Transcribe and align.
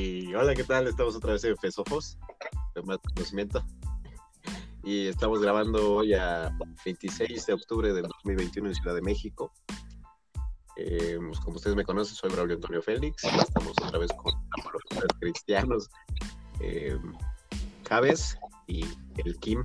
Y 0.00 0.32
hola, 0.32 0.54
¿qué 0.54 0.62
tal? 0.62 0.86
Estamos 0.86 1.16
otra 1.16 1.32
vez 1.32 1.42
en 1.42 1.56
Fesofos, 1.56 2.16
de 2.76 2.82
más 2.82 2.98
conocimiento. 2.98 3.66
Y 4.84 5.08
estamos 5.08 5.40
grabando 5.40 5.94
hoy 5.94 6.14
a 6.14 6.56
26 6.84 7.46
de 7.46 7.52
octubre 7.52 7.92
del 7.92 8.04
2021 8.04 8.68
en 8.68 8.74
Ciudad 8.76 8.94
de 8.94 9.02
México. 9.02 9.52
Eh, 10.76 11.18
pues, 11.20 11.40
como 11.40 11.56
ustedes 11.56 11.74
me 11.74 11.82
conocen, 11.82 12.14
soy 12.14 12.30
Braulio 12.30 12.54
Antonio 12.54 12.80
Félix. 12.80 13.24
Estamos 13.24 13.72
otra 13.82 13.98
vez 13.98 14.12
con 14.12 14.32
los 14.62 15.18
cristianos, 15.18 15.90
eh, 16.60 16.96
y 18.68 18.84
el 19.16 19.36
Kim. 19.40 19.64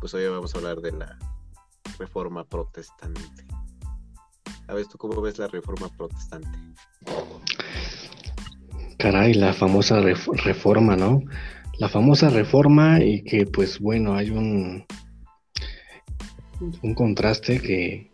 Pues 0.00 0.14
hoy 0.14 0.28
vamos 0.28 0.54
a 0.54 0.58
hablar 0.58 0.80
de 0.80 0.92
la 0.92 1.18
reforma 1.98 2.44
protestante. 2.44 3.44
¿Sabes 4.68 4.88
tú 4.88 4.98
cómo 4.98 5.20
ves 5.20 5.36
la 5.38 5.48
reforma 5.48 5.88
protestante? 5.96 6.69
Caray, 9.00 9.32
la 9.32 9.54
famosa 9.54 9.98
reforma, 10.00 10.94
¿no? 10.94 11.22
La 11.78 11.88
famosa 11.88 12.28
reforma 12.28 13.02
y 13.02 13.22
que 13.22 13.46
pues 13.46 13.78
bueno, 13.80 14.14
hay 14.14 14.28
un, 14.28 14.84
un 16.82 16.94
contraste 16.94 17.60
que, 17.60 18.10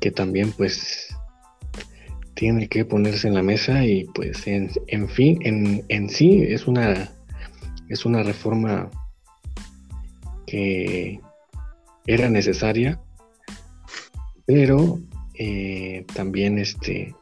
que 0.00 0.10
también 0.10 0.52
pues 0.52 1.16
tiene 2.34 2.68
que 2.68 2.84
ponerse 2.84 3.26
en 3.26 3.34
la 3.34 3.42
mesa 3.42 3.86
y 3.86 4.04
pues 4.04 4.46
en, 4.46 4.70
en 4.88 5.08
fin, 5.08 5.38
en, 5.40 5.82
en, 5.88 6.10
sí 6.10 6.42
es 6.42 6.66
una, 6.66 7.10
es 7.88 8.04
una 8.04 8.22
reforma 8.22 8.90
que 10.46 11.20
era 12.06 12.28
necesaria, 12.28 13.00
pero 14.44 14.98
eh, 15.38 16.04
también 16.14 16.58
este, 16.58 17.14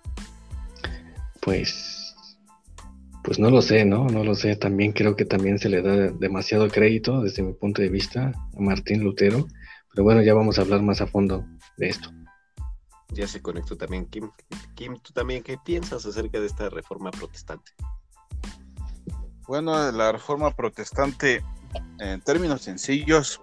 pues, 1.40 1.89
pues 3.22 3.38
no 3.38 3.50
lo 3.50 3.62
sé, 3.62 3.84
¿no? 3.84 4.06
No 4.06 4.24
lo 4.24 4.34
sé. 4.34 4.56
También 4.56 4.92
creo 4.92 5.16
que 5.16 5.24
también 5.24 5.58
se 5.58 5.68
le 5.68 5.82
da 5.82 6.10
demasiado 6.10 6.68
crédito 6.68 7.20
desde 7.22 7.42
mi 7.42 7.52
punto 7.52 7.82
de 7.82 7.88
vista 7.88 8.32
a 8.56 8.60
Martín 8.60 9.04
Lutero. 9.04 9.46
Pero 9.92 10.04
bueno, 10.04 10.22
ya 10.22 10.34
vamos 10.34 10.58
a 10.58 10.62
hablar 10.62 10.82
más 10.82 11.00
a 11.00 11.06
fondo 11.06 11.44
de 11.76 11.88
esto. 11.88 12.10
Ya 13.12 13.26
se 13.26 13.42
conectó 13.42 13.76
también 13.76 14.06
Kim. 14.06 14.30
Kim, 14.74 14.96
¿tú 15.02 15.12
también 15.12 15.42
qué 15.42 15.58
piensas 15.64 16.06
acerca 16.06 16.38
de 16.38 16.46
esta 16.46 16.70
reforma 16.70 17.10
protestante? 17.10 17.72
Bueno, 19.46 19.90
la 19.90 20.12
reforma 20.12 20.54
protestante, 20.54 21.42
en 21.98 22.20
términos 22.20 22.62
sencillos, 22.62 23.40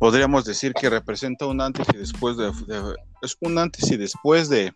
podríamos 0.00 0.44
decir 0.44 0.72
que 0.74 0.90
representa 0.90 1.46
un 1.46 1.60
antes 1.60 1.86
y 1.94 1.96
después 1.96 2.36
de, 2.36 2.50
es 3.22 3.36
un 3.40 3.56
antes 3.56 3.88
y 3.90 3.96
después 3.96 4.48
de 4.48 4.72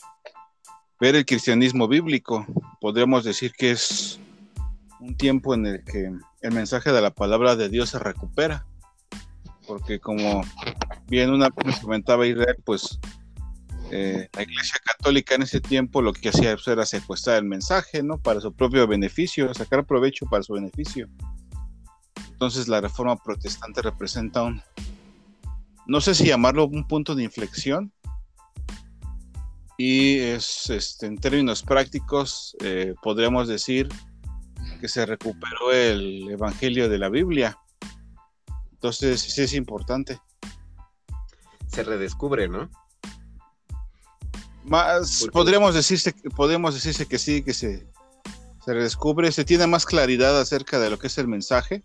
ver 1.01 1.17
el 1.17 1.27
cristianismo 1.27 1.89
bíblico. 1.89 2.47
Podríamos 2.81 3.25
decir 3.25 3.53
que 3.59 3.73
es 3.73 4.21
un 5.03 5.17
tiempo 5.17 5.55
en 5.55 5.67
el 5.67 5.85
que 5.85 6.13
el 6.43 6.53
mensaje 6.53 6.93
de 6.93 7.01
la 7.01 7.11
palabra 7.11 7.57
de 7.57 7.69
Dios 7.69 7.91
se 7.91 7.99
recupera, 7.99 8.67
porque 9.67 9.99
como 9.99 10.43
bien 11.09 11.31
una 11.31 11.49
vez 11.65 11.81
comentaba 11.81 12.27
Israel, 12.27 12.57
pues 12.65 13.01
eh, 13.91 14.29
la 14.33 14.43
Iglesia 14.43 14.77
Católica 14.85 15.35
en 15.35 15.43
ese 15.43 15.61
tiempo 15.61 16.03
lo 16.03 16.13
que 16.13 16.29
hacía 16.29 16.55
pues, 16.55 16.69
era 16.69 16.87
secuestrar 16.87 17.39
el 17.39 17.45
mensaje, 17.45 18.03
¿no? 18.03 18.19
Para 18.19 18.41
su 18.41 18.53
propio 18.53 18.87
beneficio, 18.87 19.53
sacar 19.55 19.85
provecho 19.85 20.27
para 20.27 20.45
su 20.45 20.55
beneficio. 20.55 21.09
Entonces 22.31 22.69
la 22.69 22.81
Reforma 22.81 23.17
Protestante 23.17 23.83
representa 23.83 24.45
un, 24.45 24.63
no 25.87 26.01
sé 26.01 26.15
si 26.15 26.27
llamarlo 26.27 26.67
un 26.67 26.87
punto 26.87 27.15
de 27.15 27.25
inflexión. 27.25 27.93
Y 29.79 30.19
es, 30.19 30.71
este, 30.71 31.07
en 31.07 31.19
términos 31.19 31.63
prácticos, 31.63 32.57
eh, 32.61 32.95
podríamos 33.03 33.49
decir 33.49 33.89
que 34.83 34.89
se 34.89 35.07
recuperó 35.07 35.73
el 35.73 36.29
Evangelio 36.29 36.89
de 36.89 36.99
la 36.99 37.09
Biblia. 37.09 37.57
Entonces, 38.73 39.21
sí 39.21 39.43
es 39.43 39.55
importante. 39.55 40.19
Se 41.69 41.85
redescubre, 41.85 42.49
¿no? 42.49 42.69
Más, 44.65 45.29
podríamos 45.33 45.77
decirse, 45.77 46.13
podríamos 46.35 46.75
decirse 46.75 47.07
que 47.07 47.19
sí, 47.19 47.45
que 47.45 47.55
se, 47.55 47.87
se 48.65 48.75
redescubre, 48.75 49.31
se 49.31 49.45
tiene 49.45 49.69
más 49.69 49.87
claridad 49.87 50.39
acerca 50.41 50.81
de 50.81 50.91
lo 50.91 50.99
que 50.99 51.07
es 51.07 51.17
el 51.17 51.29
mensaje 51.29 51.85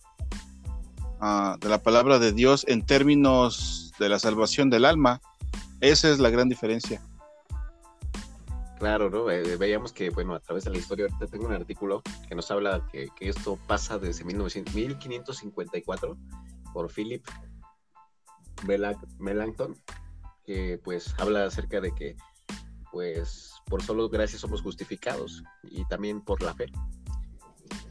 ah, 1.22 1.56
de 1.59 1.69
la 1.69 1.84
palabra 1.84 2.18
de 2.18 2.31
Dios 2.31 2.66
en 2.68 2.84
términos 2.84 3.94
de 4.00 4.09
la 4.09 4.18
salvación 4.18 4.72
del 4.72 4.86
alma. 4.86 5.22
Esa 5.81 6.09
es 6.09 6.18
la 6.18 6.31
gran 6.31 6.50
diferencia. 6.50 7.00
Claro, 8.79 9.09
¿no? 9.09 9.29
Eh, 9.31 9.57
veíamos 9.57 9.91
que, 9.91 10.11
bueno, 10.11 10.35
a 10.35 10.39
través 10.39 10.65
de 10.65 10.69
la 10.69 10.77
historia, 10.77 11.07
tengo 11.31 11.47
un 11.47 11.53
artículo 11.53 12.03
que 12.27 12.35
nos 12.35 12.51
habla 12.51 12.88
que, 12.91 13.09
que 13.15 13.29
esto 13.29 13.57
pasa 13.67 13.97
desde 13.97 14.23
1900, 14.23 14.73
1554 14.75 16.17
por 16.73 16.91
Philip 16.91 17.25
Melanchthon, 19.19 19.75
que 20.43 20.79
pues 20.83 21.13
habla 21.19 21.45
acerca 21.45 21.81
de 21.81 21.91
que, 21.93 22.15
pues, 22.91 23.53
por 23.65 23.81
solo 23.81 24.09
gracias 24.09 24.41
somos 24.41 24.61
justificados 24.61 25.44
y 25.63 25.85
también 25.85 26.21
por 26.21 26.41
la 26.44 26.53
fe. 26.53 26.67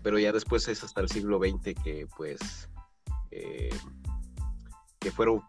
Pero 0.03 0.18
ya 0.18 0.32
después 0.32 0.68
es 0.68 0.84
hasta 0.84 1.00
el 1.00 1.08
siglo 1.08 1.38
XX 1.38 1.74
que, 1.82 2.06
pues, 2.16 2.68
eh, 3.30 3.74
que 5.00 5.10
fueron 5.10 5.42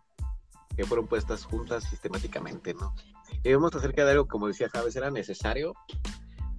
que 0.75 0.85
fueron 0.85 1.07
puestas 1.07 1.43
juntas 1.43 1.85
sistemáticamente, 1.85 2.75
¿no? 2.75 2.93
Y 3.43 3.49
vemos 3.49 3.73
acerca 3.75 4.05
de 4.05 4.11
algo, 4.11 4.27
como 4.27 4.47
decía 4.47 4.69
Javes, 4.69 4.95
era 4.95 5.11
necesario, 5.11 5.73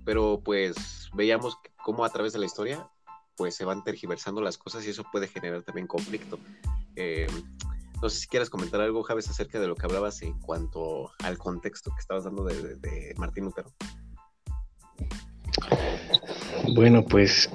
pero 0.05 0.41
pues 0.45 1.11
veíamos 1.15 1.59
cómo 1.83 2.05
a 2.05 2.11
través 2.11 2.33
de 2.33 2.39
la 2.39 2.47
historia 2.47 2.89
pues 3.37 3.55
se 3.55 3.65
van 3.65 3.85
tergiversando 3.85 4.41
las 4.41 4.59
cosas 4.59 4.85
y 4.85 4.91
eso 4.91 5.05
puede 5.13 5.29
generar 5.29 5.63
también 5.63 5.87
conflicto. 5.87 6.39
Eh, 6.97 7.29
no 8.03 8.09
sé 8.11 8.21
si 8.21 8.29
quieres 8.29 8.51
comentar 8.51 8.81
algo, 8.81 9.03
Javes, 9.03 9.29
acerca 9.29 9.61
de 9.61 9.69
lo 9.69 9.75
que 9.75 9.87
hablabas 9.87 10.23
en 10.23 10.39
cuanto 10.41 11.11
al 11.23 11.39
contexto 11.39 11.91
que 11.91 12.01
estabas 12.01 12.25
dando 12.25 12.45
de, 12.45 13.15
Martín 13.17 13.45
Lutero. 13.45 13.73
Bueno, 16.75 17.05
pues 17.05 17.51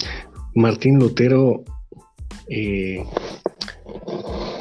Martín 0.54 0.98
Lutero 0.98 1.64
eh, 2.48 3.04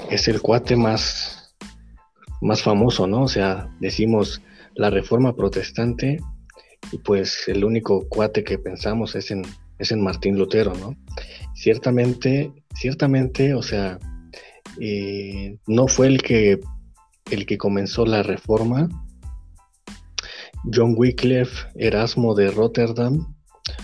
es 0.09 0.27
el 0.27 0.41
cuate 0.41 0.75
más 0.75 1.34
más 2.45 2.61
famoso, 2.61 3.07
¿no? 3.07 3.23
O 3.23 3.27
sea, 3.27 3.69
decimos 3.79 4.41
la 4.75 4.89
reforma 4.89 5.35
protestante 5.35 6.19
y 6.91 6.97
pues 6.99 7.47
el 7.47 7.63
único 7.63 8.07
cuate 8.07 8.43
que 8.43 8.59
pensamos 8.59 9.15
es 9.15 9.31
en, 9.31 9.41
es 9.79 9.91
en 9.91 10.03
Martín 10.03 10.37
Lutero, 10.37 10.73
¿no? 10.75 10.95
Ciertamente, 11.55 12.51
ciertamente, 12.75 13.55
o 13.55 13.63
sea, 13.63 13.97
eh, 14.79 15.57
no 15.65 15.87
fue 15.87 16.07
el 16.07 16.21
que, 16.21 16.59
el 17.31 17.45
que 17.45 17.57
comenzó 17.57 18.05
la 18.05 18.21
reforma. 18.21 18.89
John 20.71 20.93
Wycliffe, 20.97 21.67
Erasmo 21.75 22.35
de 22.35 22.51
Rotterdam, 22.51 23.33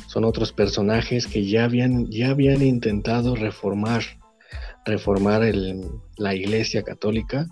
son 0.08 0.24
otros 0.24 0.52
personajes 0.52 1.26
que 1.26 1.48
ya 1.48 1.64
habían, 1.64 2.12
ya 2.12 2.30
habían 2.30 2.62
intentado 2.62 3.36
reformar, 3.36 4.04
reformar 4.86 5.42
la 6.18 6.36
iglesia 6.36 6.84
católica, 6.84 7.48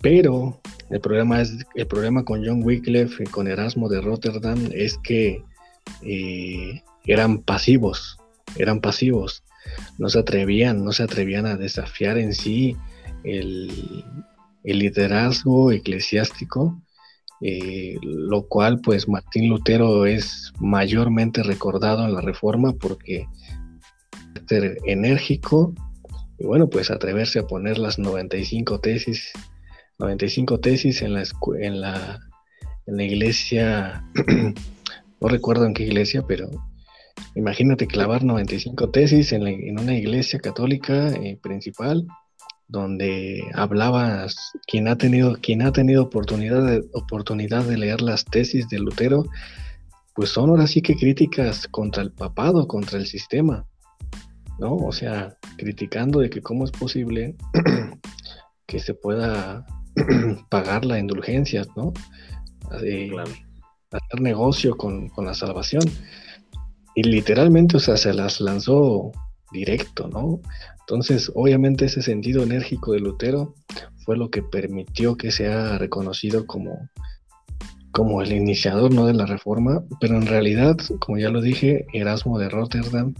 pero 0.00 0.60
el 0.90 1.00
problema, 1.00 1.40
es, 1.40 1.56
el 1.74 1.86
problema 1.86 2.24
con 2.24 2.44
John 2.44 2.62
Wycliffe 2.62 3.24
y 3.24 3.26
con 3.26 3.46
Erasmo 3.46 3.88
de 3.88 4.00
Rotterdam 4.00 4.70
es 4.72 4.98
que 4.98 5.42
eh, 6.02 6.82
eran 7.04 7.38
pasivos, 7.38 8.18
eran 8.56 8.80
pasivos, 8.80 9.42
no 9.98 10.08
se 10.08 10.18
atrevían, 10.18 10.84
no 10.84 10.92
se 10.92 11.02
atrevían 11.02 11.46
a 11.46 11.56
desafiar 11.56 12.18
en 12.18 12.34
sí 12.34 12.76
el, 13.24 14.04
liderazgo 14.64 15.72
eclesiástico, 15.72 16.78
eh, 17.40 17.96
lo 18.02 18.46
cual 18.48 18.80
pues 18.80 19.08
Martín 19.08 19.48
Lutero 19.48 20.04
es 20.04 20.52
mayormente 20.60 21.42
recordado 21.42 22.04
en 22.04 22.12
la 22.12 22.20
Reforma 22.20 22.74
porque 22.74 23.26
ser 24.46 24.78
enérgico 24.86 25.74
y 26.38 26.44
bueno 26.44 26.68
pues 26.68 26.90
atreverse 26.90 27.38
a 27.38 27.46
poner 27.46 27.78
las 27.78 27.98
95 27.98 28.80
tesis 28.80 29.32
95 29.98 30.60
tesis 30.60 31.02
en 31.02 31.14
la, 31.14 31.24
en 31.60 31.80
la, 31.80 32.20
en 32.86 32.96
la 32.96 33.02
iglesia, 33.02 34.04
no 35.20 35.28
recuerdo 35.28 35.66
en 35.66 35.74
qué 35.74 35.82
iglesia, 35.82 36.24
pero 36.26 36.48
imagínate 37.34 37.88
clavar 37.88 38.22
95 38.22 38.90
tesis 38.90 39.32
en, 39.32 39.46
en 39.46 39.78
una 39.78 39.94
iglesia 39.94 40.38
católica 40.38 41.08
eh, 41.08 41.38
principal 41.42 42.06
donde 42.68 43.42
hablabas 43.54 44.36
quien 44.66 44.88
ha 44.88 44.96
tenido 44.96 45.36
quien 45.40 45.62
ha 45.62 45.72
tenido 45.72 46.02
oportunidad 46.02 46.64
de, 46.66 46.84
oportunidad 46.92 47.64
de 47.64 47.78
leer 47.78 48.02
las 48.02 48.24
tesis 48.24 48.68
de 48.68 48.78
Lutero 48.78 49.24
pues 50.14 50.28
son 50.30 50.50
ahora 50.50 50.66
sí 50.66 50.82
que 50.82 50.94
críticas 50.94 51.66
contra 51.66 52.02
el 52.02 52.12
papado 52.12 52.68
contra 52.68 52.98
el 52.98 53.06
sistema 53.06 53.66
no 54.58 54.76
o 54.76 54.92
sea 54.92 55.34
criticando 55.56 56.20
de 56.20 56.28
que 56.28 56.42
cómo 56.42 56.64
es 56.64 56.70
posible 56.70 57.36
que 58.66 58.78
se 58.78 58.92
pueda 58.92 59.64
pagar 60.50 60.84
la 60.84 60.98
indulgencia, 60.98 61.64
¿no? 61.76 61.92
hacer 63.90 64.20
negocio 64.20 64.76
con, 64.76 65.10
la 65.16 65.34
salvación. 65.34 65.82
y 66.94 67.02
literalmente, 67.02 67.76
o 67.76 67.80
sea, 67.80 67.96
se 67.96 68.12
las 68.12 68.40
lanzó 68.40 69.12
directo, 69.52 70.08
¿no? 70.08 70.40
Entonces, 70.80 71.30
obviamente 71.34 71.84
ese 71.84 72.02
sentido 72.02 72.42
enérgico 72.42 72.92
de 72.92 73.00
Lutero 73.00 73.54
fue 74.04 74.16
lo 74.16 74.30
que 74.30 74.42
permitió 74.42 75.16
que 75.16 75.30
sea 75.30 75.76
reconocido 75.76 76.46
como, 76.46 76.88
como 77.92 78.22
el 78.22 78.32
iniciador 78.32 78.92
¿no? 78.92 79.06
de 79.06 79.12
la 79.12 79.26
reforma, 79.26 79.82
pero 80.00 80.16
en 80.16 80.26
realidad, 80.26 80.78
como 80.98 81.18
ya 81.18 81.28
lo 81.28 81.42
dije, 81.42 81.84
Erasmo 81.92 82.38
de 82.38 82.48
Rotterdam, 82.48 83.14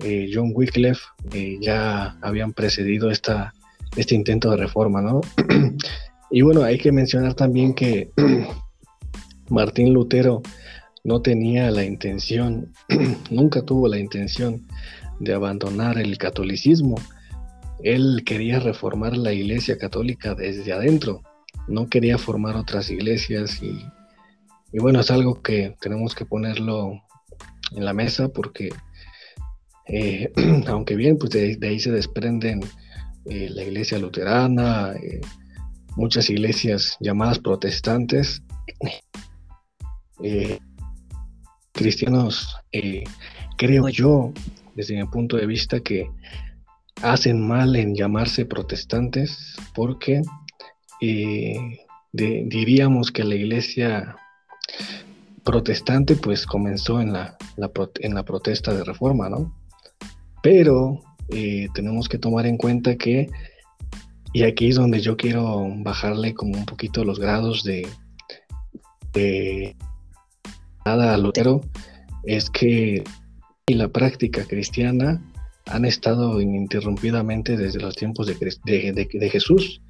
eh, 0.00 0.28
John 0.32 0.52
Wycliffe 0.54 1.00
eh, 1.32 1.56
ya 1.62 2.18
habían 2.20 2.52
precedido 2.52 3.10
esta, 3.10 3.54
este 3.96 4.14
intento 4.14 4.50
de 4.50 4.56
reforma, 4.56 5.00
¿no? 5.00 5.20
y 6.30 6.42
bueno, 6.42 6.62
hay 6.62 6.78
que 6.78 6.92
mencionar 6.92 7.34
también 7.34 7.74
que 7.74 8.10
Martín 9.48 9.92
Lutero 9.92 10.42
no 11.04 11.22
tenía 11.22 11.70
la 11.70 11.84
intención, 11.84 12.72
nunca 13.30 13.62
tuvo 13.62 13.88
la 13.88 13.98
intención 13.98 14.66
de 15.20 15.34
abandonar 15.34 15.98
el 15.98 16.18
catolicismo. 16.18 16.96
Él 17.82 18.22
quería 18.24 18.58
reformar 18.58 19.16
la 19.16 19.32
iglesia 19.32 19.78
católica 19.78 20.34
desde 20.34 20.72
adentro, 20.72 21.22
no 21.68 21.88
quería 21.88 22.18
formar 22.18 22.56
otras 22.56 22.90
iglesias 22.90 23.62
y, 23.62 23.78
bueno, 24.78 25.00
es 25.00 25.10
algo 25.10 25.42
que 25.42 25.76
tenemos 25.80 26.14
que 26.14 26.26
ponerlo 26.26 26.92
en 27.74 27.84
la 27.84 27.92
mesa 27.92 28.28
porque 28.28 28.70
eh, 29.88 30.32
aunque 30.66 30.96
bien, 30.96 31.18
pues 31.18 31.30
de, 31.30 31.58
ahí 31.62 31.78
se 31.78 31.92
desprenden 31.92 32.60
eh, 33.28 33.48
la 33.50 33.62
iglesia 33.62 33.98
luterana, 33.98 34.92
eh, 34.94 35.20
muchas 35.96 36.30
iglesias 36.30 36.96
llamadas 37.00 37.38
protestantes, 37.38 38.42
cristianos, 41.72 42.56
creo 43.56 43.88
yo, 43.88 44.32
desde 44.74 44.96
mi 44.96 45.06
punto 45.08 45.36
de 45.36 45.46
vista, 45.46 45.80
que 45.80 46.10
hacen 47.02 47.46
mal 47.46 47.76
en 47.76 47.94
llamarse 47.94 48.46
protestantes 48.46 49.56
porque 49.74 50.22
diríamos 52.12 53.12
que 53.12 53.24
la 53.24 53.34
iglesia 53.34 54.16
protestante 55.44 56.16
pues 56.16 56.44
comenzó 56.46 57.00
en 57.00 57.12
la, 57.12 57.36
en 58.00 58.14
la 58.14 58.24
protesta 58.24 58.74
de 58.74 58.84
reforma, 58.84 59.28
¿no? 59.28 59.54
Pero 60.42 61.00
eh, 61.30 61.68
tenemos 61.74 62.08
que 62.08 62.18
tomar 62.18 62.46
en 62.46 62.56
cuenta 62.56 62.96
que, 62.96 63.28
y 64.32 64.42
aquí 64.42 64.68
es 64.68 64.76
donde 64.76 65.00
yo 65.00 65.16
quiero 65.16 65.66
bajarle 65.78 66.34
como 66.34 66.56
un 66.56 66.66
poquito 66.66 67.04
los 67.04 67.18
grados 67.18 67.64
de, 67.64 67.86
de 69.12 69.76
nada 70.84 71.14
a 71.14 71.18
Lutero, 71.18 71.60
es 72.24 72.50
que 72.50 73.04
la 73.68 73.88
práctica 73.88 74.44
cristiana 74.44 75.22
han 75.66 75.84
estado 75.84 76.40
ininterrumpidamente 76.40 77.56
desde 77.56 77.80
los 77.80 77.96
tiempos 77.96 78.26
de, 78.26 78.34
de 78.34 79.30
Jesús. 79.30 79.82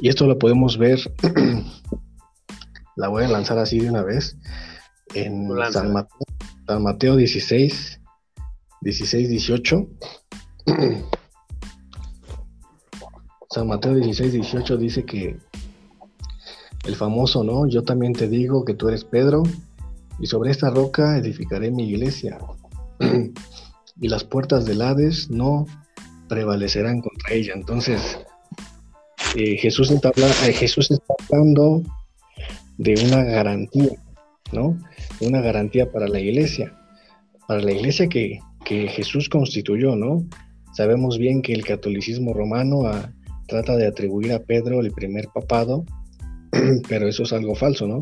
Y 0.00 0.08
esto 0.08 0.26
lo 0.26 0.38
podemos 0.38 0.76
ver, 0.76 1.00
la 2.96 3.08
voy 3.08 3.24
a 3.24 3.28
lanzar 3.28 3.58
así 3.58 3.78
de 3.78 3.90
una 3.90 4.02
vez, 4.02 4.36
en 5.14 5.48
San 5.72 5.92
Mateo, 5.92 6.26
San 6.66 6.82
Mateo 6.82 7.16
16, 7.16 8.00
16, 8.86 9.28
18. 9.28 9.88
San 13.50 13.66
Mateo 13.66 13.96
16, 13.96 14.32
18 14.32 14.76
dice 14.76 15.04
que 15.04 15.36
el 16.84 16.94
famoso, 16.94 17.42
¿no? 17.42 17.66
Yo 17.66 17.82
también 17.82 18.12
te 18.12 18.28
digo 18.28 18.64
que 18.64 18.74
tú 18.74 18.86
eres 18.86 19.02
Pedro 19.02 19.42
y 20.20 20.26
sobre 20.26 20.52
esta 20.52 20.70
roca 20.70 21.18
edificaré 21.18 21.72
mi 21.72 21.88
iglesia 21.88 22.38
y 24.00 24.08
las 24.08 24.22
puertas 24.22 24.66
del 24.66 24.80
Hades 24.80 25.30
no 25.30 25.66
prevalecerán 26.28 27.00
contra 27.00 27.34
ella. 27.34 27.54
Entonces, 27.56 28.20
eh, 29.34 29.56
Jesús, 29.56 29.90
está 29.90 30.10
eh, 30.10 30.52
Jesús 30.52 30.92
está 30.92 31.12
hablando 31.28 31.82
de 32.78 32.94
una 33.04 33.24
garantía, 33.24 34.00
¿no? 34.52 34.78
Una 35.20 35.40
garantía 35.40 35.90
para 35.90 36.06
la 36.06 36.20
iglesia, 36.20 36.72
para 37.48 37.60
la 37.60 37.72
iglesia 37.72 38.08
que, 38.08 38.38
que 38.66 38.88
Jesús 38.88 39.28
constituyó, 39.28 39.94
¿no? 39.94 40.26
Sabemos 40.74 41.18
bien 41.18 41.40
que 41.40 41.52
el 41.52 41.64
catolicismo 41.64 42.34
romano 42.34 42.84
ah, 42.84 43.12
trata 43.46 43.76
de 43.76 43.86
atribuir 43.86 44.32
a 44.32 44.40
Pedro 44.40 44.80
el 44.80 44.90
primer 44.90 45.28
papado, 45.32 45.84
pero 46.88 47.06
eso 47.06 47.22
es 47.22 47.32
algo 47.32 47.54
falso, 47.54 47.86
¿no? 47.86 48.00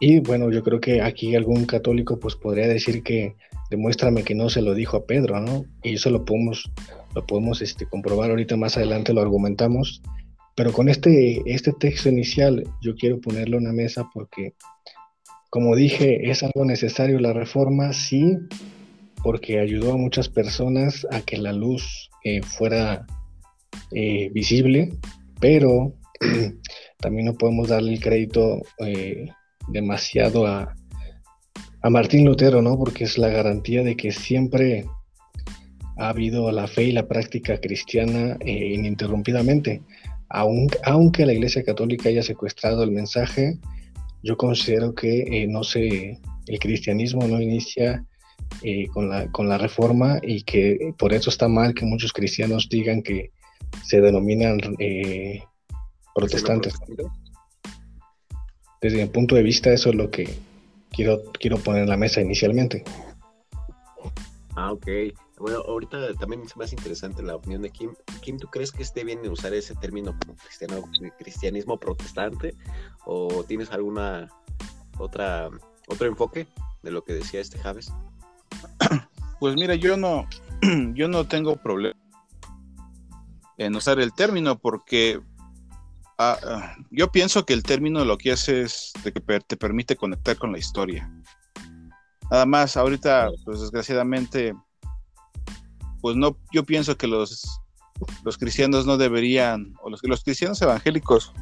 Y 0.00 0.18
bueno, 0.18 0.50
yo 0.50 0.64
creo 0.64 0.80
que 0.80 1.00
aquí 1.00 1.36
algún 1.36 1.64
católico 1.64 2.18
pues 2.18 2.34
podría 2.34 2.66
decir 2.66 3.04
que 3.04 3.36
demuéstrame 3.70 4.24
que 4.24 4.34
no 4.34 4.48
se 4.48 4.62
lo 4.62 4.74
dijo 4.74 4.96
a 4.96 5.06
Pedro, 5.06 5.40
¿no? 5.40 5.64
Y 5.84 5.94
eso 5.94 6.10
lo 6.10 6.24
podemos, 6.24 6.68
lo 7.14 7.24
podemos 7.24 7.62
este, 7.62 7.86
comprobar 7.86 8.30
ahorita 8.30 8.56
más 8.56 8.76
adelante, 8.76 9.14
lo 9.14 9.20
argumentamos. 9.20 10.02
Pero 10.56 10.72
con 10.72 10.88
este, 10.88 11.40
este 11.46 11.72
texto 11.72 12.08
inicial 12.08 12.64
yo 12.82 12.96
quiero 12.96 13.20
ponerlo 13.20 13.58
en 13.58 13.64
la 13.64 13.72
mesa 13.72 14.08
porque, 14.12 14.54
como 15.50 15.76
dije, 15.76 16.30
es 16.30 16.42
algo 16.42 16.64
necesario 16.64 17.20
la 17.20 17.32
reforma, 17.32 17.92
sí, 17.92 18.38
porque 19.26 19.58
ayudó 19.58 19.94
a 19.94 19.96
muchas 19.96 20.28
personas 20.28 21.04
a 21.10 21.20
que 21.20 21.36
la 21.36 21.52
luz 21.52 22.10
eh, 22.22 22.42
fuera 22.42 23.04
eh, 23.90 24.30
visible, 24.32 24.92
pero 25.40 25.94
también 27.00 27.26
no 27.26 27.34
podemos 27.34 27.66
darle 27.66 27.94
el 27.94 28.00
crédito 28.00 28.60
eh, 28.78 29.26
demasiado 29.66 30.46
a, 30.46 30.76
a 31.82 31.90
Martín 31.90 32.24
Lutero, 32.24 32.62
¿no? 32.62 32.78
Porque 32.78 33.02
es 33.02 33.18
la 33.18 33.26
garantía 33.26 33.82
de 33.82 33.96
que 33.96 34.12
siempre 34.12 34.86
ha 35.98 36.10
habido 36.10 36.52
la 36.52 36.68
fe 36.68 36.84
y 36.84 36.92
la 36.92 37.08
práctica 37.08 37.60
cristiana 37.60 38.38
ininterrumpidamente. 38.44 39.82
aunque 40.28 41.26
la 41.26 41.32
Iglesia 41.32 41.64
Católica 41.64 42.10
haya 42.10 42.22
secuestrado 42.22 42.84
el 42.84 42.92
mensaje, 42.92 43.58
yo 44.22 44.36
considero 44.36 44.94
que 44.94 45.48
no 45.48 45.64
se, 45.64 46.20
el 46.46 46.58
cristianismo 46.60 47.26
no 47.26 47.40
inicia 47.40 48.06
eh, 48.62 48.88
con, 48.88 49.08
la, 49.08 49.30
con 49.30 49.48
la 49.48 49.58
reforma 49.58 50.18
y 50.22 50.42
que 50.42 50.94
por 50.98 51.12
eso 51.12 51.30
está 51.30 51.48
mal 51.48 51.74
que 51.74 51.84
muchos 51.84 52.12
cristianos 52.12 52.68
digan 52.68 53.02
que 53.02 53.30
se 53.84 54.00
denominan 54.00 54.58
eh, 54.78 55.42
protestantes. 56.14 56.74
Desde 58.80 59.02
mi 59.02 59.08
punto 59.08 59.34
de 59.34 59.42
vista, 59.42 59.72
eso 59.72 59.90
es 59.90 59.94
lo 59.94 60.10
que 60.10 60.28
quiero, 60.90 61.22
quiero 61.32 61.58
poner 61.58 61.82
en 61.82 61.88
la 61.88 61.96
mesa 61.96 62.20
inicialmente. 62.20 62.84
Ah, 64.54 64.72
ok. 64.72 64.86
Bueno, 65.38 65.58
ahorita 65.66 66.14
también 66.14 66.42
es 66.42 66.56
más 66.56 66.72
interesante 66.72 67.22
la 67.22 67.36
opinión 67.36 67.60
de 67.60 67.70
Kim. 67.70 67.94
Kim, 68.22 68.38
¿tú 68.38 68.48
crees 68.48 68.72
que 68.72 68.82
esté 68.82 69.04
bien 69.04 69.20
usar 69.28 69.52
ese 69.52 69.74
término 69.74 70.16
como 70.18 70.34
cristiano, 70.36 70.82
cristianismo 71.18 71.78
protestante? 71.78 72.54
¿O 73.04 73.44
tienes 73.44 73.70
alguna 73.70 74.28
otra 74.98 75.50
otro 75.88 76.06
enfoque 76.06 76.46
de 76.82 76.90
lo 76.90 77.04
que 77.04 77.12
decía 77.12 77.40
este 77.40 77.58
Javes? 77.58 77.92
Pues 79.38 79.54
mira, 79.54 79.74
yo 79.74 79.96
no, 79.96 80.26
yo 80.94 81.08
no 81.08 81.26
tengo 81.26 81.56
problema 81.56 82.00
en 83.58 83.74
usar 83.76 84.00
el 84.00 84.12
término 84.12 84.58
porque 84.58 85.20
ah, 86.18 86.36
ah, 86.44 86.76
yo 86.90 87.10
pienso 87.10 87.44
que 87.44 87.52
el 87.52 87.62
término 87.62 88.04
lo 88.04 88.18
que 88.18 88.32
hace 88.32 88.62
es 88.62 88.92
de 89.04 89.12
que 89.12 89.20
te 89.20 89.56
permite 89.56 89.96
conectar 89.96 90.36
con 90.36 90.52
la 90.52 90.58
historia. 90.58 91.10
Nada 92.30 92.44
más, 92.44 92.76
ahorita, 92.76 93.30
pues 93.44 93.60
desgraciadamente, 93.60 94.54
pues 96.00 96.16
no, 96.16 96.36
yo 96.52 96.64
pienso 96.64 96.96
que 96.96 97.06
los, 97.06 97.60
los 98.24 98.36
cristianos 98.36 98.84
no 98.84 98.96
deberían, 98.96 99.74
o 99.80 99.90
los, 99.90 100.02
los 100.02 100.24
cristianos 100.24 100.60
evangélicos 100.60 101.32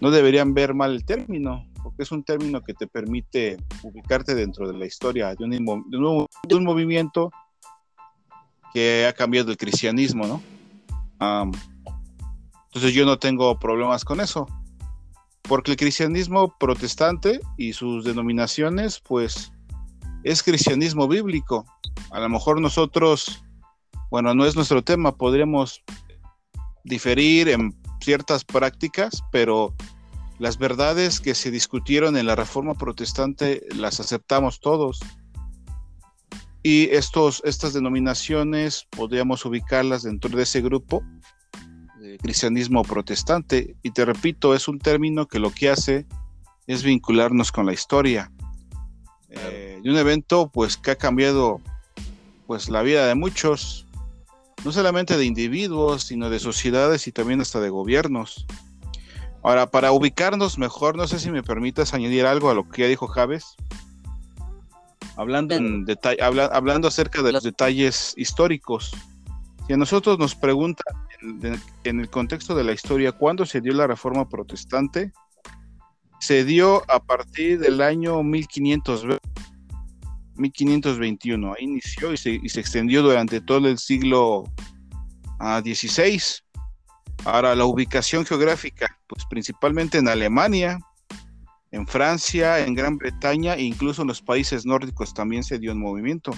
no 0.00 0.10
deberían 0.10 0.54
ver 0.54 0.74
mal 0.74 0.92
el 0.92 1.04
término, 1.04 1.66
porque 1.82 2.02
es 2.02 2.12
un 2.12 2.24
término 2.24 2.62
que 2.62 2.74
te 2.74 2.86
permite 2.86 3.56
ubicarte 3.82 4.34
dentro 4.34 4.70
de 4.70 4.78
la 4.78 4.86
historia 4.86 5.34
de 5.34 5.44
un, 5.44 5.50
de 6.42 6.54
un, 6.54 6.64
movimiento 6.64 7.30
que 8.72 9.06
ha 9.06 9.12
cambiado 9.12 9.50
el 9.50 9.56
cristianismo, 9.56 10.26
¿no? 10.26 10.42
entonces 12.66 12.92
yo 12.92 13.06
no 13.06 13.18
tengo 13.18 13.58
problemas 13.58 14.04
con 14.04 14.20
eso, 14.20 14.46
porque 15.42 15.70
el 15.70 15.76
cristianismo 15.76 16.54
protestante 16.58 17.40
y 17.56 17.72
sus 17.72 18.04
denominaciones, 18.04 19.00
pues, 19.00 19.52
es 20.24 20.42
cristianismo 20.42 21.08
bíblico. 21.08 21.64
A 22.10 22.20
lo 22.20 22.28
mejor 22.28 22.60
nosotros, 22.60 23.44
bueno, 24.10 24.34
no 24.34 24.44
es 24.44 24.56
nuestro 24.56 24.82
tema, 24.82 25.16
podríamos 25.16 25.82
diferir 26.84 27.48
en 27.48 27.74
ciertas 28.06 28.44
prácticas, 28.44 29.24
pero 29.32 29.74
las 30.38 30.58
verdades 30.58 31.18
que 31.18 31.34
se 31.34 31.50
discutieron 31.50 32.16
en 32.16 32.26
la 32.26 32.36
Reforma 32.36 32.74
Protestante 32.74 33.66
las 33.74 33.98
aceptamos 33.98 34.60
todos. 34.60 35.00
Y 36.62 36.84
estos, 36.90 37.42
estas 37.44 37.72
denominaciones 37.72 38.86
podríamos 38.90 39.44
ubicarlas 39.44 40.04
dentro 40.04 40.30
de 40.36 40.44
ese 40.44 40.60
grupo 40.60 41.02
de 41.98 42.16
cristianismo 42.18 42.84
protestante. 42.84 43.74
Y 43.82 43.90
te 43.90 44.04
repito, 44.04 44.54
es 44.54 44.68
un 44.68 44.78
término 44.78 45.26
que 45.26 45.40
lo 45.40 45.50
que 45.50 45.68
hace 45.68 46.06
es 46.68 46.84
vincularnos 46.84 47.50
con 47.50 47.66
la 47.66 47.72
historia. 47.72 48.30
Eh, 49.30 49.80
de 49.82 49.90
un 49.90 49.96
evento 49.96 50.48
pues 50.54 50.76
que 50.76 50.92
ha 50.92 50.96
cambiado 50.96 51.60
pues 52.46 52.68
la 52.68 52.82
vida 52.82 53.08
de 53.08 53.16
muchos, 53.16 53.85
no 54.66 54.72
solamente 54.72 55.16
de 55.16 55.24
individuos, 55.24 56.02
sino 56.02 56.28
de 56.28 56.40
sociedades 56.40 57.06
y 57.06 57.12
también 57.12 57.40
hasta 57.40 57.60
de 57.60 57.70
gobiernos. 57.70 58.46
Ahora, 59.44 59.70
para 59.70 59.92
ubicarnos 59.92 60.58
mejor, 60.58 60.96
no 60.96 61.06
sé 61.06 61.20
si 61.20 61.30
me 61.30 61.44
permitas 61.44 61.94
añadir 61.94 62.26
algo 62.26 62.50
a 62.50 62.54
lo 62.54 62.68
que 62.68 62.82
ya 62.82 62.88
dijo 62.88 63.06
Javes, 63.06 63.54
hablando, 65.14 65.54
en 65.54 65.86
hablando 66.20 66.88
acerca 66.88 67.22
de 67.22 67.30
los 67.30 67.44
detalles 67.44 68.12
históricos. 68.16 68.90
Si 69.68 69.72
a 69.72 69.76
nosotros 69.76 70.18
nos 70.18 70.34
preguntan 70.34 70.96
en 71.84 72.00
el 72.00 72.10
contexto 72.10 72.56
de 72.56 72.64
la 72.64 72.72
historia 72.72 73.12
cuándo 73.12 73.46
se 73.46 73.60
dio 73.60 73.72
la 73.72 73.86
reforma 73.86 74.28
protestante, 74.28 75.12
se 76.18 76.44
dio 76.44 76.82
a 76.90 76.98
partir 76.98 77.60
del 77.60 77.80
año 77.80 78.20
1520 78.24 79.55
1521. 80.36 81.52
Ahí 81.52 81.64
inició 81.64 82.12
y 82.12 82.16
se, 82.16 82.34
extendió 82.34 83.02
durante 83.02 83.40
todo 83.40 83.68
el 83.68 83.78
siglo 83.78 84.44
XVI. 85.38 86.20
Ah, 86.20 86.46
Ahora, 87.24 87.56
la 87.56 87.64
ubicación 87.64 88.24
geográfica, 88.24 88.98
pues 89.08 89.24
principalmente 89.28 89.98
en 89.98 90.08
Alemania, 90.08 90.78
en 91.72 91.86
Francia, 91.86 92.60
en 92.60 92.74
Gran 92.74 92.98
Bretaña 92.98 93.54
e 93.54 93.62
incluso 93.62 94.02
en 94.02 94.08
los 94.08 94.22
países 94.22 94.64
nórdicos 94.64 95.12
también 95.12 95.42
se 95.42 95.58
dio 95.58 95.72
un 95.72 95.80
movimiento. 95.80 96.30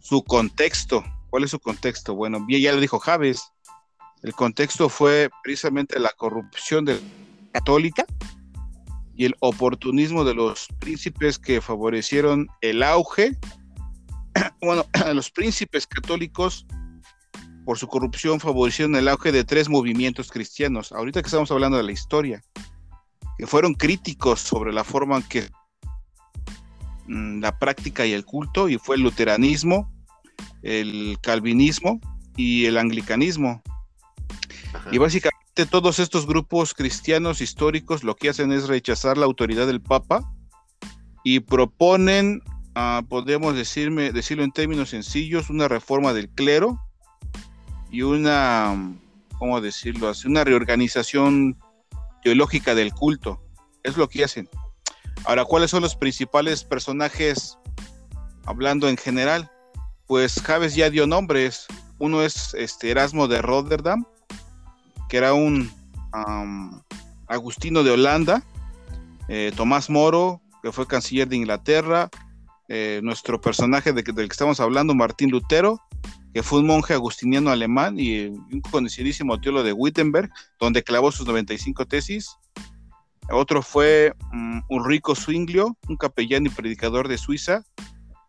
Su 0.00 0.24
contexto, 0.24 1.04
¿cuál 1.30 1.44
es 1.44 1.50
su 1.50 1.60
contexto? 1.60 2.14
Bueno, 2.14 2.44
ya 2.48 2.72
lo 2.72 2.80
dijo 2.80 2.98
Javes, 2.98 3.52
el 4.22 4.32
contexto 4.32 4.88
fue 4.88 5.30
precisamente 5.42 5.98
la 6.00 6.10
corrupción 6.16 6.84
de 6.84 7.00
católica 7.52 8.04
y 9.22 9.24
el 9.24 9.36
oportunismo 9.38 10.24
de 10.24 10.34
los 10.34 10.66
príncipes 10.80 11.38
que 11.38 11.60
favorecieron 11.60 12.48
el 12.60 12.82
auge, 12.82 13.38
bueno, 14.60 14.84
los 15.14 15.30
príncipes 15.30 15.86
católicos 15.86 16.66
por 17.64 17.78
su 17.78 17.86
corrupción 17.86 18.40
favorecieron 18.40 18.96
el 18.96 19.06
auge 19.06 19.30
de 19.30 19.44
tres 19.44 19.68
movimientos 19.68 20.28
cristianos. 20.28 20.90
Ahorita 20.90 21.22
que 21.22 21.28
estamos 21.28 21.52
hablando 21.52 21.76
de 21.76 21.84
la 21.84 21.92
historia, 21.92 22.42
que 23.38 23.46
fueron 23.46 23.74
críticos 23.74 24.40
sobre 24.40 24.72
la 24.72 24.82
forma 24.82 25.18
en 25.18 25.22
que 25.22 25.48
mm, 27.06 27.40
la 27.40 27.56
práctica 27.60 28.04
y 28.04 28.12
el 28.12 28.24
culto, 28.24 28.68
y 28.68 28.76
fue 28.76 28.96
el 28.96 29.02
luteranismo, 29.02 29.88
el 30.62 31.16
calvinismo 31.22 32.00
y 32.36 32.64
el 32.64 32.76
anglicanismo. 32.76 33.62
Y 34.90 34.98
básicamente 34.98 35.31
todos 35.54 35.98
estos 35.98 36.26
grupos 36.26 36.74
cristianos 36.74 37.40
históricos 37.40 38.04
lo 38.04 38.16
que 38.16 38.30
hacen 38.30 38.52
es 38.52 38.68
rechazar 38.68 39.18
la 39.18 39.26
autoridad 39.26 39.66
del 39.66 39.82
Papa 39.82 40.32
y 41.24 41.40
proponen, 41.40 42.42
uh, 42.74 43.04
podemos 43.06 43.54
decirme, 43.54 44.12
decirlo 44.12 44.44
en 44.44 44.52
términos 44.52 44.90
sencillos, 44.90 45.50
una 45.50 45.68
reforma 45.68 46.14
del 46.14 46.30
clero 46.30 46.80
y 47.90 48.02
una, 48.02 48.94
¿cómo 49.38 49.60
decirlo 49.60 50.08
así? 50.08 50.26
Una 50.26 50.44
reorganización 50.44 51.58
teológica 52.22 52.74
del 52.74 52.92
culto. 52.92 53.40
Es 53.82 53.96
lo 53.96 54.08
que 54.08 54.24
hacen. 54.24 54.48
Ahora, 55.24 55.44
¿cuáles 55.44 55.70
son 55.70 55.82
los 55.82 55.96
principales 55.96 56.64
personajes 56.64 57.58
hablando 58.46 58.88
en 58.88 58.96
general? 58.96 59.50
Pues 60.06 60.40
Javes 60.40 60.74
ya 60.74 60.88
dio 60.88 61.06
nombres. 61.06 61.66
Uno 61.98 62.22
es 62.22 62.54
este 62.54 62.90
Erasmo 62.90 63.28
de 63.28 63.42
Rotterdam, 63.42 64.06
que 65.12 65.18
era 65.18 65.34
un 65.34 65.70
Agustino 67.26 67.82
de 67.82 67.90
Holanda, 67.90 68.42
eh, 69.28 69.52
Tomás 69.54 69.90
Moro, 69.90 70.40
que 70.62 70.72
fue 70.72 70.86
canciller 70.86 71.28
de 71.28 71.36
Inglaterra, 71.36 72.08
eh, 72.70 73.00
nuestro 73.02 73.38
personaje 73.38 73.92
del 73.92 74.04
que 74.04 74.22
estamos 74.22 74.58
hablando, 74.58 74.94
Martín 74.94 75.30
Lutero, 75.30 75.78
que 76.32 76.42
fue 76.42 76.60
un 76.60 76.66
monje 76.66 76.94
agustiniano 76.94 77.50
alemán 77.50 78.00
y 78.00 78.28
un 78.28 78.62
conocidísimo 78.70 79.38
teólogo 79.38 79.64
de 79.64 79.74
Wittenberg, 79.74 80.30
donde 80.58 80.82
clavó 80.82 81.12
sus 81.12 81.26
95 81.26 81.84
tesis. 81.84 82.38
Otro 83.30 83.60
fue 83.60 84.14
um, 84.32 84.62
Ulrico 84.70 85.14
Zwinglio, 85.14 85.76
un 85.90 85.98
capellán 85.98 86.46
y 86.46 86.48
predicador 86.48 87.08
de 87.08 87.18
Suiza, 87.18 87.64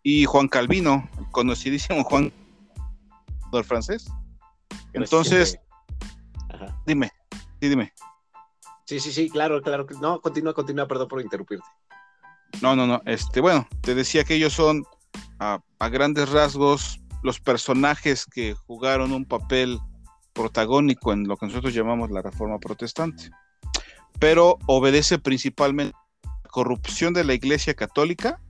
y 0.04 0.26
Juan 0.26 0.50
Calvino, 0.50 1.10
conocidísimo 1.32 2.04
Juan 2.04 2.34
francés. 3.64 4.06
Entonces, 4.94 5.60
Dime, 6.86 7.12
sí, 7.60 7.70
dime. 7.70 7.94
Sí, 8.86 9.00
sí, 9.00 9.12
sí, 9.12 9.30
claro, 9.30 9.62
claro. 9.62 9.86
No, 10.02 10.20
continúa, 10.20 10.54
continúa, 10.54 10.88
perdón 10.88 11.08
por 11.08 11.22
interrumpirte. 11.22 11.66
No, 12.62 12.76
no, 12.76 12.86
no. 12.86 13.02
Este, 13.06 13.42
bueno, 13.42 13.68
te 13.82 13.96
decía 13.96 14.24
que 14.24 14.36
ellos 14.36 14.54
son 14.54 14.84
a, 15.40 15.60
grandes 15.90 16.30
rasgos 16.30 17.00
los 17.24 17.40
personajes 17.40 18.26
que 18.26 18.54
jugaron 18.54 19.14
un 19.14 19.26
papel 19.26 19.80
protagónico 20.34 21.14
en 21.14 21.28
lo 21.28 21.38
que 21.38 21.46
nosotros 21.46 21.74
llamamos 21.74 22.12
la 22.12 22.22
reforma 22.22 22.60
protestante. 22.60 23.32
Pero 24.20 24.58
obedece 24.68 25.20
principalmente 25.20 25.96
a 26.24 26.30
la 26.44 26.50
corrupción 26.50 27.14
de 27.14 27.24
la 27.24 27.34
Iglesia 27.34 27.74
Católica 27.74 28.42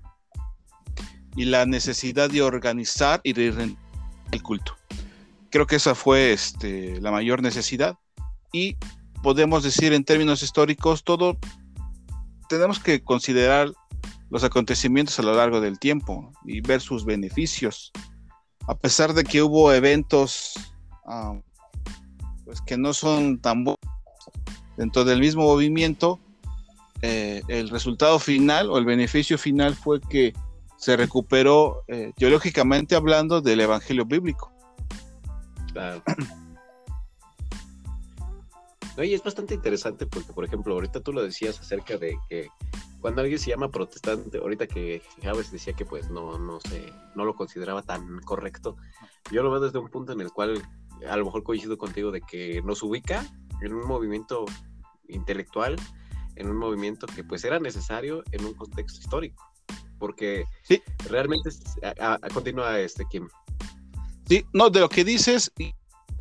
y 1.35 1.45
la 1.45 1.65
necesidad 1.65 2.29
de 2.29 2.41
organizar 2.41 3.21
y 3.23 3.33
de 3.33 3.75
el 4.31 4.43
culto. 4.43 4.75
Creo 5.51 5.67
que 5.67 5.75
esa 5.75 5.93
fue 5.93 6.33
este, 6.33 6.99
la 6.99 7.11
mayor 7.11 7.41
necesidad 7.43 7.97
y 8.53 8.77
podemos 9.21 9.63
decir 9.63 9.91
en 9.91 10.05
términos 10.05 10.43
históricos, 10.43 11.03
todo 11.03 11.37
tenemos 12.47 12.79
que 12.79 13.03
considerar 13.03 13.71
los 14.29 14.43
acontecimientos 14.43 15.19
a 15.19 15.23
lo 15.23 15.33
largo 15.33 15.59
del 15.59 15.79
tiempo 15.79 16.31
y 16.45 16.61
ver 16.61 16.79
sus 16.79 17.03
beneficios. 17.03 17.91
A 18.67 18.75
pesar 18.75 19.13
de 19.13 19.23
que 19.23 19.41
hubo 19.41 19.73
eventos 19.73 20.53
ah, 21.05 21.33
pues 22.45 22.61
que 22.61 22.77
no 22.77 22.93
son 22.93 23.39
tan 23.39 23.63
buenos 23.63 23.79
dentro 24.77 25.03
del 25.03 25.19
mismo 25.19 25.43
movimiento, 25.43 26.19
eh, 27.01 27.41
el 27.47 27.69
resultado 27.69 28.19
final 28.19 28.69
o 28.69 28.77
el 28.77 28.85
beneficio 28.85 29.37
final 29.37 29.75
fue 29.75 29.99
que 29.99 30.33
se 30.77 30.95
recuperó 30.97 31.83
eh, 31.87 32.11
teológicamente 32.17 32.95
hablando 32.95 33.41
del 33.41 33.61
evangelio 33.61 34.05
bíblico. 34.05 34.51
Claro. 35.71 36.03
Y 38.97 39.13
es 39.13 39.23
bastante 39.23 39.55
interesante 39.55 40.05
porque, 40.05 40.33
por 40.33 40.45
ejemplo, 40.45 40.75
ahorita 40.75 41.01
tú 41.01 41.13
lo 41.13 41.23
decías 41.23 41.59
acerca 41.59 41.97
de 41.97 42.15
que 42.29 42.47
cuando 42.99 43.21
alguien 43.21 43.39
se 43.39 43.49
llama 43.49 43.71
protestante, 43.71 44.37
ahorita 44.37 44.67
que 44.67 45.01
Javes 45.23 45.51
decía 45.51 45.73
que 45.73 45.83
pues 45.83 46.09
no, 46.11 46.37
no 46.37 46.59
sé, 46.59 46.93
no 47.15 47.25
lo 47.25 47.33
consideraba 47.33 47.81
tan 47.81 48.19
correcto, 48.21 48.77
yo 49.31 49.41
lo 49.41 49.49
veo 49.49 49.61
desde 49.61 49.79
un 49.79 49.89
punto 49.89 50.13
en 50.13 50.21
el 50.21 50.31
cual 50.31 50.61
a 51.09 51.17
lo 51.17 51.25
mejor 51.25 51.43
coincido 51.43 51.77
contigo 51.77 52.11
de 52.11 52.21
que 52.21 52.61
nos 52.61 52.83
ubica 52.83 53.25
en 53.61 53.73
un 53.73 53.87
movimiento 53.87 54.45
intelectual, 55.07 55.75
en 56.35 56.49
un 56.49 56.57
movimiento 56.57 57.07
que 57.07 57.23
pues 57.23 57.43
era 57.43 57.59
necesario 57.59 58.23
en 58.31 58.45
un 58.45 58.53
contexto 58.53 58.99
histórico, 58.99 59.43
porque 59.97 60.45
sí. 60.63 60.81
realmente 61.09 61.49
continúa 62.33 62.79
este 62.79 63.05
Kim. 63.09 63.27
Sí, 64.27 64.45
no, 64.53 64.69
de 64.69 64.79
lo 64.79 64.89
que 64.89 65.03
dices, 65.03 65.51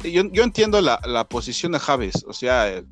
yo, 0.02 0.22
yo 0.32 0.42
entiendo 0.42 0.80
la, 0.80 1.00
la, 1.04 1.28
posición 1.28 1.72
de 1.72 1.78
Javes, 1.78 2.24
o 2.26 2.32
sea, 2.32 2.82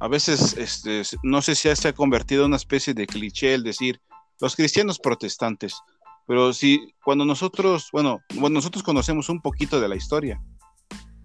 a 0.00 0.08
veces 0.08 0.56
este, 0.56 1.02
no 1.22 1.42
sé 1.42 1.54
si 1.54 1.74
se 1.74 1.88
ha 1.88 1.92
convertido 1.92 2.42
en 2.42 2.48
una 2.48 2.56
especie 2.56 2.94
de 2.94 3.06
cliché 3.06 3.54
el 3.54 3.62
decir 3.62 4.00
los 4.40 4.54
cristianos 4.54 4.98
protestantes, 4.98 5.74
pero 6.26 6.52
si 6.52 6.94
cuando 7.04 7.24
nosotros, 7.24 7.88
bueno, 7.92 8.20
bueno 8.34 8.54
nosotros 8.54 8.82
conocemos 8.82 9.28
un 9.28 9.40
poquito 9.40 9.80
de 9.80 9.88
la 9.88 9.96
historia, 9.96 10.40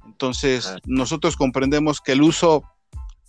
entonces 0.05 0.67
ah. 0.67 0.79
nosotros 0.85 1.35
comprendemos 1.35 2.01
que 2.01 2.13
el 2.13 2.21
uso, 2.21 2.63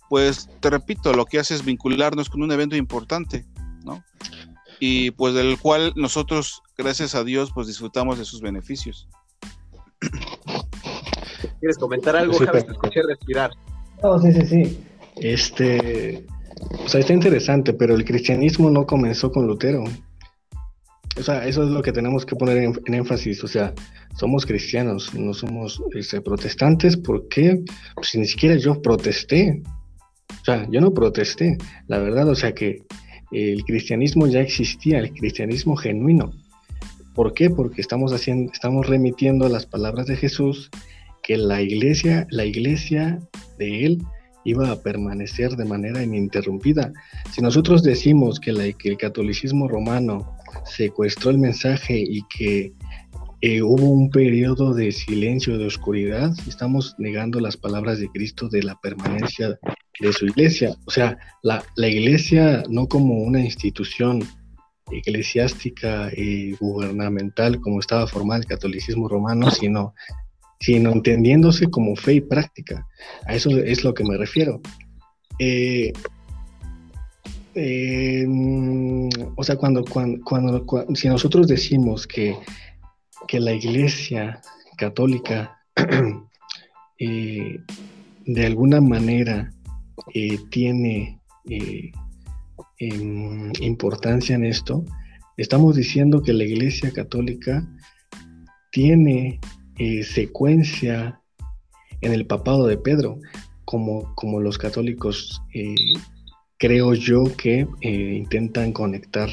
pues 0.09 0.49
te 0.61 0.69
repito, 0.69 1.13
lo 1.13 1.25
que 1.25 1.39
hace 1.39 1.53
es 1.53 1.65
vincularnos 1.65 2.29
con 2.29 2.41
un 2.41 2.51
evento 2.51 2.75
importante, 2.75 3.45
¿no? 3.83 4.03
Y 4.79 5.11
pues 5.11 5.33
del 5.33 5.59
cual 5.59 5.93
nosotros, 5.95 6.61
gracias 6.77 7.15
a 7.15 7.23
Dios, 7.23 7.51
pues 7.53 7.67
disfrutamos 7.67 8.17
de 8.17 8.25
sus 8.25 8.41
beneficios. 8.41 9.07
¿Quieres 11.59 11.77
comentar 11.77 12.15
algo, 12.15 12.33
sí, 12.33 12.45
Te 12.51 12.57
escuché 12.57 13.01
respirar. 13.07 13.51
No, 14.01 14.19
sí, 14.19 14.31
sí, 14.31 14.45
sí. 14.45 14.79
Este, 15.17 16.25
o 16.83 16.87
sea, 16.87 16.99
está 16.99 17.13
interesante, 17.13 17.73
pero 17.73 17.95
el 17.95 18.05
cristianismo 18.05 18.69
no 18.69 18.85
comenzó 18.85 19.31
con 19.31 19.47
Lutero. 19.47 19.83
O 21.17 21.23
sea, 21.23 21.47
eso 21.47 21.63
es 21.63 21.69
lo 21.69 21.81
que 21.81 21.93
tenemos 21.93 22.25
que 22.25 22.35
poner 22.35 22.57
en, 22.57 22.93
énfasis. 22.93 23.43
O 23.43 23.47
sea, 23.47 23.73
somos 24.15 24.45
cristianos, 24.45 25.13
no 25.13 25.33
somos 25.33 25.81
este, 25.93 26.21
protestantes. 26.21 26.97
¿Por 26.97 27.27
qué? 27.29 27.63
Pues 27.95 28.09
si 28.09 28.19
ni 28.19 28.27
siquiera 28.27 28.55
yo 28.57 28.81
protesté. 28.81 29.61
O 30.41 30.45
sea, 30.45 30.67
yo 30.69 30.81
no 30.81 30.93
protesté. 30.93 31.57
La 31.87 31.99
verdad, 31.99 32.27
o 32.27 32.35
sea 32.35 32.53
que 32.53 32.83
el 33.31 33.63
cristianismo 33.63 34.27
ya 34.27 34.41
existía, 34.41 34.99
el 34.99 35.11
cristianismo 35.11 35.75
genuino. 35.75 36.33
¿Por 37.13 37.33
qué? 37.33 37.49
Porque 37.49 37.81
estamos 37.81 38.11
haciendo, 38.11 38.51
estamos 38.51 38.87
remitiendo 38.87 39.47
las 39.47 39.65
palabras 39.65 40.07
de 40.07 40.17
Jesús 40.17 40.69
que 41.25 41.37
la 41.37 41.61
iglesia, 41.61 42.27
la 42.29 42.45
iglesia 42.45 43.19
de 43.57 43.85
él 43.85 43.97
iba 44.43 44.71
a 44.71 44.79
permanecer 44.79 45.55
de 45.55 45.65
manera 45.65 46.03
ininterrumpida. 46.03 46.93
Si 47.31 47.41
nosotros 47.41 47.81
decimos 47.81 48.39
que, 48.39 48.51
el 48.51 48.97
catolicismo 48.97 49.67
romano 49.67 50.37
secuestró 50.65 51.31
el 51.31 51.39
mensaje 51.39 51.97
y 51.97 52.21
que 52.29 52.73
eh, 53.41 53.61
hubo 53.63 53.89
un 53.89 54.11
periodo 54.11 54.75
de 54.75 54.91
silencio, 54.91 55.57
de 55.57 55.65
oscuridad, 55.65 56.31
estamos 56.47 56.93
negando 56.99 57.39
las 57.39 57.57
palabras 57.57 57.99
de 57.99 58.07
Cristo 58.09 58.47
de 58.47 58.61
la 58.61 58.75
permanencia 58.75 59.57
de 59.99 60.13
su 60.13 60.27
iglesia. 60.27 60.75
O 60.85 60.91
sea, 60.91 61.17
la, 61.41 61.63
la 61.75 61.87
iglesia 61.87 62.63
no 62.69 62.87
como 62.87 63.15
una 63.15 63.39
institución 63.39 64.19
eclesiástica 64.91 66.11
y 66.15 66.51
gubernamental 66.57 67.59
como 67.59 67.79
estaba 67.79 68.05
formado 68.05 68.41
el 68.41 68.47
catolicismo 68.47 69.07
romano, 69.07 69.49
sino, 69.49 69.95
sino 70.59 70.91
entendiéndose 70.91 71.67
como 71.67 71.95
fe 71.95 72.15
y 72.15 72.21
práctica. 72.21 72.87
A 73.25 73.35
eso 73.35 73.49
es 73.51 73.83
lo 73.83 73.93
que 73.93 74.03
me 74.03 74.17
refiero. 74.17 74.61
Eh, 75.39 75.91
eh, 77.55 78.25
o 79.35 79.43
sea, 79.43 79.55
cuando, 79.55 79.83
cuando, 79.85 80.65
si 80.93 81.07
nosotros 81.07 81.47
decimos 81.47 82.07
que, 82.07 82.37
que 83.27 83.39
la 83.39 83.53
iglesia 83.53 84.41
católica 84.77 85.57
eh, 86.99 87.59
de 88.25 88.45
alguna 88.45 88.81
manera 88.81 89.51
tiene 90.49 91.19
importancia 93.59 94.35
en 94.35 94.45
esto, 94.45 94.83
estamos 95.37 95.75
diciendo 95.75 96.21
que 96.21 96.33
la 96.33 96.43
Iglesia 96.43 96.91
Católica 96.91 97.65
tiene 98.71 99.39
eh, 99.77 100.03
secuencia 100.03 101.19
en 101.99 102.13
el 102.13 102.25
papado 102.25 102.65
de 102.65 102.77
Pedro, 102.77 103.19
como, 103.65 104.15
como 104.15 104.39
los 104.39 104.57
católicos 104.57 105.41
eh, 105.53 105.75
creo 106.57 106.93
yo 106.93 107.25
que 107.35 107.67
eh, 107.81 108.13
intentan 108.15 108.71
conectar 108.71 109.29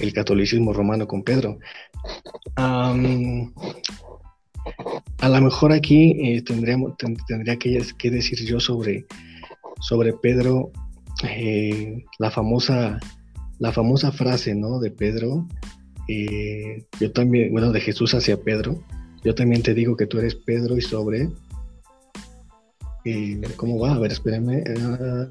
el 0.00 0.12
catolicismo 0.12 0.72
romano 0.72 1.06
con 1.06 1.22
Pedro. 1.22 1.58
a 2.56 2.94
lo 5.28 5.40
mejor 5.40 5.72
aquí 5.72 6.42
tendríamos, 6.42 6.96
tendría 7.28 7.56
que, 7.56 8.10
decir 8.10 8.44
yo 8.44 8.58
sobre, 8.58 9.06
sobre 9.80 10.12
Pedro 10.14 10.72
la, 12.18 12.30
famosa, 12.30 12.98
la 13.58 13.72
famosa 13.72 14.10
frase 14.10 14.54
¿no? 14.54 14.80
de 14.80 14.90
Pedro, 14.90 15.46
yo 17.00 17.12
también, 17.12 17.52
bueno, 17.52 17.70
de 17.72 17.80
Jesús 17.80 18.14
hacia 18.14 18.36
Pedro, 18.42 18.82
yo 19.26 19.34
también 19.34 19.60
te 19.60 19.74
digo 19.74 19.96
que 19.96 20.06
tú 20.06 20.20
eres 20.20 20.36
Pedro 20.36 20.76
y 20.76 20.80
sobre... 20.80 21.28
Eh, 23.04 23.40
¿Cómo 23.56 23.80
va? 23.80 23.94
A 23.94 23.98
ver, 23.98 24.12
espérenme. 24.12 24.62
Ah. 24.78 25.26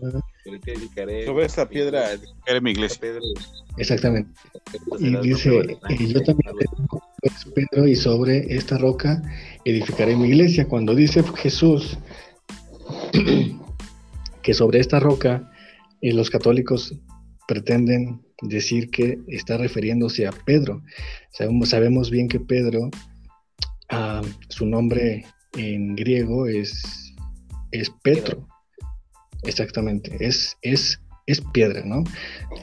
sobre 1.25 1.45
esta 1.45 1.67
piedra 1.67 2.11
edificaré 2.11 2.59
mi 2.59 2.71
iglesia. 2.71 2.99
Exactamente. 3.77 4.29
Y 4.99 5.15
dice, 5.17 5.77
yo 6.09 6.23
también 6.23 6.55
te 6.57 6.65
digo 6.77 7.01
que 7.21 7.27
eres 7.27 7.45
Pedro 7.55 7.87
y 7.87 7.95
sobre 7.95 8.53
esta 8.53 8.77
roca 8.77 9.21
edificaré 9.63 10.17
mi 10.17 10.27
iglesia. 10.27 10.67
Cuando 10.67 10.93
dice 10.93 11.23
Jesús 11.35 11.97
que 14.41 14.53
sobre 14.53 14.81
esta 14.81 14.99
roca 14.99 15.49
y 16.01 16.11
los 16.11 16.29
católicos 16.29 16.93
pretenden 17.47 18.21
decir 18.41 18.89
que 18.89 19.19
está 19.27 19.55
refiriéndose 19.57 20.27
a 20.27 20.31
Pedro. 20.31 20.81
Sabemos, 21.31 21.69
sabemos 21.69 22.09
bien 22.09 22.27
que 22.27 22.41
Pedro, 22.41 22.89
ah, 23.89 24.21
su 24.49 24.65
nombre 24.65 25.25
en 25.57 25.95
griego 25.95 26.47
es, 26.47 27.13
es 27.71 27.89
Petro. 28.03 28.47
Exactamente, 29.43 30.15
es, 30.19 30.57
es, 30.61 30.99
es 31.27 31.41
piedra, 31.53 31.83
¿no? 31.85 32.03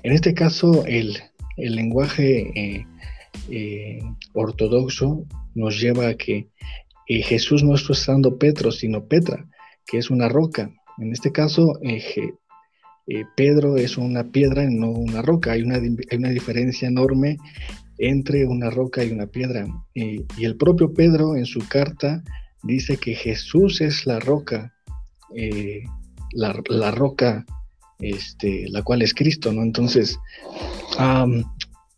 En 0.02 0.12
este 0.12 0.34
caso, 0.34 0.84
el, 0.86 1.16
lenguaje 1.56 2.50
eh, 2.54 2.86
eh, 3.50 4.00
ortodoxo 4.32 5.24
nos 5.54 5.80
lleva 5.80 6.08
a 6.08 6.14
que 6.14 6.48
eh, 7.08 7.22
Jesús 7.22 7.62
no 7.62 7.74
está 7.74 7.92
usando 7.92 8.38
Petro, 8.38 8.72
sino 8.72 9.06
Petra, 9.06 9.46
que 9.86 9.98
es 9.98 10.10
una 10.10 10.28
roca. 10.28 10.72
En 10.98 11.12
este 11.12 11.30
caso, 11.30 11.78
Pedro 13.36 13.76
es 13.76 13.96
una 13.96 14.24
piedra, 14.30 14.68
no 14.68 14.90
una 14.90 15.22
roca. 15.22 15.52
Hay 15.52 15.62
una, 15.62 15.78
una 16.12 16.28
diferencia 16.30 16.88
enorme 16.88 17.38
entre 18.02 18.44
una 18.46 18.68
roca 18.68 19.04
y 19.04 19.12
una 19.12 19.26
piedra. 19.26 19.66
y 19.94 20.44
el 20.44 20.56
propio 20.56 20.92
Pedro 20.92 21.36
en 21.36 21.46
su 21.46 21.60
carta 21.68 22.22
dice 22.62 22.96
que 22.96 23.14
Jesús 23.14 23.80
es 23.80 24.06
la 24.06 24.18
roca, 24.18 24.74
eh, 25.36 25.84
la, 26.32 26.90
roca, 26.90 27.44
este, 28.00 28.68
la 28.68 28.82
cual 28.82 29.02
es 29.02 29.14
Cristo, 29.14 29.52
¿no? 29.52 29.62
Entonces, 29.62 30.18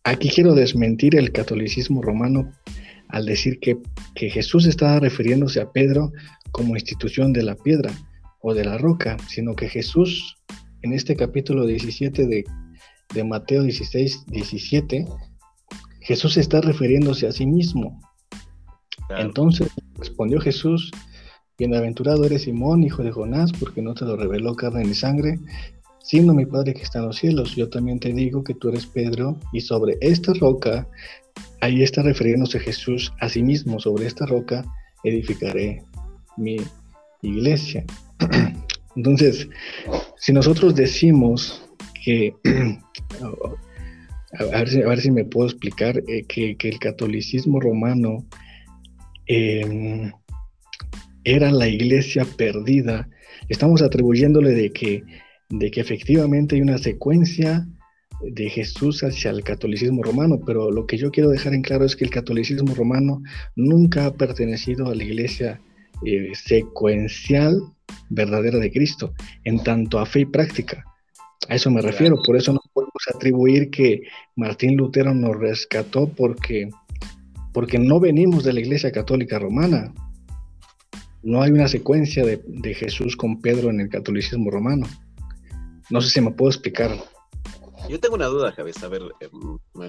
aquí 0.04 0.28
quiero 0.28 0.54
desmentir 0.54 1.16
el 1.16 1.32
catolicismo 1.32 2.02
romano 2.02 2.52
al 3.08 3.26
decir 3.26 3.58
que, 3.60 3.78
que 4.14 4.28
Jesús 4.28 4.66
estaba 4.66 5.00
refiriéndose 5.00 5.60
a 5.60 5.70
Pedro 5.70 6.12
como 6.50 6.76
institución 6.76 7.32
de 7.32 7.42
la 7.42 7.54
piedra 7.54 7.92
o 8.40 8.54
de 8.54 8.64
la 8.64 8.76
roca, 8.76 9.16
sino 9.28 9.54
que 9.54 9.68
Jesús 9.68 10.36
en 10.82 10.92
este 10.92 11.16
capítulo 11.16 11.66
17 11.66 12.26
de, 12.26 12.44
Mateo 13.24 13.62
16, 13.62 14.26
17, 14.26 15.06
Jesús 16.04 16.36
está 16.36 16.60
refiriéndose 16.60 17.26
a 17.26 17.32
sí 17.32 17.46
mismo. 17.46 18.00
Entonces 19.08 19.68
respondió 19.98 20.40
Jesús, 20.40 20.90
bienaventurado 21.58 22.24
eres 22.24 22.42
Simón, 22.42 22.82
hijo 22.82 23.02
de 23.02 23.10
Jonás, 23.10 23.52
porque 23.52 23.80
no 23.82 23.94
te 23.94 24.04
lo 24.04 24.16
reveló 24.16 24.54
carne 24.54 24.84
ni 24.84 24.94
sangre, 24.94 25.38
sino 26.02 26.34
mi 26.34 26.44
Padre 26.44 26.74
que 26.74 26.82
está 26.82 26.98
en 26.98 27.06
los 27.06 27.16
cielos. 27.16 27.56
Yo 27.56 27.70
también 27.70 28.00
te 28.00 28.12
digo 28.12 28.44
que 28.44 28.54
tú 28.54 28.68
eres 28.68 28.86
Pedro, 28.86 29.38
y 29.52 29.62
sobre 29.62 29.96
esta 30.02 30.34
roca, 30.34 30.86
ahí 31.62 31.82
está 31.82 32.02
refiriéndose 32.02 32.60
Jesús 32.60 33.12
a 33.20 33.28
sí 33.30 33.42
mismo, 33.42 33.80
sobre 33.80 34.06
esta 34.06 34.26
roca 34.26 34.62
edificaré 35.04 35.82
mi 36.36 36.56
iglesia. 37.22 37.84
Entonces, 38.96 39.48
si 40.18 40.32
nosotros 40.34 40.74
decimos 40.74 41.64
que, 42.04 42.34
a, 44.38 44.44
ver 44.44 45.00
si, 45.00 45.10
me 45.10 45.24
puedo 45.24 45.48
explicar, 45.48 46.02
eh, 46.08 46.24
que, 46.26 46.56
el 46.60 46.78
catolicismo 46.78 47.60
romano 47.60 48.26
em, 49.26 50.12
era 51.24 51.50
la 51.50 51.68
iglesia 51.68 52.26
perdida, 52.36 53.08
estamos 53.48 53.82
atribuyéndole 53.82 54.52
de 54.52 54.70
que, 54.70 55.02
de 55.50 55.70
que 55.70 55.80
efectivamente 55.80 56.56
hay 56.56 56.62
una 56.62 56.78
secuencia 56.78 57.66
de 58.22 58.48
Jesús 58.48 59.02
hacia 59.02 59.30
el 59.30 59.42
catolicismo 59.42 60.02
romano, 60.02 60.40
pero 60.46 60.70
lo 60.70 60.86
que 60.86 60.96
yo 60.96 61.10
quiero 61.10 61.30
dejar 61.30 61.54
en 61.54 61.62
claro 61.62 61.84
es 61.84 61.96
que 61.96 62.04
el 62.04 62.10
catolicismo 62.10 62.74
romano 62.74 63.22
nunca 63.56 64.06
ha 64.06 64.14
pertenecido 64.14 64.86
a 64.86 64.94
la 64.94 65.04
iglesia 65.04 65.60
eh, 66.06 66.30
secuencial 66.34 67.60
verdadera 68.08 68.58
de 68.58 68.70
Cristo, 68.70 69.12
en 69.44 69.62
tanto 69.62 69.98
a 69.98 70.06
fe 70.06 70.20
y 70.20 70.26
práctica. 70.26 70.84
A 71.48 71.54
eso 71.54 71.70
me 71.70 71.82
refiero, 71.82 72.16
por 72.24 72.36
eso 72.36 72.52
no 72.52 72.60
podemos 72.94 73.16
atribuir 73.16 73.70
que 73.70 74.02
Martín 74.36 74.76
Lutero 74.76 75.14
nos 75.14 75.36
rescató 75.36 76.08
porque, 76.08 76.70
porque 77.52 77.78
no 77.78 77.98
venimos 77.98 78.44
de 78.44 78.52
la 78.52 78.60
Iglesia 78.60 78.92
Católica 78.92 79.38
Romana. 79.38 79.92
No 81.22 81.42
hay 81.42 81.50
una 81.50 81.68
secuencia 81.68 82.24
de, 82.24 82.42
de 82.46 82.74
Jesús 82.74 83.16
con 83.16 83.40
Pedro 83.40 83.70
en 83.70 83.80
el 83.80 83.88
catolicismo 83.88 84.50
romano. 84.50 84.86
No 85.90 86.00
sé 86.00 86.10
si 86.10 86.20
me 86.20 86.30
puedo 86.30 86.50
explicar. 86.50 86.90
Yo 87.88 87.98
tengo 88.00 88.14
una 88.14 88.26
duda, 88.26 88.52
Javier, 88.52 88.74
a 88.82 88.88
ver 88.88 89.02
eh, 89.20 89.28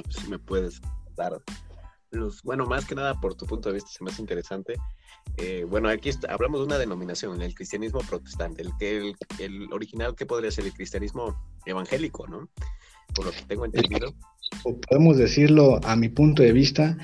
si 0.09 0.29
me 0.29 0.39
puedes 0.39 0.81
dar 1.15 1.41
los, 2.11 2.41
bueno, 2.43 2.65
más 2.65 2.85
que 2.85 2.95
nada 2.95 3.19
por 3.19 3.35
tu 3.35 3.45
punto 3.45 3.69
de 3.69 3.75
vista 3.75 3.89
se 3.91 4.03
me 4.03 4.11
hace 4.11 4.21
interesante. 4.21 4.75
Eh, 5.37 5.65
bueno, 5.67 5.89
aquí 5.89 6.11
hablamos 6.29 6.61
de 6.61 6.65
una 6.65 6.77
denominación, 6.77 7.41
el 7.41 7.53
cristianismo 7.53 7.99
protestante, 7.99 8.63
el, 8.63 9.15
el, 9.39 9.73
original 9.73 10.15
que 10.15 10.25
podría 10.25 10.51
ser 10.51 10.65
el 10.65 10.73
cristianismo 10.73 11.35
evangélico, 11.65 12.27
¿no? 12.27 12.49
Por 13.13 13.25
lo 13.25 13.31
que 13.31 13.41
tengo 13.47 13.65
entendido. 13.65 14.13
Podemos 14.87 15.17
decirlo 15.17 15.79
a 15.83 15.95
mi 15.95 16.09
punto 16.09 16.41
de 16.41 16.53
vista, 16.53 16.97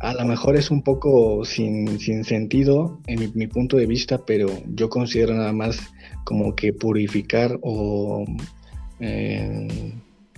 a 0.00 0.14
lo 0.14 0.24
mejor 0.24 0.56
es 0.56 0.70
un 0.70 0.82
poco 0.82 1.44
sin, 1.44 1.98
sentido 2.24 3.00
en 3.06 3.32
mi, 3.34 3.46
punto 3.46 3.76
de 3.76 3.86
vista, 3.86 4.24
pero 4.24 4.48
yo 4.66 4.88
considero 4.88 5.34
nada 5.34 5.52
más 5.52 5.80
como 6.24 6.54
que 6.54 6.72
purificar 6.72 7.58
o 7.62 8.24
eh, 9.00 9.68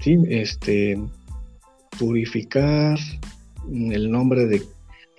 sí, 0.01 0.19
este 0.29 0.99
purificar 1.99 2.99
el 3.71 4.11
nombre 4.11 4.47
de, 4.47 4.63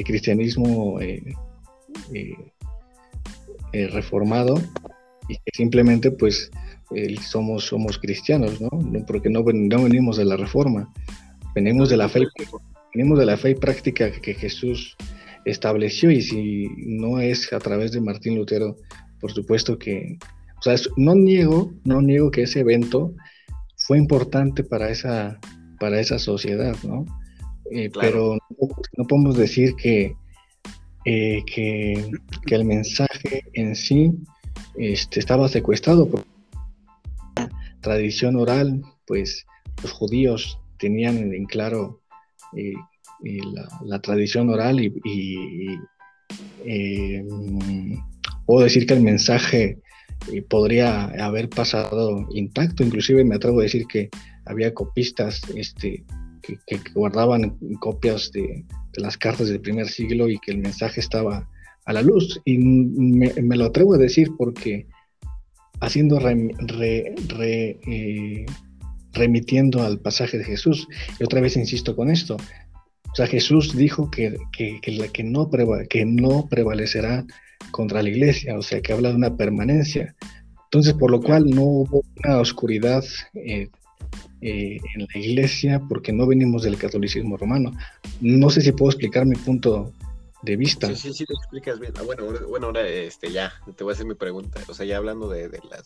cristianismo 0.04 1.00
eh, 1.00 1.36
eh, 2.12 2.36
eh, 3.71 3.88
reformado 3.89 4.56
y 5.28 5.36
que 5.36 5.52
simplemente 5.54 6.10
pues 6.10 6.50
somos, 7.21 7.65
somos 7.65 7.97
cristianos, 7.97 8.60
¿no? 8.62 8.69
Porque 9.08 9.30
no, 9.30 9.43
no, 9.43 9.84
venimos 9.84 10.17
de 10.17 10.25
la 10.25 10.38
reforma, 10.38 10.91
venimos 11.56 11.89
de 11.89 11.97
la 11.97 12.10
fe, 12.10 12.21
venimos 12.93 13.19
de 13.19 13.25
la 13.25 13.38
fe 13.38 13.51
y 13.51 13.56
práctica 13.56 14.12
que 14.12 14.34
Jesús 14.34 14.95
estableció 15.45 16.12
y 16.12 16.21
si 16.21 16.67
no 16.86 17.19
es 17.19 17.51
a 17.54 17.60
través 17.60 17.91
de 17.91 18.01
Martín 18.01 18.36
Lutero, 18.36 18.75
por 19.19 19.32
supuesto 19.32 19.77
que 19.77 20.17
O 20.60 20.62
sea, 20.62 20.75
no 20.97 21.15
niego, 21.15 21.73
no 21.84 22.01
niego 22.01 22.30
que 22.30 22.43
ese 22.43 22.60
evento 22.60 23.13
fue 23.88 23.97
importante 23.97 24.63
para 24.63 24.89
esa, 24.89 25.39
para 25.80 25.99
esa 25.99 26.19
sociedad, 26.19 26.75
¿no? 26.84 27.06
Eh, 27.71 27.89
pero 27.99 28.38
no, 28.97 29.08
podemos 29.08 29.38
decir 29.38 29.75
que, 29.75 30.13
eh, 31.06 31.41
que, 31.45 32.12
que, 32.45 32.56
el 32.56 32.65
mensaje 32.65 33.43
en 33.54 33.75
sí 33.75 34.12
este, 34.77 35.19
estaba 35.19 35.47
secuestrado 35.47 36.08
por 36.08 36.23
tradición 37.82 38.36
oral, 38.36 38.82
pues 39.06 39.46
los 39.82 39.91
judíos 39.91 40.60
tenían 40.78 41.17
en 41.34 41.46
claro 41.46 42.02
eh, 42.56 42.74
la, 43.86 44.02
tradición 44.02 44.50
oral 44.50 44.80
y, 44.80 45.78
puedo 48.46 48.63
decir 48.63 48.86
que 48.86 48.94
el 48.94 49.02
mensaje 49.02 49.80
podría 50.50 51.06
haber 51.26 51.50
pasado 51.50 52.28
intacto, 52.32 52.84
inclusive 52.84 53.24
me 53.24 53.36
atrevo 53.36 53.60
a 53.60 53.63
decir 53.63 53.86
que 53.88 54.10
había 54.46 54.74
copistas 54.74 55.41
este, 55.56 56.04
que, 56.41 56.80
guardaban 56.94 57.58
copias 57.80 58.32
de, 58.32 58.65
las 58.96 59.17
cartas 59.17 59.48
del 59.48 59.62
primer 59.62 59.88
siglo 59.88 60.30
y 60.30 60.38
que 60.39 60.52
el 60.52 60.58
mensaje 60.58 61.00
estaba 61.00 61.48
a 61.86 61.94
la 61.94 62.02
luz. 62.02 62.41
Y 62.46 62.58
me, 62.58 63.58
lo 63.58 63.65
atrevo 63.65 63.96
a 63.96 63.98
decir 63.98 64.30
porque 64.38 64.88
haciendo 65.82 66.20
eh, 66.30 68.46
remitiendo 69.13 69.84
al 69.84 70.00
pasaje 70.00 70.38
de 70.38 70.46
Jesús, 70.46 70.88
y 71.20 71.24
otra 71.24 71.41
vez 71.41 71.58
insisto 71.58 71.96
con 71.96 72.10
esto, 72.10 72.38
o 73.12 73.15
sea, 73.15 73.28
Jesús 73.28 73.76
dijo 73.76 74.10
que, 74.10 74.38
que, 74.54 74.80
que, 74.82 75.24
no, 75.24 75.50
que 75.89 76.06
no 76.06 76.48
prevalecerá 76.48 77.26
contra 77.72 78.02
la 78.02 78.10
iglesia, 78.10 78.58
o 78.58 78.62
sea, 78.62 78.82
que 78.82 78.94
habla 78.94 79.10
de 79.10 79.15
una 79.15 79.36
permanencia. 79.36 80.15
Entonces, 80.65 80.94
por 80.94 81.12
lo 81.12 81.20
cual 81.20 81.50
no 81.50 81.63
hubo 81.63 82.04
una 82.24 82.38
oscuridad 82.38 83.04
eh, 83.34 83.67
eh, 84.41 84.78
en 84.96 85.08
la 85.13 85.20
iglesia 85.20 85.82
porque 85.89 86.13
no 86.13 86.26
venimos 86.26 86.63
del 86.63 86.78
catolicismo 86.78 87.36
romano. 87.36 87.74
No 88.22 88.50
sé 88.50 88.62
si 88.62 88.72
puedo 88.72 88.91
explicar 88.91 89.26
mi 89.26 89.36
punto 89.36 89.91
de 90.41 90.58
vista. 90.58 90.88
Sí, 90.88 90.95
sí, 90.95 91.13
sí, 91.13 91.25
te 91.25 91.34
explicas 91.34 91.80
bien. 91.80 91.93
Ah, 91.97 92.04
bueno, 92.04 92.25
bueno, 92.47 92.67
ahora 92.67 92.88
este, 92.88 93.32
ya, 93.32 93.54
te 93.75 93.84
voy 93.84 93.91
a 93.91 93.93
hacer 93.93 94.06
mi 94.06 94.15
pregunta. 94.15 94.60
O 94.67 94.73
sea, 94.73 94.86
ya 94.86 94.97
hablando 94.97 95.30
de, 95.30 95.49
las 95.69 95.84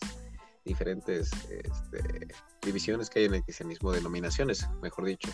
diferentes 0.64 1.30
este, 1.50 2.28
divisiones 2.62 3.10
que 3.10 3.20
hay 3.20 3.24
en 3.26 3.34
el 3.34 3.42
cristianismo, 3.42 3.92
denominaciones, 3.92 4.68
mejor 4.82 5.04
dicho. 5.06 5.30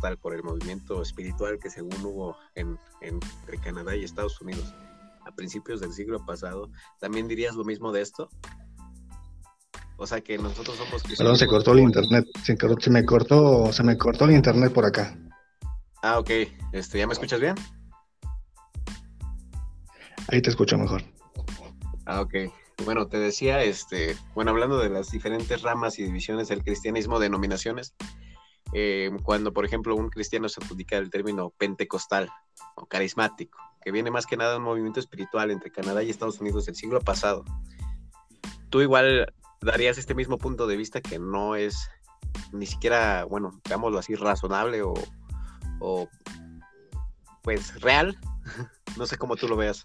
Tal 0.00 0.18
por 0.18 0.34
el 0.34 0.42
movimiento 0.42 1.00
espiritual 1.00 1.60
que 1.60 1.70
según 1.70 2.04
hubo 2.04 2.36
en, 2.56 2.78
entre 3.00 3.58
Canadá 3.58 3.94
y 3.94 4.02
Estados 4.02 4.40
Unidos 4.40 4.74
a 5.24 5.32
principios 5.32 5.80
del 5.80 5.92
siglo 5.92 6.26
pasado, 6.26 6.70
¿también 6.98 7.28
dirías 7.28 7.54
lo 7.54 7.64
mismo 7.64 7.92
de 7.92 8.02
esto? 8.02 8.28
O 9.96 10.06
sea 10.08 10.20
que 10.20 10.36
nosotros 10.36 10.76
somos 10.76 11.04
Perdón, 11.16 11.36
se 11.36 11.46
cortó 11.46 11.72
el 11.72 11.78
internet. 11.78 12.26
Se, 12.42 12.56
se, 12.56 12.90
me 12.90 13.04
cortó, 13.04 13.72
se 13.72 13.84
me 13.84 13.96
cortó 13.96 14.24
el 14.24 14.32
internet 14.32 14.72
por 14.72 14.84
acá. 14.84 15.16
Ah, 16.02 16.18
ok. 16.18 16.30
Este, 16.72 16.98
¿ya 16.98 17.06
me 17.06 17.12
escuchas 17.12 17.40
bien? 17.40 17.54
Ahí 20.28 20.42
te 20.42 20.50
escucho 20.50 20.76
mejor. 20.76 21.02
Ah, 22.06 22.20
ok. 22.20 22.34
Bueno, 22.84 23.06
te 23.06 23.18
decía, 23.18 23.62
este, 23.62 24.16
bueno, 24.34 24.50
hablando 24.50 24.78
de 24.78 24.90
las 24.90 25.10
diferentes 25.12 25.62
ramas 25.62 25.98
y 25.98 26.04
divisiones 26.04 26.48
del 26.48 26.64
cristianismo, 26.64 27.20
denominaciones, 27.20 27.94
eh, 28.72 29.10
cuando, 29.22 29.52
por 29.52 29.64
ejemplo, 29.64 29.94
un 29.94 30.08
cristiano 30.08 30.48
se 30.48 30.60
adjudica 30.62 30.96
el 30.96 31.10
término 31.10 31.50
pentecostal 31.50 32.30
o 32.74 32.86
carismático, 32.86 33.58
que 33.84 33.92
viene 33.92 34.10
más 34.10 34.26
que 34.26 34.36
nada 34.36 34.52
de 34.52 34.58
un 34.58 34.64
movimiento 34.64 34.98
espiritual 34.98 35.52
entre 35.52 35.70
Canadá 35.70 36.02
y 36.02 36.10
Estados 36.10 36.40
Unidos 36.40 36.66
del 36.66 36.74
siglo 36.74 37.00
pasado. 37.00 37.44
Tú 38.70 38.80
igual 38.80 39.32
darías 39.60 39.98
este 39.98 40.14
mismo 40.14 40.38
punto 40.38 40.66
de 40.66 40.76
vista 40.76 41.00
que 41.00 41.20
no 41.20 41.54
es 41.54 41.88
ni 42.52 42.66
siquiera, 42.66 43.24
bueno, 43.24 43.60
digámoslo 43.64 43.98
así, 43.98 44.14
razonable 44.14 44.82
o, 44.82 44.94
o 45.80 46.08
pues 47.42 47.80
real. 47.80 48.16
no 48.98 49.06
sé 49.06 49.16
cómo 49.16 49.36
tú 49.36 49.48
lo 49.48 49.56
veas. 49.56 49.84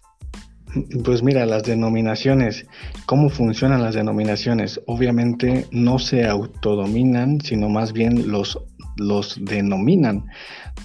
Pues 1.02 1.22
mira, 1.22 1.46
las 1.46 1.62
denominaciones, 1.62 2.66
¿cómo 3.06 3.30
funcionan 3.30 3.82
las 3.82 3.94
denominaciones? 3.94 4.80
Obviamente 4.86 5.66
no 5.72 5.98
se 5.98 6.26
autodominan, 6.26 7.40
sino 7.40 7.70
más 7.70 7.94
bien 7.94 8.30
los, 8.30 8.58
los 8.96 9.42
denominan. 9.42 10.26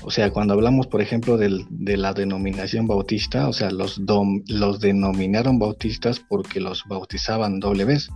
O 0.02 0.10
sea, 0.10 0.32
cuando 0.32 0.54
hablamos, 0.54 0.88
por 0.88 1.02
ejemplo, 1.02 1.38
del, 1.38 1.66
de 1.70 1.98
la 1.98 2.14
denominación 2.14 2.88
bautista, 2.88 3.50
o 3.50 3.54
sea, 3.54 3.72
los, 3.72 4.02
los 4.48 4.80
denominaron 4.80 5.60
bautistas 5.60 6.20
porque 6.20 6.62
los 6.62 6.84
bautizaban 6.88 7.60
doble 7.60 7.84
vez. 7.84 8.10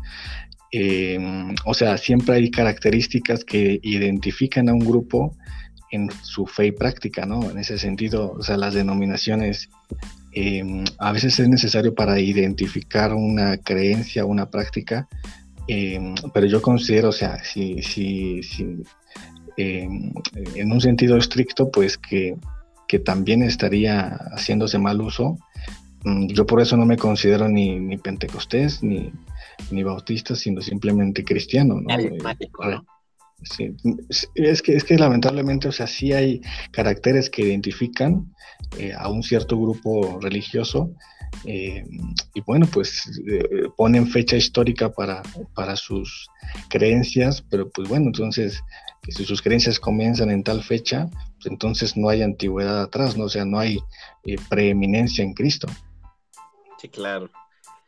Em, 0.72 1.54
o 1.66 1.74
sea, 1.74 1.98
siempre 1.98 2.36
hay 2.36 2.52
características 2.52 3.44
que 3.44 3.80
identifican 3.84 4.70
a 4.70 4.74
un 4.74 4.80
grupo 4.80 5.36
en 5.92 6.10
su 6.24 6.46
fe 6.46 6.68
y 6.68 6.72
práctica, 6.72 7.26
¿no? 7.26 7.50
En 7.50 7.58
ese 7.58 7.78
sentido, 7.78 8.34
o 8.34 8.44
sea, 8.44 8.58
las 8.58 8.74
denominaciones 8.74 9.70
em, 10.34 10.84
a 11.00 11.12
veces 11.12 11.40
es 11.40 11.50
necesario 11.50 11.96
para 11.96 12.20
identificar 12.20 13.14
una 13.14 13.58
creencia, 13.58 14.26
una 14.26 14.50
práctica, 14.50 15.08
em, 15.68 16.16
pero 16.34 16.46
yo 16.48 16.62
considero, 16.62 17.10
o 17.10 17.14
sea, 17.14 17.44
si, 17.44 17.82
si, 17.82 18.44
si 18.44 18.84
en 19.58 20.72
un 20.72 20.82
sentido 20.82 21.18
estricto, 21.18 21.72
pues 21.72 21.98
que, 21.98 22.36
que, 22.88 23.00
también 23.00 23.42
estaría 23.42 24.20
haciéndose 24.36 24.78
mal 24.78 25.02
uso. 25.02 25.40
Mm, 26.04 26.28
yo 26.28 26.46
por 26.46 26.62
eso 26.62 26.78
no 26.78 26.86
me 26.86 26.98
considero 26.98 27.48
ni, 27.48 27.80
ni 27.80 27.98
pentecostés, 27.98 28.84
ni, 28.84 29.12
ni 29.72 29.84
bautista, 29.84 30.36
sino 30.36 30.62
simplemente 30.62 31.24
cristiano, 31.24 31.82
¿no? 31.82 31.90
Eh, 31.98 32.18
sí, 33.44 33.76
es 34.36 34.62
que, 34.62 34.76
es 34.76 34.84
que 34.84 34.98
lamentablemente, 34.98 35.68
o 35.68 35.72
sea, 35.72 35.88
sí 35.88 36.14
hay 36.14 36.42
caracteres 36.72 37.30
que 37.30 37.44
identifican 37.44 38.34
eh, 38.78 38.94
a 38.98 39.10
un 39.10 39.24
cierto 39.24 39.60
grupo 39.60 40.20
religioso 40.22 40.92
eh, 41.46 41.84
y 42.34 42.42
bueno, 42.42 42.68
pues 42.68 43.22
ponen 43.76 44.08
fecha 44.08 44.38
histórica 44.38 44.90
para, 44.92 45.22
para 45.54 45.76
sus 45.76 46.28
creencias, 46.70 47.42
pero 47.42 47.70
pues 47.70 47.88
bueno, 47.90 48.08
entonces, 48.08 48.64
si 49.10 49.26
sus 49.26 49.42
creencias 49.42 49.80
comienzan 49.80 50.32
en 50.32 50.44
tal 50.44 50.64
fecha, 50.64 51.10
pues 51.36 51.48
entonces 51.48 51.98
no 51.98 52.10
hay 52.10 52.22
antigüedad 52.22 52.82
atrás, 52.82 53.18
¿no? 53.18 53.26
O 53.26 53.30
sea, 53.30 53.46
no 53.46 53.60
hay 53.60 53.80
preeminencia 54.50 55.24
en 55.24 55.34
Cristo. 55.34 55.68
Sí, 56.80 56.90
claro. 56.90 57.30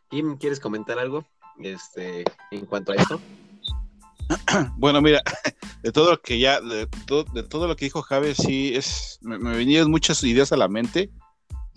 Kim, 0.09 0.37
¿quieres 0.37 0.59
comentar 0.59 0.99
algo? 0.99 1.25
este, 1.59 2.23
en 2.51 2.65
cuanto 2.65 2.91
a 2.91 2.95
esto? 2.95 3.19
Bueno, 4.77 5.01
mira, 5.01 5.21
de 5.83 5.91
todo 5.91 6.11
lo 6.11 6.21
que 6.21 6.39
ya, 6.39 6.61
de, 6.61 6.87
todo 7.07 7.67
lo 7.67 7.75
que 7.75 7.85
dijo 7.85 8.01
Javi, 8.01 8.33
sí, 8.35 8.73
es, 8.75 9.19
me, 9.21 9.37
venían 9.37 9.89
muchas 9.89 10.23
ideas 10.23 10.51
a 10.51 10.57
la 10.57 10.67
mente, 10.67 11.09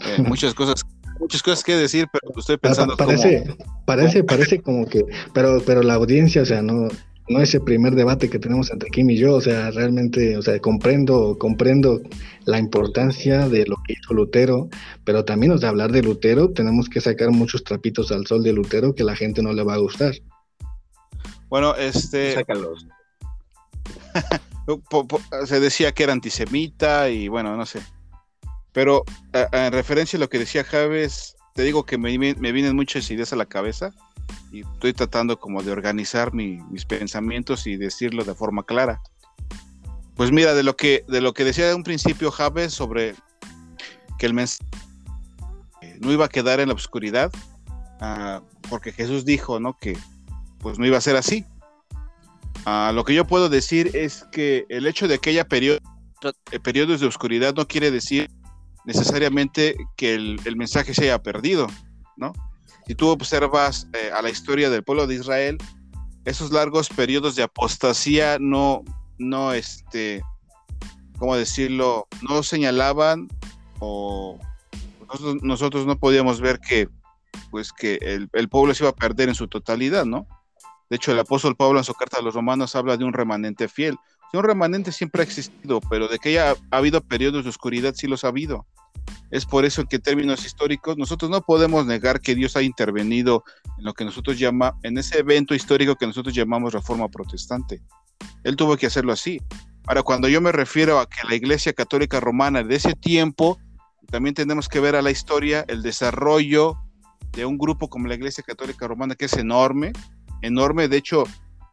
eh, 0.00 0.22
muchas 0.26 0.54
cosas, 0.54 0.82
muchas 1.18 1.42
cosas 1.42 1.64
que 1.64 1.76
decir, 1.76 2.06
pero 2.12 2.38
estoy 2.38 2.56
pensando 2.56 2.96
parece, 2.96 3.44
parece, 3.86 4.24
parece 4.24 4.60
como 4.60 4.86
que, 4.86 5.04
pero, 5.32 5.62
pero 5.64 5.82
la 5.82 5.94
audiencia, 5.94 6.42
o 6.42 6.46
sea, 6.46 6.62
no, 6.62 6.88
no 7.28 7.40
ese 7.40 7.60
primer 7.60 7.94
debate 7.94 8.28
que 8.28 8.38
tenemos 8.38 8.70
entre 8.70 8.90
Kim 8.90 9.08
y 9.10 9.16
yo, 9.16 9.34
o 9.34 9.40
sea, 9.40 9.70
realmente, 9.70 10.36
o 10.36 10.42
sea, 10.42 10.58
comprendo, 10.58 11.38
comprendo 11.38 12.00
la 12.44 12.58
importancia 12.58 13.48
de 13.48 13.64
lo 13.66 13.76
que 13.86 13.94
hizo 13.94 14.12
Lutero, 14.14 14.68
pero 15.04 15.24
también, 15.24 15.52
o 15.52 15.58
sea, 15.58 15.70
hablar 15.70 15.92
de 15.92 16.02
Lutero, 16.02 16.50
tenemos 16.50 16.88
que 16.88 17.00
sacar 17.00 17.30
muchos 17.30 17.64
trapitos 17.64 18.10
al 18.12 18.26
sol 18.26 18.42
de 18.42 18.52
Lutero 18.52 18.94
que 18.94 19.04
la 19.04 19.16
gente 19.16 19.42
no 19.42 19.52
le 19.52 19.62
va 19.62 19.74
a 19.74 19.78
gustar. 19.78 20.14
Bueno, 21.52 21.74
este... 21.74 22.32
Sácalos. 22.32 22.86
se 25.44 25.60
decía 25.60 25.92
que 25.92 26.04
era 26.04 26.14
antisemita 26.14 27.10
y 27.10 27.28
bueno, 27.28 27.58
no 27.58 27.66
sé. 27.66 27.82
Pero 28.72 29.04
en 29.34 29.70
referencia 29.70 30.16
a 30.16 30.20
lo 30.20 30.30
que 30.30 30.38
decía 30.38 30.64
Javes, 30.64 31.36
te 31.54 31.62
digo 31.62 31.84
que 31.84 31.98
me, 31.98 32.16
me 32.16 32.52
vienen 32.52 32.74
muchas 32.74 33.10
ideas 33.10 33.34
a 33.34 33.36
la 33.36 33.44
cabeza 33.44 33.90
y 34.50 34.62
estoy 34.62 34.94
tratando 34.94 35.38
como 35.38 35.62
de 35.62 35.72
organizar 35.72 36.32
mis 36.32 36.86
pensamientos 36.86 37.66
y 37.66 37.76
decirlo 37.76 38.24
de 38.24 38.34
forma 38.34 38.62
clara. 38.64 39.02
Pues 40.16 40.32
mira, 40.32 40.54
de 40.54 40.62
lo 40.62 40.74
que, 40.74 41.04
de 41.06 41.20
lo 41.20 41.34
que 41.34 41.44
decía 41.44 41.68
de 41.68 41.74
un 41.74 41.82
principio 41.82 42.30
Javes 42.30 42.72
sobre 42.72 43.14
que 44.18 44.24
el 44.24 44.32
mensaje 44.32 44.64
no 46.00 46.12
iba 46.12 46.24
a 46.24 46.30
quedar 46.30 46.60
en 46.60 46.68
la 46.68 46.74
oscuridad, 46.74 47.30
ah, 48.00 48.40
porque 48.70 48.90
Jesús 48.90 49.26
dijo, 49.26 49.60
¿no? 49.60 49.76
Que 49.76 49.98
pues 50.62 50.78
no 50.78 50.86
iba 50.86 50.96
a 50.96 51.02
ser 51.02 51.16
así. 51.16 51.44
Ah, 52.64 52.92
lo 52.94 53.04
que 53.04 53.14
yo 53.14 53.26
puedo 53.26 53.50
decir 53.50 53.90
es 53.94 54.24
que 54.32 54.64
el 54.70 54.86
hecho 54.86 55.08
de 55.08 55.18
que 55.18 55.30
haya 55.30 55.46
periodos 55.46 57.00
de 57.00 57.06
oscuridad 57.06 57.54
no 57.54 57.68
quiere 57.68 57.90
decir 57.90 58.30
necesariamente 58.86 59.76
que 59.96 60.14
el, 60.14 60.40
el 60.44 60.56
mensaje 60.56 60.94
se 60.94 61.04
haya 61.04 61.22
perdido, 61.22 61.66
¿no? 62.16 62.32
si 62.86 62.94
tú 62.94 63.08
observas 63.08 63.88
eh, 63.92 64.10
a 64.12 64.22
la 64.22 64.30
historia 64.30 64.70
del 64.70 64.82
pueblo 64.82 65.06
de 65.06 65.14
Israel, 65.14 65.58
esos 66.24 66.50
largos 66.52 66.88
periodos 66.88 67.36
de 67.36 67.42
apostasía 67.42 68.38
no, 68.40 68.82
no, 69.18 69.52
este, 69.52 70.22
¿cómo 71.18 71.36
decirlo? 71.36 72.06
No 72.28 72.42
señalaban 72.42 73.28
o 73.78 74.38
nosotros, 75.42 75.86
no 75.86 75.98
podíamos 75.98 76.40
ver 76.40 76.58
que 76.58 76.88
pues 77.50 77.72
que 77.72 77.98
el, 78.00 78.30
el, 78.32 78.48
pueblo 78.48 78.72
se 78.72 78.84
iba 78.84 78.90
a 78.90 78.94
perder 78.94 79.28
en 79.28 79.34
su 79.34 79.46
totalidad, 79.46 80.06
¿no? 80.06 80.26
De 80.92 80.96
hecho, 80.96 81.10
el 81.10 81.18
apóstol 81.18 81.56
Pablo 81.56 81.78
en 81.78 81.84
su 81.84 81.94
carta 81.94 82.18
a 82.18 82.22
los 82.22 82.34
romanos 82.34 82.76
habla 82.76 82.98
de 82.98 83.04
un 83.06 83.14
remanente 83.14 83.66
fiel. 83.66 83.96
un 84.34 84.44
remanente 84.44 84.92
siempre 84.92 85.22
ha 85.22 85.24
existido, 85.24 85.80
pero 85.88 86.06
de 86.06 86.18
que 86.18 86.28
haya 86.28 86.54
ha 86.70 86.76
habido 86.76 87.00
periodos 87.00 87.44
de 87.44 87.48
oscuridad, 87.48 87.94
sí 87.96 88.06
los 88.06 88.24
ha 88.24 88.28
habido. 88.28 88.66
Es 89.30 89.46
por 89.46 89.64
eso 89.64 89.86
que 89.86 89.96
en 89.96 90.02
términos 90.02 90.44
históricos 90.44 90.98
nosotros 90.98 91.30
no 91.30 91.40
podemos 91.40 91.86
negar 91.86 92.20
que 92.20 92.34
Dios 92.34 92.56
ha 92.56 92.62
intervenido 92.62 93.42
en 93.78 93.86
lo 93.86 93.94
que 93.94 94.04
nosotros 94.04 94.38
llama, 94.38 94.78
en 94.82 94.98
ese 94.98 95.20
evento 95.20 95.54
histórico 95.54 95.96
que 95.96 96.06
nosotros 96.06 96.34
llamamos 96.34 96.74
reforma 96.74 97.08
protestante. 97.08 97.80
Él 98.44 98.54
tuvo 98.56 98.76
que 98.76 98.84
hacerlo 98.84 99.14
así. 99.14 99.40
Ahora, 99.86 100.02
cuando 100.02 100.28
yo 100.28 100.42
me 100.42 100.52
refiero 100.52 101.00
a 101.00 101.06
que 101.06 101.26
la 101.26 101.34
Iglesia 101.34 101.72
Católica 101.72 102.20
Romana 102.20 102.62
de 102.64 102.74
ese 102.74 102.92
tiempo, 102.92 103.58
también 104.10 104.34
tenemos 104.34 104.68
que 104.68 104.80
ver 104.80 104.94
a 104.94 105.00
la 105.00 105.10
historia, 105.10 105.64
el 105.68 105.80
desarrollo 105.80 106.76
de 107.32 107.46
un 107.46 107.56
grupo 107.56 107.88
como 107.88 108.08
la 108.08 108.14
Iglesia 108.14 108.44
Católica 108.46 108.86
Romana, 108.86 109.14
que 109.14 109.24
es 109.24 109.32
enorme, 109.38 109.92
enorme. 110.42 110.88
De 110.88 110.96
hecho, 110.96 111.24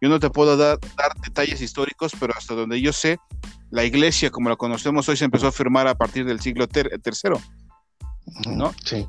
yo 0.01 0.10
no 0.10 0.19
te 0.19 0.29
puedo 0.29 0.55
dar, 0.58 0.79
detalles 1.23 1.62
históricos, 1.62 2.13
pero 2.19 2.34
hasta 2.36 2.55
donde 2.55 2.79
yo 2.82 2.93
sé, 2.93 3.19
la 3.71 3.84
Iglesia, 3.84 4.32
como 4.32 4.49
la 4.49 4.55
conocemos 4.55 5.10
hoy, 5.10 5.17
se 5.17 5.25
empezó 5.25 5.47
a 5.47 5.51
firmar 5.51 5.88
a 5.88 5.95
partir 5.95 6.25
del 6.25 6.39
siglo 6.39 6.67
III, 6.73 6.91
¿no? 8.55 8.73
Sí. 8.86 9.05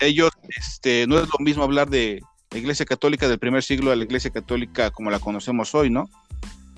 ellos, 0.00 0.30
este, 0.56 1.06
no 1.06 1.18
es 1.18 1.28
lo 1.28 1.44
mismo 1.44 1.62
hablar 1.62 1.88
de 1.88 2.20
la 2.50 2.58
Iglesia 2.58 2.84
Católica 2.84 3.28
del 3.28 3.38
primer 3.38 3.62
siglo 3.62 3.92
a 3.92 3.96
la 3.96 4.04
Iglesia 4.04 4.30
Católica 4.30 4.90
como 4.90 5.10
la 5.10 5.18
conocemos 5.18 5.74
hoy, 5.74 5.90
¿no? 5.90 6.08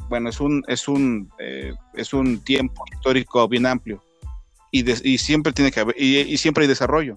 bueno, 0.08 0.28
es 0.28 0.40
un, 0.40 0.64
es 0.68 0.88
un, 0.88 1.30
eh, 1.38 1.72
es 1.94 2.12
un 2.12 2.40
tiempo 2.40 2.84
histórico 2.92 3.46
bien 3.48 3.66
amplio 3.66 4.02
y, 4.70 4.88
y 5.08 5.18
siempre 5.18 5.52
tiene 5.52 5.70
que 5.70 5.80
haber, 5.80 6.00
y, 6.00 6.36
siempre 6.36 6.62
hay 6.62 6.68
desarrollo. 6.68 7.16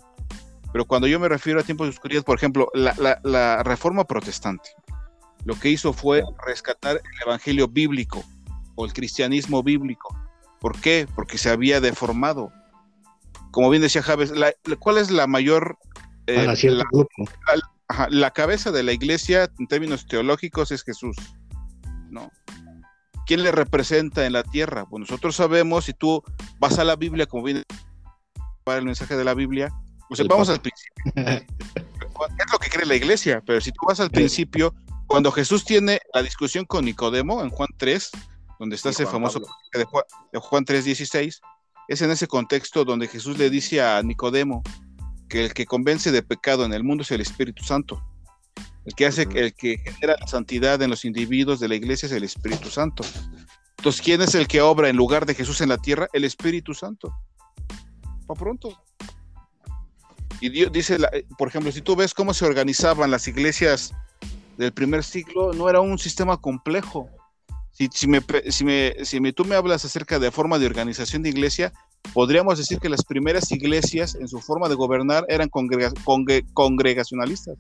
Pero 0.72 0.86
cuando 0.86 1.08
yo 1.08 1.20
me 1.20 1.30
refiero 1.30 1.60
a 1.60 1.64
tiempos 1.64 1.88
de 1.88 1.92
oscuridad, 1.92 2.24
por 2.24 2.38
ejemplo, 2.38 2.70
la, 2.74 2.94
la, 2.98 3.20
la 3.24 3.64
reforma 3.64 4.06
protestante, 4.06 4.70
lo 5.46 5.56
que 5.56 5.70
hizo 5.70 5.94
fue 5.94 6.24
rescatar 6.46 6.98
el 6.98 7.22
evangelio 7.26 7.68
bíblico 7.68 8.24
o 8.76 8.86
el 8.86 8.94
cristianismo 8.94 9.64
bíblico. 9.64 10.16
¿Por 10.60 10.80
qué? 10.80 11.08
Porque 11.16 11.38
se 11.38 11.50
había 11.50 11.82
deformado. 11.82 12.52
Como 13.52 13.70
bien 13.70 13.82
decía 13.82 14.04
Javes, 14.04 14.34
¿cuál 14.80 14.98
es 14.98 15.10
la 15.10 15.28
mayor... 15.28 15.78
Eh, 16.28 16.46
la, 16.46 18.08
la, 18.10 18.32
cabeza 18.32 18.72
de 18.72 18.84
la 18.84 18.92
iglesia 18.92 19.50
en 19.58 19.66
términos 19.66 20.06
teológicos 20.06 20.72
es 20.72 20.84
Jesús, 20.84 21.16
¿no? 22.12 22.30
¿quién 23.30 23.44
le 23.44 23.52
representa 23.52 24.26
en 24.26 24.34
la 24.34 24.42
tierra? 24.42 24.88
Pues 24.88 25.02
nosotros 25.02 25.36
sabemos, 25.36 25.86
si 25.86 25.94
tú 25.94 26.24
vas 26.58 26.80
a 26.80 26.84
la 26.84 26.96
Biblia, 26.96 27.28
como 27.28 27.44
viene 27.44 27.64
para 28.64 28.80
el 28.80 28.86
mensaje 28.86 29.16
de 29.16 29.24
la 29.24 29.36
Biblia, 29.36 29.72
pues 30.10 30.28
vamos 30.28 30.50
al 30.50 30.60
principio. 30.60 30.94
es 31.16 32.52
lo 32.52 32.60
que 32.60 32.70
cree 32.70 32.86
la 32.86 32.96
iglesia, 32.96 33.42
pero 33.46 33.62
si 33.62 33.72
tú 33.72 33.80
vas 33.88 34.00
al 34.00 34.10
principio, 34.10 34.74
cuando 35.08 35.32
Jesús 35.32 35.64
tiene 35.64 36.00
la 36.14 36.22
discusión 36.22 36.66
con 36.66 36.86
Nicodemo 36.86 37.42
en 37.42 37.50
Juan 37.50 37.70
3, 37.78 38.12
donde 38.60 38.76
está 38.76 38.90
ese 38.90 39.06
famoso 39.06 39.40
de 39.74 39.84
Juan, 39.86 40.04
de 40.34 40.40
Juan 40.40 40.66
3, 40.66 40.84
16, 40.86 41.42
es 41.88 42.02
en 42.02 42.12
ese 42.12 42.28
contexto 42.28 42.86
donde 42.86 43.08
Jesús 43.08 43.38
le 43.38 43.50
dice 43.50 43.82
a 43.82 44.02
Nicodemo 44.04 44.62
que 45.30 45.46
el 45.46 45.54
que 45.54 45.66
convence 45.66 46.12
de 46.12 46.24
pecado 46.24 46.66
en 46.66 46.74
el 46.74 46.84
mundo 46.84 47.04
es 47.04 47.12
el 47.12 47.22
Espíritu 47.22 47.64
Santo. 47.64 48.04
El 48.86 48.96
que 48.96 49.06
hace, 49.06 49.28
el 49.34 49.54
que 49.54 49.78
genera 49.78 50.16
la 50.20 50.28
santidad 50.28 50.82
en 50.82 50.90
los 50.90 51.06
individuos 51.06 51.60
de 51.60 51.68
la 51.68 51.76
iglesia 51.76 52.08
es 52.08 52.12
el 52.12 52.24
Espíritu 52.24 52.70
Santo. 52.70 53.04
Entonces, 53.78 54.02
¿quién 54.02 54.22
es 54.22 54.36
el 54.36 54.48
que 54.48 54.62
obra 54.62 54.90
en 54.90 54.98
lugar 54.98 55.26
de 55.26 55.36
Jesús 55.36 55.62
en 55.62 55.70
la 55.70 55.78
tierra? 55.78 56.08
El 56.12 56.26
Espíritu 56.26 56.74
Santo. 56.74 57.14
Para 58.28 58.40
pronto. 58.40 58.84
Y 60.42 60.50
Dios 60.50 60.72
dice, 60.72 60.98
por 61.38 61.50
ejemplo, 61.50 61.72
si 61.72 61.82
tú 61.82 61.96
ves 61.96 62.14
cómo 62.14 62.34
se 62.34 62.46
organizaban 62.46 63.12
las 63.12 63.28
iglesias 63.28 63.94
del 64.58 64.72
primer 64.72 65.04
siglo, 65.04 65.54
no 65.54 65.70
era 65.70 65.82
un 65.82 65.98
sistema 65.98 66.38
complejo. 66.38 67.10
Si, 67.72 67.90
si, 67.94 68.08
me, 68.08 68.22
si, 68.50 68.64
me, 68.64 68.94
si 69.04 69.20
me, 69.20 69.34
tú 69.34 69.46
me 69.46 69.56
hablas 69.56 69.86
acerca 69.86 70.20
de 70.20 70.32
forma 70.32 70.60
de 70.60 70.66
organización 70.66 71.24
de 71.24 71.30
iglesia, 71.30 71.74
podríamos 72.14 72.58
decir 72.58 72.80
que 72.80 72.90
las 72.90 73.04
primeras 73.04 73.52
iglesias 73.52 74.16
en 74.16 74.28
su 74.28 74.40
forma 74.40 74.70
de 74.70 74.76
gobernar 74.76 75.26
eran 75.28 75.50
congregacionalistas. 75.50 77.58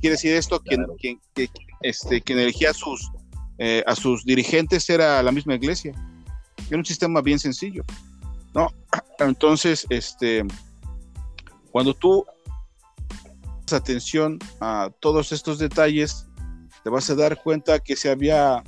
Quiere 0.00 0.14
decir 0.14 0.34
esto, 0.34 0.60
quien, 0.60 0.86
este, 1.82 2.20
quien 2.20 2.38
elegía 2.38 2.70
a 2.70 2.74
sus, 2.74 3.10
eh, 3.58 3.82
a 3.86 3.94
sus 3.94 4.24
dirigentes 4.24 4.88
era 4.88 5.22
la 5.22 5.32
misma 5.32 5.56
iglesia. 5.56 5.92
Era 6.68 6.78
un 6.78 6.84
sistema 6.84 7.20
bien 7.20 7.38
sencillo. 7.38 7.84
¿no? 8.54 8.68
Entonces, 9.18 9.86
este, 9.90 10.44
cuando 11.70 11.94
tú 11.94 12.24
atención 13.72 14.38
a 14.60 14.90
todos 15.00 15.32
estos 15.32 15.58
detalles, 15.58 16.26
te 16.82 16.90
vas 16.90 17.08
a 17.10 17.14
dar 17.14 17.42
cuenta 17.42 17.78
que 17.80 17.96
se 17.96 18.10
había, 18.10 18.62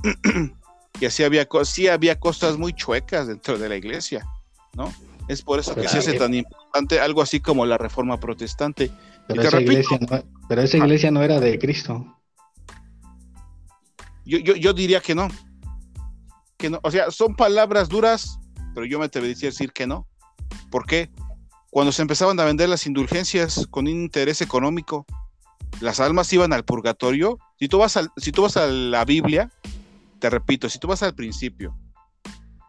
que 1.00 1.10
sí 1.10 1.24
había, 1.24 1.48
sí 1.64 1.88
había 1.88 2.18
cosas 2.18 2.58
muy 2.58 2.72
chuecas 2.72 3.26
dentro 3.26 3.58
de 3.58 3.68
la 3.68 3.76
iglesia, 3.76 4.26
¿no? 4.74 4.92
Es 5.28 5.42
por 5.42 5.60
eso 5.60 5.74
que 5.76 5.88
se 5.88 5.98
hace 5.98 6.14
tan 6.14 6.34
importante 6.34 6.98
algo 6.98 7.22
así 7.22 7.40
como 7.40 7.64
la 7.64 7.78
reforma 7.78 8.18
protestante. 8.18 8.90
Pero, 9.28 9.42
esa, 9.42 9.60
iglesia 9.60 9.98
no, 10.00 10.24
pero 10.48 10.62
esa 10.62 10.78
iglesia 10.78 11.10
no 11.12 11.22
era 11.22 11.38
de 11.38 11.56
Cristo. 11.56 12.04
Yo, 14.24 14.72
diría 14.72 15.00
que 15.00 15.14
no. 15.14 15.28
Que 16.56 16.68
no. 16.68 16.80
O 16.82 16.90
sea, 16.90 17.12
son 17.12 17.36
palabras 17.36 17.88
duras, 17.88 18.40
pero 18.74 18.86
yo 18.86 18.98
me 18.98 19.04
atrevería 19.04 19.36
a 19.48 19.50
decir 19.50 19.72
que 19.72 19.86
no. 19.86 20.08
¿Por 20.68 20.84
qué? 20.84 21.10
Cuando 21.70 21.92
se 21.92 22.02
empezaban 22.02 22.38
a 22.40 22.44
vender 22.44 22.68
las 22.68 22.86
indulgencias 22.86 23.66
con 23.70 23.86
interés 23.86 24.40
económico, 24.42 25.06
las 25.80 26.00
almas 26.00 26.32
iban 26.32 26.52
al 26.52 26.64
purgatorio. 26.64 27.38
Si 27.58 27.68
tú 27.68 27.78
vas, 27.78 27.98
si 28.16 28.32
tú 28.32 28.42
vas 28.42 28.56
a 28.56 28.66
la 28.66 29.04
Biblia, 29.04 29.50
te 30.18 30.28
repito, 30.28 30.68
si 30.68 30.78
tú 30.78 30.88
vas 30.88 31.02
al 31.02 31.14
principio, 31.14 31.76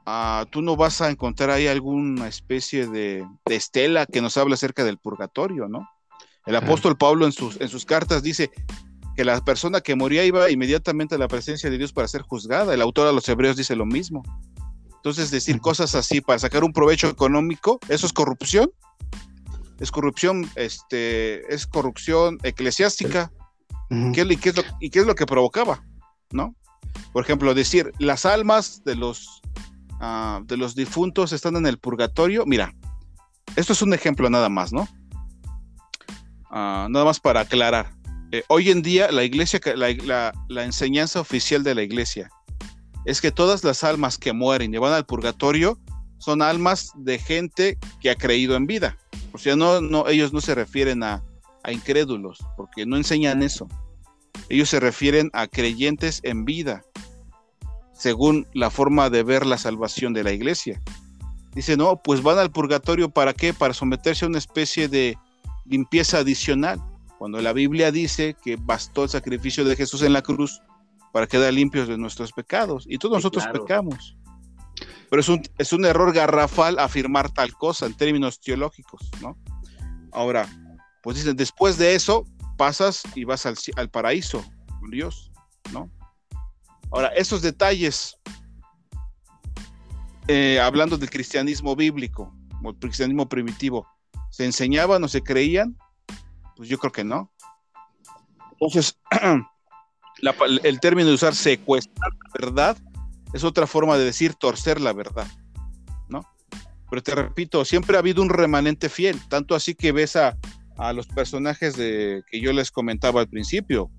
Ah, 0.06 0.46
tú 0.50 0.62
no 0.62 0.76
vas 0.76 1.00
a 1.02 1.10
encontrar 1.10 1.52
ahí 1.52 1.68
alguna 1.68 2.28
especie 2.28 2.88
de, 2.88 3.26
estela 3.46 4.06
que 4.06 4.22
nos 4.22 4.36
habla 4.36 4.56
acerca 4.56 4.84
del 4.84 4.98
purgatorio, 4.98 5.68
¿no? 5.68 5.88
El 6.48 6.56
apóstol 6.56 6.98
Pablo 6.98 7.26
en 7.26 7.32
sus, 7.32 7.62
en 7.62 7.70
sus 7.70 7.86
cartas 7.86 8.24
dice 8.24 8.50
que 9.16 9.24
la 9.24 9.40
persona 9.42 9.82
que 9.82 9.96
moría 9.96 10.26
iba 10.26 10.50
inmediatamente 10.50 11.14
a 11.14 11.18
la 11.20 11.28
presencia 11.28 11.70
de 11.70 11.78
Dios 11.78 11.94
para 11.94 12.08
ser 12.08 12.24
juzgada. 12.24 12.74
El 12.74 12.82
autor 12.82 13.08
a 13.08 13.12
los 13.12 13.30
hebreos 13.30 13.58
dice 13.58 13.76
lo 13.76 13.86
mismo. 13.86 14.24
Entonces, 14.96 15.30
decir 15.30 15.62
cosas 15.62 15.94
así 15.94 16.20
para 16.20 16.40
sacar 16.40 16.64
un 16.64 16.74
provecho 16.74 17.08
económico, 17.08 17.80
¿eso 17.88 18.08
es 18.08 18.14
corrupción? 18.14 18.72
Es 19.82 19.92
corrupción, 19.92 20.50
este, 20.56 21.54
es 21.54 21.68
corrupción 21.68 22.38
eclesiástica. 22.44 23.32
¿Qué, 23.90 24.22
y, 24.22 24.38
qué 24.38 24.50
es 24.50 24.56
lo, 24.56 24.64
¿Y 24.80 24.90
qué 24.90 25.00
es 25.00 25.06
lo 25.06 25.16
que 25.16 25.26
provocaba? 25.26 25.84
¿No? 26.32 26.56
Por 27.12 27.26
ejemplo, 27.26 27.54
decir, 27.54 27.92
las 28.00 28.26
almas 28.26 28.86
de 28.86 28.96
los 28.96 29.42
Ah, 30.04 30.42
de 30.46 30.58
los 30.58 30.74
difuntos 30.74 31.32
están 31.32 31.56
en 31.58 31.68
el 31.68 31.78
purgatorio. 31.78 32.44
Mira, 32.48 32.74
esto 33.56 33.74
es 33.74 33.84
un 33.84 33.94
ejemplo 33.94 34.32
nada 34.32 34.50
más, 34.50 34.74
¿no? 34.74 34.88
Ah, 36.50 36.88
nada 36.90 37.06
más 37.06 37.20
para 37.20 37.42
aclarar. 37.42 37.94
Eh, 38.32 38.44
hoy 38.48 38.72
en 38.72 38.82
día 38.82 39.12
la 39.12 39.24
iglesia, 39.24 39.60
la, 39.76 40.34
la, 40.48 40.64
enseñanza 40.64 41.20
oficial 41.20 41.64
de 41.64 41.76
la 41.76 41.84
iglesia 41.84 42.32
es 43.06 43.22
que 43.22 43.30
todas 43.32 43.64
las 43.64 43.84
almas 43.84 44.18
que 44.18 44.34
mueren 44.34 44.74
y 44.74 44.78
van 44.80 44.94
al 44.94 45.06
purgatorio 45.06 45.78
son 46.22 46.42
almas 46.42 46.92
de 46.96 47.18
gente 47.18 47.78
que 48.00 48.12
ha 48.12 48.16
creído 48.16 48.56
en 48.56 48.68
vida. 48.68 48.98
O 49.34 49.38
sea, 49.38 49.56
no, 49.56 49.82
no, 49.82 50.08
ellos 50.08 50.32
no 50.34 50.40
se 50.40 50.54
refieren 50.54 51.04
a, 51.04 51.24
a 51.64 51.72
incrédulos, 51.72 52.40
porque 52.56 52.86
no 52.86 52.96
enseñan 52.96 53.42
eso. 53.42 53.68
Ellos 54.48 54.70
se 54.70 54.80
refieren 54.80 55.32
a 55.34 55.48
creyentes 55.48 56.20
en 56.24 56.46
vida 56.46 56.84
según 57.94 58.48
la 58.54 58.70
forma 58.70 59.10
de 59.10 59.24
ver 59.24 59.46
la 59.46 59.58
salvación 59.58 60.14
de 60.14 60.24
la 60.24 60.32
iglesia. 60.32 60.82
Dice, 61.54 61.76
no, 61.76 62.02
pues 62.02 62.24
van 62.24 62.38
al 62.38 62.52
purgatorio 62.52 63.10
para 63.10 63.34
qué? 63.34 63.54
Para 63.54 63.74
someterse 63.74 64.26
a 64.26 64.28
una 64.28 64.38
especie 64.38 64.88
de 64.88 65.18
limpieza 65.66 66.20
adicional. 66.20 66.82
Cuando 67.18 67.42
la 67.42 67.54
Biblia 67.54 67.92
dice 67.92 68.36
que 68.44 68.58
bastó 68.60 69.04
el 69.04 69.10
sacrificio 69.10 69.66
de 69.66 69.76
Jesús 69.76 70.02
en 70.02 70.14
la 70.14 70.22
cruz 70.22 70.62
para 71.12 71.28
quedar 71.28 71.54
limpios 71.54 71.88
de 71.88 71.98
nuestros 71.98 72.32
pecados. 72.32 72.86
Y 72.88 72.98
todos 72.98 73.18
nosotros 73.18 73.46
pecamos. 73.52 74.16
Pero 75.12 75.20
es 75.20 75.28
un, 75.28 75.42
es 75.58 75.74
un 75.74 75.84
error 75.84 76.14
garrafal 76.14 76.80
afirmar 76.80 77.30
tal 77.30 77.54
cosa 77.54 77.86
en 77.86 77.94
términos 77.96 78.40
teológicos, 78.40 79.02
¿no? 79.22 79.38
Ahora, 80.14 80.48
pues 81.04 81.18
dicen, 81.18 81.36
después 81.36 81.78
de 81.78 81.96
eso 81.96 82.26
pasas 82.58 83.04
y 83.14 83.26
vas 83.26 83.46
al, 83.46 83.58
al 83.76 83.90
paraíso 83.90 84.42
con 84.80 84.90
Dios, 84.90 85.30
¿no? 85.74 85.92
Ahora, 86.92 87.10
esos 87.10 87.42
detalles, 87.42 88.16
eh, 90.30 90.62
hablando 90.62 90.98
del 90.98 91.10
cristianismo 91.10 91.76
bíblico 91.76 92.34
o 92.64 92.70
el 92.70 92.78
cristianismo 92.78 93.28
primitivo, 93.28 93.86
¿se 94.30 94.46
enseñaban 94.46 95.04
o 95.04 95.10
se 95.10 95.22
creían? 95.22 95.78
Pues 96.56 96.70
yo 96.70 96.78
creo 96.78 96.94
que 96.94 97.04
no. 97.04 97.30
Entonces, 98.54 98.98
el 100.64 100.80
término 100.80 101.10
de 101.10 101.16
usar 101.16 101.36
secuestrar 101.36 102.12
verdad 102.34 102.78
es 103.34 103.44
otra 103.44 103.68
forma 103.68 103.98
de 103.98 104.06
decir 104.06 104.36
torcer 104.36 104.82
la 104.82 104.94
verdad, 104.94 105.28
¿no? 106.10 106.22
Pero 106.90 107.04
te 107.04 107.16
repito, 107.16 107.66
siempre 107.66 107.96
ha 107.96 108.00
habido 108.00 108.22
un 108.22 108.30
remanente 108.30 108.90
fiel, 108.90 109.20
tanto 109.30 109.56
así 109.56 109.76
que 109.76 109.92
ves 109.92 110.16
a, 110.16 110.38
a 110.78 110.94
los 110.94 111.08
personajes 111.08 111.76
de, 111.76 112.24
que 112.30 112.42
yo 112.42 112.52
les 112.54 112.72
comentaba 112.72 113.22
al 113.22 113.30
principio. 113.30 113.92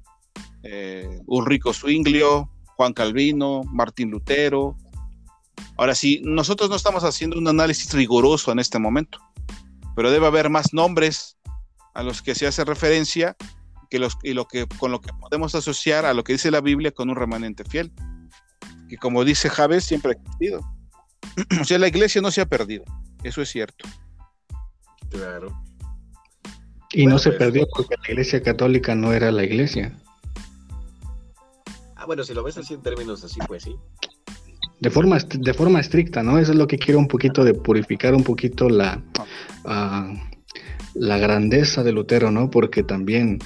Eh, 0.65 1.21
Ulrico 1.27 1.73
Zwinglio, 1.73 2.51
Juan 2.77 2.93
Calvino, 2.93 3.63
Martín 3.65 4.11
Lutero. 4.11 4.77
Ahora 5.77 5.95
sí, 5.95 6.21
nosotros 6.25 6.71
no 6.71 6.77
estamos 6.77 7.05
haciendo 7.05 7.39
un 7.39 7.49
análisis 7.49 7.93
riguroso 7.93 8.53
en 8.53 8.59
este 8.59 8.79
momento, 8.79 9.19
pero 9.95 10.11
debe 10.11 10.27
haber 10.27 10.51
más 10.51 10.73
nombres 10.73 11.39
a 11.95 12.03
los 12.03 12.23
que 12.23 12.35
se 12.35 12.47
hace 12.47 12.65
referencia 12.65 13.37
que 13.91 13.99
los, 13.99 14.17
y 14.23 14.33
lo 14.33 14.47
que, 14.47 14.67
con 14.79 14.91
lo 14.91 15.01
que 15.01 15.13
podemos 15.13 15.55
asociar 15.55 16.07
a 16.07 16.15
lo 16.15 16.25
que 16.25 16.33
dice 16.33 16.51
la 16.51 16.61
Biblia 16.61 16.93
con 16.93 17.11
un 17.11 17.17
remanente 17.17 17.65
fiel, 17.65 17.93
que 18.93 18.99
como 18.99 19.25
dice 19.25 19.49
Javes, 19.49 19.85
siempre 19.85 20.13
ha 20.13 20.15
existido. 20.17 20.61
o 21.63 21.65
sea, 21.65 21.79
la 21.79 21.89
iglesia 21.89 22.21
no 22.21 22.31
se 22.31 22.43
ha 22.43 22.47
perdido, 22.47 22.85
eso 23.25 23.41
es 23.41 23.49
cierto. 23.49 23.89
Claro. 25.09 25.59
Y 26.93 27.07
no 27.07 27.19
se 27.19 27.31
pues, 27.31 27.39
perdió 27.39 27.67
porque 27.75 27.95
la 28.03 28.11
iglesia 28.11 28.43
católica 28.43 28.95
no 28.95 29.15
era 29.15 29.33
la 29.33 29.45
iglesia. 29.45 29.99
Ah, 31.97 32.05
bueno, 32.05 32.23
si 32.23 32.35
lo 32.35 32.43
ves 32.43 32.59
así 32.59 32.75
en 32.75 32.83
términos 32.83 33.25
así, 33.25 33.41
pues 33.47 33.63
sí. 33.63 33.77
De 34.81 34.91
forma, 34.91 35.17
de 35.19 35.55
forma 35.55 35.81
estricta, 35.81 36.23
¿no? 36.23 36.39
Eso 36.39 36.53
es 36.53 36.59
lo 36.59 36.67
que 36.67 36.77
quiero 36.77 36.99
un 36.99 37.09
poquito 37.09 37.45
de 37.45 37.55
purificar 37.55 38.15
un 38.15 38.25
poquito 38.25 38.69
la, 38.69 39.03
uh, 39.65 40.15
la 40.93 41.17
grandeza 41.17 41.83
de 41.83 41.93
Lutero, 41.93 42.31
¿no? 42.31 42.51
Porque 42.51 42.83
también 42.83 43.39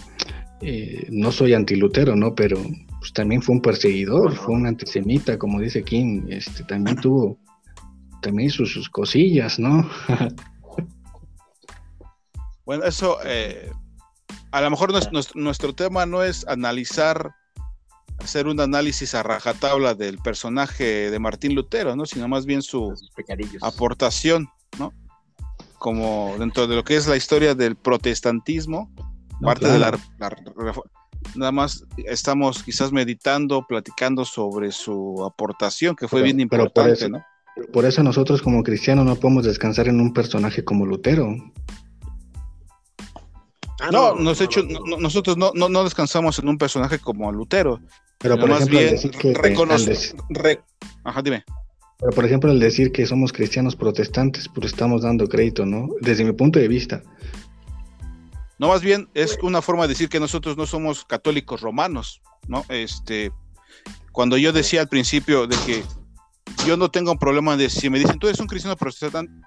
eh, 0.60 1.06
no 1.10 1.30
soy 1.30 1.54
antilutero, 1.54 2.16
¿no? 2.16 2.34
Pero 2.34 2.60
pues, 3.06 3.12
también 3.12 3.40
fue 3.40 3.54
un 3.54 3.62
perseguidor, 3.62 4.34
fue 4.34 4.54
un 4.54 4.66
antisemita, 4.66 5.38
como 5.38 5.60
dice 5.60 5.84
King, 5.84 6.26
este, 6.28 6.64
también 6.64 6.96
tuvo, 6.96 7.38
también 8.20 8.50
sus, 8.50 8.72
sus 8.72 8.90
cosillas, 8.90 9.60
¿no? 9.60 9.88
bueno, 12.66 12.82
eso, 12.82 13.18
eh, 13.24 13.70
a 14.50 14.60
lo 14.60 14.70
mejor 14.70 14.92
nuestro, 15.36 15.72
tema 15.72 16.04
no 16.04 16.24
es 16.24 16.48
analizar, 16.48 17.32
hacer 18.18 18.48
un 18.48 18.58
análisis 18.58 19.14
a 19.14 19.22
rajatabla 19.22 19.94
del 19.94 20.18
personaje 20.18 21.08
de 21.08 21.18
Martín 21.20 21.54
Lutero, 21.54 21.94
¿no? 21.94 22.06
Sino 22.06 22.26
más 22.26 22.44
bien 22.44 22.60
su 22.60 22.92
aportación, 23.62 24.48
¿no? 24.80 24.92
como 25.78 26.34
dentro 26.40 26.66
de 26.66 26.74
lo 26.74 26.82
que 26.82 26.96
es 26.96 27.06
la 27.06 27.16
historia 27.16 27.54
del 27.54 27.76
protestantismo, 27.76 28.90
parte 29.40 29.68
de 29.68 29.78
la, 29.78 29.96
nada 31.34 31.52
más 31.52 31.84
estamos 32.06 32.62
quizás 32.62 32.92
meditando, 32.92 33.66
platicando 33.66 34.24
sobre 34.24 34.72
su 34.72 35.24
aportación, 35.24 35.96
que 35.96 36.08
fue 36.08 36.22
bien 36.22 36.40
importante, 36.40 37.08
¿no? 37.08 37.24
Por 37.72 37.86
eso 37.86 38.02
nosotros 38.02 38.42
como 38.42 38.62
cristianos 38.62 39.06
no 39.06 39.16
podemos 39.16 39.44
descansar 39.44 39.88
en 39.88 40.00
un 40.00 40.12
personaje 40.12 40.62
como 40.62 40.84
Lutero. 40.84 41.34
Ah, 43.80 43.90
no, 43.90 44.14
nos 44.14 44.40
hecho, 44.40 44.62
nosotros 44.98 45.36
no, 45.36 45.52
no, 45.52 45.84
descansamos 45.84 46.38
en 46.38 46.48
un 46.48 46.58
personaje 46.58 46.98
como 46.98 47.30
Lutero. 47.32 47.80
Pero 48.18 48.38
por 48.38 48.48
más 48.48 48.66
bien 48.68 48.96
Ajá, 51.04 51.22
dime. 51.22 51.44
Pero 51.98 52.12
por 52.12 52.24
ejemplo, 52.24 52.50
el 52.50 52.60
decir 52.60 52.92
que 52.92 53.06
somos 53.06 53.32
cristianos 53.32 53.74
protestantes, 53.74 54.48
pues 54.54 54.66
estamos 54.66 55.02
dando 55.02 55.26
crédito, 55.28 55.64
¿no? 55.64 55.88
Desde 56.00 56.24
mi 56.24 56.32
punto 56.32 56.58
de 56.58 56.68
vista. 56.68 57.02
No, 58.58 58.68
más 58.68 58.82
bien 58.82 59.08
es 59.14 59.38
una 59.42 59.60
forma 59.60 59.82
de 59.82 59.88
decir 59.88 60.08
que 60.08 60.20
nosotros 60.20 60.56
no 60.56 60.66
somos 60.66 61.04
católicos 61.04 61.60
romanos, 61.60 62.22
¿no? 62.48 62.64
Este, 62.68 63.30
cuando 64.12 64.38
yo 64.38 64.52
decía 64.52 64.80
al 64.80 64.88
principio 64.88 65.46
de 65.46 65.56
que 65.66 65.84
yo 66.66 66.76
no 66.76 66.90
tengo 66.90 67.12
un 67.12 67.18
problema 67.18 67.56
de 67.56 67.68
si 67.68 67.90
me 67.90 67.98
dicen, 67.98 68.18
tú 68.18 68.28
eres 68.28 68.40
un 68.40 68.46
cristiano 68.46 68.76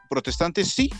protestante, 0.09 0.63
sí. 0.63 0.91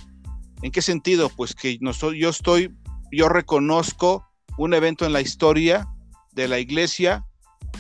¿En 0.62 0.72
qué 0.72 0.82
sentido? 0.82 1.30
Pues 1.30 1.54
que 1.54 1.78
no 1.82 1.94
soy, 1.94 2.20
yo 2.20 2.30
estoy, 2.30 2.76
yo 3.12 3.30
reconozco 3.30 4.28
un 4.58 4.74
evento 4.74 5.06
en 5.06 5.14
la 5.14 5.22
historia 5.22 5.88
de 6.34 6.48
la 6.48 6.60
iglesia 6.60 7.26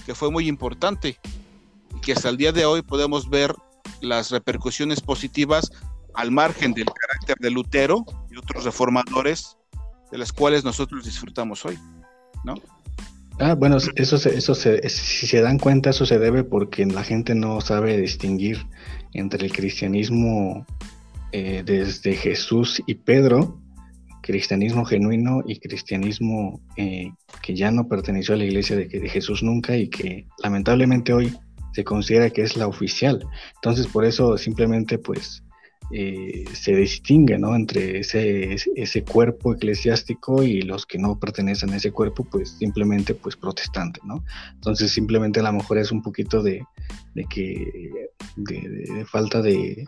que 0.05 0.15
fue 0.15 0.31
muy 0.31 0.47
importante 0.47 1.19
que 2.01 2.13
hasta 2.13 2.29
el 2.29 2.37
día 2.37 2.51
de 2.51 2.65
hoy 2.65 2.81
podemos 2.81 3.29
ver 3.29 3.53
las 4.01 4.31
repercusiones 4.31 5.01
positivas 5.01 5.71
al 6.13 6.31
margen 6.31 6.73
del 6.73 6.85
carácter 6.85 7.37
de 7.39 7.51
Lutero 7.51 8.05
y 8.31 8.37
otros 8.37 8.63
reformadores 8.63 9.58
de 10.11 10.17
las 10.17 10.33
cuales 10.33 10.63
nosotros 10.63 11.05
disfrutamos 11.05 11.65
hoy, 11.65 11.77
¿no? 12.43 12.55
Ah, 13.39 13.55
bueno, 13.55 13.77
eso, 13.77 14.17
eso 14.17 14.55
si 14.55 15.27
se 15.27 15.41
dan 15.41 15.59
cuenta, 15.59 15.91
eso 15.91 16.05
se 16.05 16.19
debe 16.19 16.43
porque 16.43 16.85
la 16.85 17.03
gente 17.03 17.35
no 17.35 17.61
sabe 17.61 17.97
distinguir 17.97 18.65
entre 19.13 19.45
el 19.45 19.53
cristianismo 19.53 20.65
eh, 21.31 21.63
desde 21.65 22.15
Jesús 22.15 22.83
y 22.85 22.95
Pedro, 22.95 23.57
cristianismo 24.21 24.83
genuino 24.83 25.41
y 25.47 25.59
cristianismo 25.59 26.59
eh, 26.75 27.13
que 27.41 27.55
ya 27.55 27.71
no 27.71 27.87
perteneció 27.87 28.35
a 28.35 28.37
la 28.37 28.43
iglesia 28.43 28.75
de, 28.75 28.87
de 28.87 29.09
Jesús 29.09 29.41
nunca 29.41 29.77
y 29.77 29.89
que 29.89 30.27
lamentablemente 30.43 31.13
hoy 31.13 31.33
se 31.73 31.85
considera 31.85 32.29
que 32.29 32.41
es 32.41 32.57
la 32.57 32.67
oficial. 32.67 33.25
Entonces, 33.55 33.87
por 33.87 34.03
eso 34.03 34.37
simplemente 34.37 34.97
pues 34.97 35.43
eh, 35.91 36.45
se 36.53 36.75
distingue 36.75 37.39
¿no? 37.39 37.55
entre 37.55 37.99
ese, 37.99 38.57
ese 38.75 39.03
cuerpo 39.03 39.55
eclesiástico 39.55 40.43
y 40.43 40.61
los 40.61 40.85
que 40.85 40.99
no 40.99 41.19
pertenecen 41.19 41.71
a 41.71 41.77
ese 41.77 41.91
cuerpo, 41.91 42.23
pues 42.25 42.51
simplemente 42.51 43.15
pues 43.15 43.35
protestante, 43.35 43.99
¿no? 44.03 44.23
Entonces 44.53 44.91
simplemente 44.91 45.39
a 45.39 45.43
lo 45.43 45.53
mejor 45.53 45.79
es 45.79 45.91
un 45.91 46.03
poquito 46.03 46.43
de, 46.43 46.63
de 47.15 47.25
que 47.25 48.11
de, 48.35 49.05
falta 49.05 49.41
de, 49.41 49.83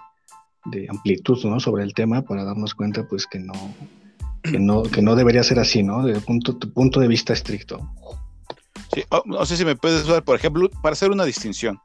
de, 0.65 0.87
amplitud 0.89 1.43
¿no? 1.45 1.59
sobre 1.59 1.83
el 1.83 1.93
tema 1.93 2.23
para 2.23 2.43
darnos 2.43 2.73
cuenta 2.73 3.07
pues 3.07 3.27
que 3.27 3.39
no, 3.39 3.53
que 4.43 4.59
no, 4.59 4.83
que 4.83 5.01
no 5.01 5.15
debería 5.15 5.43
ser 5.43 5.59
así, 5.59 5.83
¿no? 5.83 6.03
Desde 6.03 6.19
el 6.19 6.25
punto, 6.25 6.57
punto 6.57 6.99
de 6.99 7.07
vista 7.07 7.33
estricto. 7.33 7.91
Oh, 9.09 9.23
no 9.25 9.45
sé 9.45 9.55
si 9.55 9.65
me 9.65 9.75
puedes 9.75 10.05
dar, 10.05 10.23
por 10.23 10.35
ejemplo, 10.35 10.69
para 10.81 10.93
hacer 10.93 11.11
una 11.11 11.25
distinción. 11.25 11.79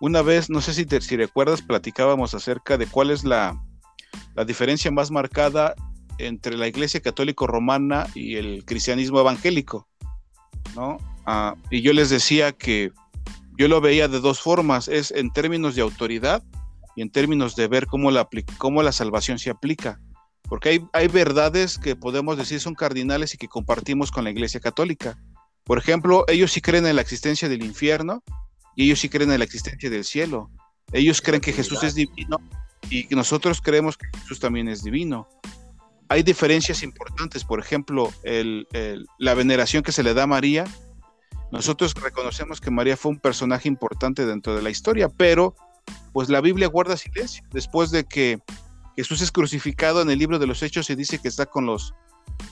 Una 0.00 0.22
vez, 0.22 0.50
no 0.50 0.60
sé 0.60 0.74
si, 0.74 0.84
te, 0.84 1.00
si 1.00 1.16
recuerdas, 1.16 1.62
platicábamos 1.62 2.34
acerca 2.34 2.76
de 2.76 2.86
cuál 2.86 3.10
es 3.10 3.24
la, 3.24 3.62
diferencia 4.46 4.90
más 4.90 5.10
marcada 5.10 5.74
entre 6.18 6.56
la 6.56 6.68
Iglesia 6.68 7.00
Católica 7.00 7.46
Romana 7.46 8.06
y 8.14 8.36
el 8.36 8.64
cristianismo 8.64 9.20
evangélico, 9.20 9.88
¿no? 10.74 10.98
Ah, 11.24 11.54
y 11.70 11.80
yo 11.80 11.92
les 11.92 12.10
decía 12.10 12.52
que 12.52 12.92
yo 13.58 13.68
lo 13.68 13.80
veía 13.80 14.08
de 14.08 14.20
dos 14.20 14.40
formas, 14.40 14.88
es 14.88 15.10
en 15.10 15.32
términos 15.32 15.74
de 15.74 15.82
autoridad 15.82 16.42
y 16.94 17.02
en 17.02 17.10
términos 17.10 17.56
de 17.56 17.68
ver 17.68 17.86
cómo 17.86 18.10
la, 18.10 18.28
cómo 18.58 18.82
la 18.82 18.92
salvación 18.92 19.38
se 19.38 19.50
aplica. 19.50 19.98
Porque 20.42 20.68
hay, 20.68 20.86
hay 20.92 21.08
verdades 21.08 21.78
que 21.78 21.96
podemos 21.96 22.36
decir 22.36 22.60
son 22.60 22.74
cardinales 22.74 23.34
y 23.34 23.38
que 23.38 23.48
compartimos 23.48 24.12
con 24.12 24.24
la 24.24 24.30
Iglesia 24.30 24.60
Católica. 24.60 25.18
Por 25.64 25.78
ejemplo, 25.78 26.24
ellos 26.28 26.52
sí 26.52 26.60
creen 26.60 26.86
en 26.86 26.96
la 26.96 27.02
existencia 27.02 27.48
del 27.48 27.64
infierno 27.64 28.22
y 28.76 28.84
ellos 28.84 29.00
sí 29.00 29.08
creen 29.08 29.32
en 29.32 29.38
la 29.38 29.44
existencia 29.44 29.90
del 29.90 30.04
cielo. 30.04 30.50
Ellos 30.92 31.20
creen 31.20 31.40
que 31.40 31.52
Jesús 31.52 31.82
es 31.82 31.94
divino 31.96 32.38
y 32.88 33.06
nosotros 33.10 33.60
creemos 33.60 33.96
que 33.96 34.06
Jesús 34.18 34.38
también 34.38 34.68
es 34.68 34.84
divino. 34.84 35.26
Hay 36.08 36.22
diferencias 36.22 36.84
importantes, 36.84 37.42
por 37.42 37.58
ejemplo, 37.58 38.12
la 39.18 39.34
veneración 39.34 39.82
que 39.82 39.90
se 39.90 40.04
le 40.04 40.14
da 40.14 40.24
a 40.24 40.28
María. 40.28 40.64
Nosotros 41.50 41.94
reconocemos 41.94 42.60
que 42.60 42.70
María 42.70 42.96
fue 42.96 43.12
un 43.12 43.18
personaje 43.18 43.66
importante 43.66 44.26
dentro 44.26 44.54
de 44.54 44.62
la 44.62 44.70
historia, 44.70 45.08
pero 45.08 45.56
pues 46.12 46.28
la 46.28 46.40
Biblia 46.40 46.68
guarda 46.68 46.96
silencio. 46.96 47.44
Después 47.52 47.90
de 47.90 48.04
que 48.04 48.38
Jesús 48.94 49.22
es 49.22 49.32
crucificado 49.32 50.02
en 50.02 50.10
el 50.10 50.18
libro 50.18 50.38
de 50.38 50.46
los 50.46 50.62
Hechos 50.62 50.86
se 50.86 50.96
dice 50.96 51.18
que 51.18 51.28
está 51.28 51.46
con 51.46 51.66
los, 51.66 51.94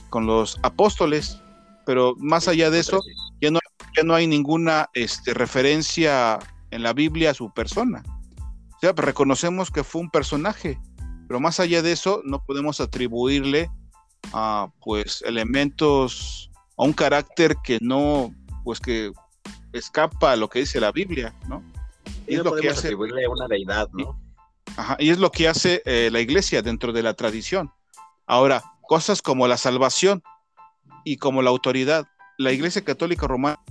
con 0.09 0.25
los 0.25 0.59
apóstoles 0.63 1.39
pero 1.85 2.15
más 2.17 2.47
allá 2.47 2.69
de 2.69 2.79
eso, 2.79 3.01
ya 3.39 3.51
no, 3.51 3.59
ya 3.95 4.03
no 4.03 4.15
hay 4.15 4.27
ninguna 4.27 4.89
este, 4.93 5.33
referencia 5.33 6.39
en 6.71 6.83
la 6.83 6.93
Biblia 6.93 7.31
a 7.31 7.33
su 7.33 7.53
persona. 7.53 8.03
O 8.75 8.79
sea, 8.79 8.93
reconocemos 8.93 9.71
que 9.71 9.83
fue 9.83 10.01
un 10.01 10.09
personaje, 10.09 10.79
pero 11.27 11.39
más 11.39 11.59
allá 11.59 11.81
de 11.81 11.91
eso, 11.91 12.21
no 12.25 12.43
podemos 12.43 12.81
atribuirle 12.81 13.69
a 14.33 14.69
pues 14.81 15.23
elementos, 15.25 16.51
a 16.77 16.83
un 16.83 16.93
carácter 16.93 17.55
que 17.63 17.79
no, 17.81 18.33
pues 18.63 18.79
que 18.79 19.11
escapa 19.73 20.33
a 20.33 20.35
lo 20.35 20.49
que 20.49 20.59
dice 20.59 20.79
la 20.79 20.91
Biblia, 20.91 21.33
¿no? 21.47 21.63
Y, 22.27 22.35
es 22.35 22.43
lo 22.43 22.55
que 22.55 22.69
hace 22.69 22.87
atribuirle 22.87 23.25
a 23.25 23.29
una 23.29 23.47
deidad, 23.47 23.89
¿no? 23.93 24.19
Ajá, 24.77 24.97
y 24.99 25.09
es 25.09 25.19
lo 25.19 25.31
que 25.31 25.47
hace 25.47 25.81
eh, 25.85 26.09
la 26.11 26.19
iglesia 26.19 26.61
dentro 26.61 26.91
de 26.91 27.03
la 27.03 27.13
tradición. 27.13 27.71
Ahora, 28.25 28.63
cosas 28.81 29.21
como 29.21 29.47
la 29.47 29.57
salvación, 29.57 30.21
y 31.05 31.15
como 31.17 31.41
la 31.41 31.51
autoridad. 31.51 32.07
La 32.37 32.51
Iglesia 32.51 32.83
Católica 32.83 33.27
Romana, 33.27 33.61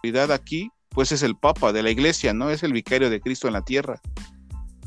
autoridad 0.00 0.32
aquí, 0.32 0.70
pues 0.88 1.12
es 1.12 1.22
el 1.22 1.36
Papa 1.36 1.72
de 1.72 1.82
la 1.82 1.90
Iglesia, 1.90 2.32
¿no? 2.32 2.50
Es 2.50 2.62
el 2.62 2.72
vicario 2.72 3.10
de 3.10 3.20
Cristo 3.20 3.46
en 3.46 3.52
la 3.52 3.62
tierra. 3.62 4.00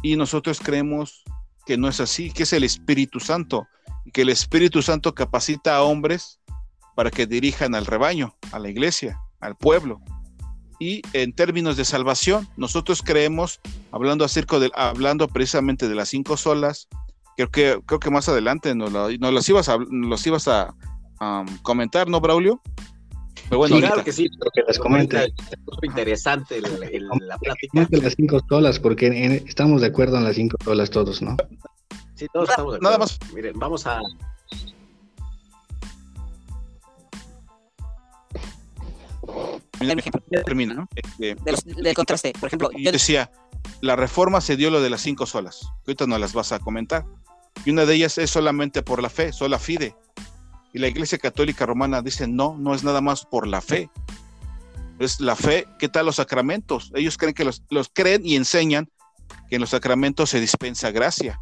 Y 0.01 0.15
nosotros 0.15 0.59
creemos 0.59 1.23
que 1.65 1.77
no 1.77 1.87
es 1.87 1.99
así, 1.99 2.31
que 2.31 2.43
es 2.43 2.53
el 2.53 2.63
Espíritu 2.63 3.19
Santo, 3.19 3.67
y 4.05 4.11
que 4.11 4.23
el 4.23 4.29
Espíritu 4.29 4.81
Santo 4.81 5.13
capacita 5.13 5.77
a 5.77 5.83
hombres 5.83 6.39
para 6.95 7.09
que 7.09 7.25
dirijan 7.25 7.75
al 7.75 7.85
rebaño, 7.85 8.35
a 8.51 8.59
la 8.59 8.69
iglesia, 8.69 9.19
al 9.39 9.55
pueblo. 9.55 10.01
Y 10.79 11.01
en 11.13 11.31
términos 11.33 11.77
de 11.77 11.85
salvación, 11.85 12.49
nosotros 12.57 13.01
creemos, 13.01 13.61
hablando, 13.91 14.25
acerca 14.25 14.59
de, 14.59 14.71
hablando 14.75 15.27
precisamente 15.27 15.87
de 15.87 15.95
las 15.95 16.09
cinco 16.09 16.35
solas, 16.35 16.89
Creo 17.35 17.49
que, 17.49 17.81
creo 17.87 17.99
que 17.99 18.11
más 18.11 18.29
adelante 18.29 18.75
nos, 18.75 18.91
los 18.91 19.49
ibas 19.49 19.67
a, 19.67 19.77
los 19.77 20.27
ibas 20.27 20.47
a 20.47 20.75
comentar, 21.63 22.07
¿no, 22.07 22.19
Braulio? 22.21 22.61
Pero 23.49 23.57
bueno, 23.57 23.77
claro 23.77 24.03
que 24.03 24.11
sí, 24.11 24.29
pero 24.39 24.51
que 24.53 24.61
les 24.67 24.79
comente. 24.79 25.25
Es 25.25 25.33
interesante 25.83 26.61
la 26.61 27.37
plática. 27.37 27.87
las 27.91 28.13
cinco 28.15 28.39
solas, 28.49 28.79
porque 28.79 29.43
estamos 29.45 29.81
de 29.81 29.87
acuerdo 29.87 30.17
en 30.17 30.23
las 30.23 30.35
cinco 30.35 30.57
solas 30.63 30.89
todos, 30.89 31.21
¿no? 31.21 31.37
Sí, 32.15 32.27
todos 32.31 32.49
estamos 32.49 32.73
de 32.73 32.77
acuerdo. 32.77 32.83
Nada 32.83 32.97
más. 32.97 33.19
Miren, 33.33 33.57
vamos 33.59 33.85
a. 33.85 33.99
Termina, 40.45 40.73
¿no? 40.73 40.87
Este, 40.95 41.35
del, 41.75 41.93
contraste, 41.93 42.33
por 42.39 42.47
ejemplo. 42.47 42.69
Yo 42.77 42.91
decía, 42.91 43.29
la 43.81 43.95
reforma 43.95 44.41
se 44.41 44.55
dio 44.55 44.69
lo 44.69 44.81
de 44.81 44.89
las 44.89 45.01
cinco 45.01 45.25
solas. 45.25 45.67
Ahorita 45.85 46.07
no 46.07 46.17
las 46.17 46.33
vas 46.33 46.51
a 46.51 46.59
comentar. 46.59 47.05
Y 47.65 47.71
una 47.71 47.85
de 47.85 47.95
ellas 47.95 48.17
es 48.17 48.29
solamente 48.29 48.81
por 48.81 49.01
la 49.01 49.09
fe, 49.09 49.31
sola 49.31 49.59
fide. 49.59 49.95
Y 50.73 50.79
la 50.79 50.87
Iglesia 50.87 51.19
Católica 51.19 51.67
Romana 51.67 52.01
dice, 52.01 52.27
no, 52.27 52.57
no 52.57 52.73
es 52.73 52.83
nada 52.83 52.99
más 52.99 53.25
por 53.25 53.47
la 53.47 53.61
fe. 53.61 53.91
Es 54.97 55.19
la 55.19 55.35
fe, 55.35 55.67
¿qué 55.77 55.87
tal 55.87 56.07
los 56.07 56.15
sacramentos? 56.15 56.91
Ellos 56.95 57.17
creen 57.17 57.35
que 57.35 57.45
los, 57.45 57.61
creen 57.93 58.25
y 58.25 58.35
enseñan 58.35 58.89
que 59.49 59.55
en 59.55 59.61
los 59.61 59.69
sacramentos 59.69 60.31
se 60.31 60.39
dispensa 60.39 60.91
gracia, 60.91 61.39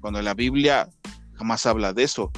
cuando 0.00 0.22
la 0.22 0.34
Biblia 0.34 0.88
jamás 1.34 1.66
habla 1.66 1.92
de 1.92 2.04
eso. 2.04 2.30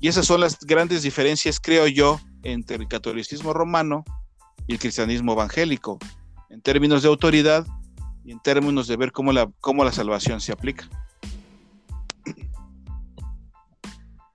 Y 0.00 0.08
esas 0.08 0.26
son 0.26 0.40
las 0.40 0.58
grandes 0.60 1.02
diferencias, 1.02 1.60
creo 1.60 1.86
yo, 1.86 2.20
entre 2.42 2.76
el 2.76 2.88
catolicismo 2.88 3.52
romano 3.52 4.04
y 4.66 4.72
el 4.72 4.78
cristianismo 4.78 5.32
evangélico, 5.32 5.98
en 6.48 6.62
términos 6.62 7.02
de 7.02 7.08
autoridad 7.08 7.64
y 8.24 8.32
en 8.32 8.40
términos 8.40 8.88
de 8.88 8.96
ver 8.96 9.12
cómo 9.12 9.32
la, 9.32 9.50
cómo 9.60 9.84
la 9.84 9.92
salvación 9.92 10.40
se 10.40 10.52
aplica. 10.52 10.88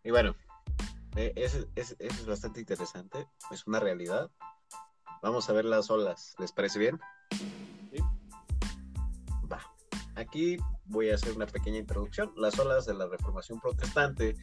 Y 0.04 0.12
bueno, 0.12 0.36
eh, 1.16 1.34
eso, 1.36 1.66
es 1.76 2.26
bastante 2.26 2.60
interesante, 2.60 3.28
es 3.52 3.66
una 3.68 3.80
realidad. 3.80 4.30
Vamos 5.22 5.50
a 5.50 5.54
ver 5.54 5.66
las 5.66 5.90
olas, 5.90 6.36
¿les 6.40 6.52
parece 6.52 6.80
bien? 6.80 7.00
Sí. 7.32 8.00
Va. 9.52 9.62
Aquí 10.16 10.58
voy 10.86 11.10
a 11.10 11.16
hacer 11.16 11.34
una 11.34 11.48
pequeña 11.48 11.78
introducción. 11.78 12.32
Las 12.36 12.60
olas 12.60 12.86
de 12.86 12.94
la 12.94 13.08
Reformación 13.08 13.60
Protestante, 13.60 14.36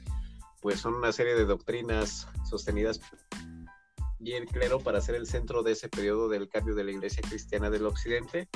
pues 0.60 0.80
son 0.80 0.94
una 0.94 1.12
serie 1.12 1.34
de 1.34 1.44
doctrinas 1.44 2.26
sostenidas 2.48 3.00
y 4.18 4.32
el 4.32 4.46
clero 4.46 4.78
para 4.78 5.00
ser 5.00 5.16
el 5.16 5.26
centro 5.26 5.62
de 5.62 5.72
ese 5.72 5.88
periodo 5.88 6.28
del 6.28 6.48
cambio 6.48 6.74
de 6.74 6.84
la 6.84 6.92
Iglesia 6.92 7.22
cristiana 7.28 7.70
del 7.70 7.86
Occidente 7.86 8.48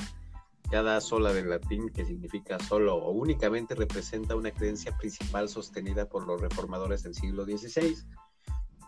cada 0.69 0.99
sola 1.01 1.33
del 1.33 1.49
latín, 1.49 1.89
que 1.89 2.05
significa 2.05 2.59
solo 2.59 2.95
o 2.95 3.11
únicamente, 3.11 3.75
representa 3.75 4.35
una 4.35 4.51
creencia 4.51 4.97
principal 4.97 5.47
sostenida 5.47 6.07
por 6.07 6.27
los 6.27 6.41
reformadores 6.41 7.03
del 7.03 7.15
siglo 7.15 7.45
XVI, 7.45 7.95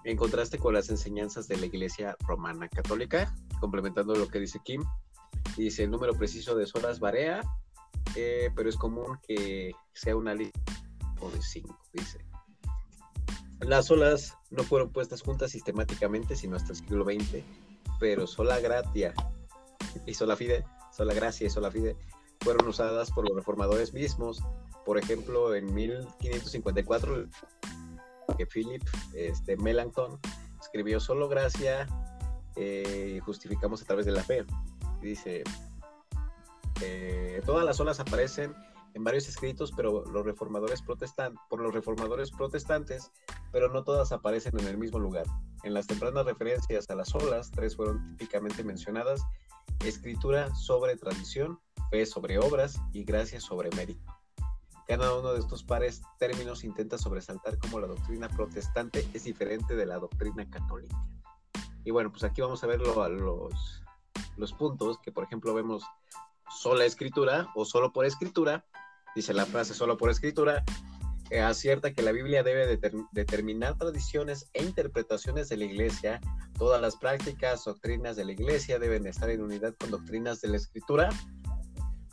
en 0.03 0.17
contraste 0.17 0.57
con 0.57 0.73
las 0.73 0.89
enseñanzas 0.89 1.47
de 1.47 1.57
la 1.57 1.65
Iglesia 1.65 2.15
Romana 2.27 2.67
Católica, 2.67 3.34
complementando 3.59 4.15
lo 4.15 4.27
que 4.27 4.39
dice 4.39 4.59
Kim. 4.63 4.84
Dice, 5.57 5.84
el 5.84 5.91
número 5.91 6.15
preciso 6.15 6.55
de 6.55 6.65
solas 6.65 6.99
varía, 6.99 7.41
eh, 8.15 8.49
pero 8.55 8.69
es 8.69 8.75
común 8.75 9.17
que 9.27 9.73
sea 9.93 10.15
una 10.15 10.34
lista 10.34 10.59
de 11.34 11.41
cinco, 11.41 11.77
dice. 11.93 12.19
Las 13.59 13.91
olas 13.91 14.38
no 14.51 14.63
fueron 14.63 14.91
puestas 14.91 15.21
juntas 15.21 15.51
sistemáticamente, 15.51 16.36
sino 16.36 16.55
hasta 16.55 16.71
el 16.71 16.77
siglo 16.77 17.03
XX, 17.03 17.43
pero 17.99 18.25
sola 18.25 18.59
gratia 18.59 19.13
y 20.05 20.13
sola 20.13 20.38
fide 20.38 20.65
sola 20.91 21.13
gracia 21.13 21.47
y 21.47 21.49
sola 21.49 21.71
fide, 21.71 21.95
fueron 22.41 22.67
usadas 22.67 23.11
por 23.11 23.27
los 23.27 23.35
reformadores 23.35 23.93
mismos. 23.93 24.43
Por 24.85 24.97
ejemplo, 24.97 25.55
en 25.55 25.73
1554, 25.73 27.27
que 28.37 28.45
Philip 28.45 28.83
este, 29.13 29.57
Melanchthon 29.57 30.19
escribió 30.61 30.99
solo 30.99 31.27
gracia 31.27 31.87
eh, 32.55 33.21
justificamos 33.23 33.81
a 33.81 33.85
través 33.85 34.05
de 34.05 34.11
la 34.11 34.23
fe. 34.23 34.45
Dice, 35.01 35.43
eh, 36.81 37.41
todas 37.45 37.65
las 37.65 37.79
olas 37.79 37.99
aparecen 37.99 38.53
en 38.93 39.03
varios 39.03 39.29
escritos, 39.29 39.71
pero 39.75 40.03
los 40.05 40.25
reformadores 40.25 40.81
protestan 40.81 41.35
por 41.49 41.61
los 41.61 41.73
reformadores 41.73 42.31
protestantes, 42.31 43.11
pero 43.51 43.69
no 43.69 43.83
todas 43.83 44.11
aparecen 44.11 44.59
en 44.59 44.67
el 44.67 44.77
mismo 44.77 44.99
lugar. 44.99 45.25
En 45.63 45.73
las 45.73 45.87
tempranas 45.87 46.25
referencias 46.25 46.89
a 46.89 46.95
las 46.95 47.15
olas, 47.15 47.51
tres 47.51 47.77
fueron 47.77 48.17
típicamente 48.17 48.63
mencionadas 48.63 49.21
escritura 49.86 50.53
sobre 50.55 50.97
tradición, 50.97 51.59
fe 51.89 52.05
sobre 52.05 52.39
obras 52.39 52.80
y 52.93 53.03
gracia 53.03 53.39
sobre 53.39 53.69
mérito. 53.75 54.13
Cada 54.88 55.15
uno 55.15 55.34
de 55.34 55.39
estos 55.39 55.63
pares 55.63 56.01
términos 56.17 56.63
intenta 56.63 56.97
sobresaltar 56.97 57.57
cómo 57.59 57.80
la 57.80 57.88
doctrina 57.88 58.27
protestante 58.27 59.07
es 59.13 59.23
diferente 59.23 59.75
de 59.75 59.86
la 59.86 59.99
doctrina 59.99 60.49
católica. 60.49 60.97
Y 61.84 61.91
bueno, 61.91 62.11
pues 62.11 62.23
aquí 62.23 62.41
vamos 62.41 62.63
a 62.63 62.67
ver 62.67 62.82
los, 62.82 63.84
los 64.36 64.53
puntos 64.53 64.97
que, 64.99 65.11
por 65.11 65.23
ejemplo, 65.23 65.53
vemos 65.53 65.84
sola 66.49 66.86
escritura 66.86 67.51
o 67.55 67.65
solo 67.65 67.93
por 67.93 68.05
escritura. 68.05 68.65
Dice 69.15 69.34
la 69.34 69.45
frase 69.45 69.73
solo 69.73 69.97
por 69.97 70.09
escritura, 70.09 70.63
acierta 71.38 71.93
que 71.93 72.01
la 72.01 72.11
Biblia 72.11 72.41
debe 72.41 72.80
determinar 73.11 73.77
tradiciones 73.77 74.49
e 74.53 74.63
interpretaciones 74.63 75.47
de 75.49 75.57
la 75.57 75.65
Iglesia. 75.65 76.19
Todas 76.57 76.82
las 76.82 76.95
prácticas, 76.95 77.65
doctrinas 77.65 78.15
de 78.15 78.25
la 78.25 78.32
Iglesia 78.32 78.80
deben 78.80 79.05
estar 79.05 79.30
en 79.30 79.41
unidad 79.41 79.75
con 79.80 79.91
doctrinas 79.91 80.41
de 80.41 80.47
la 80.49 80.57
Escritura. 80.57 81.09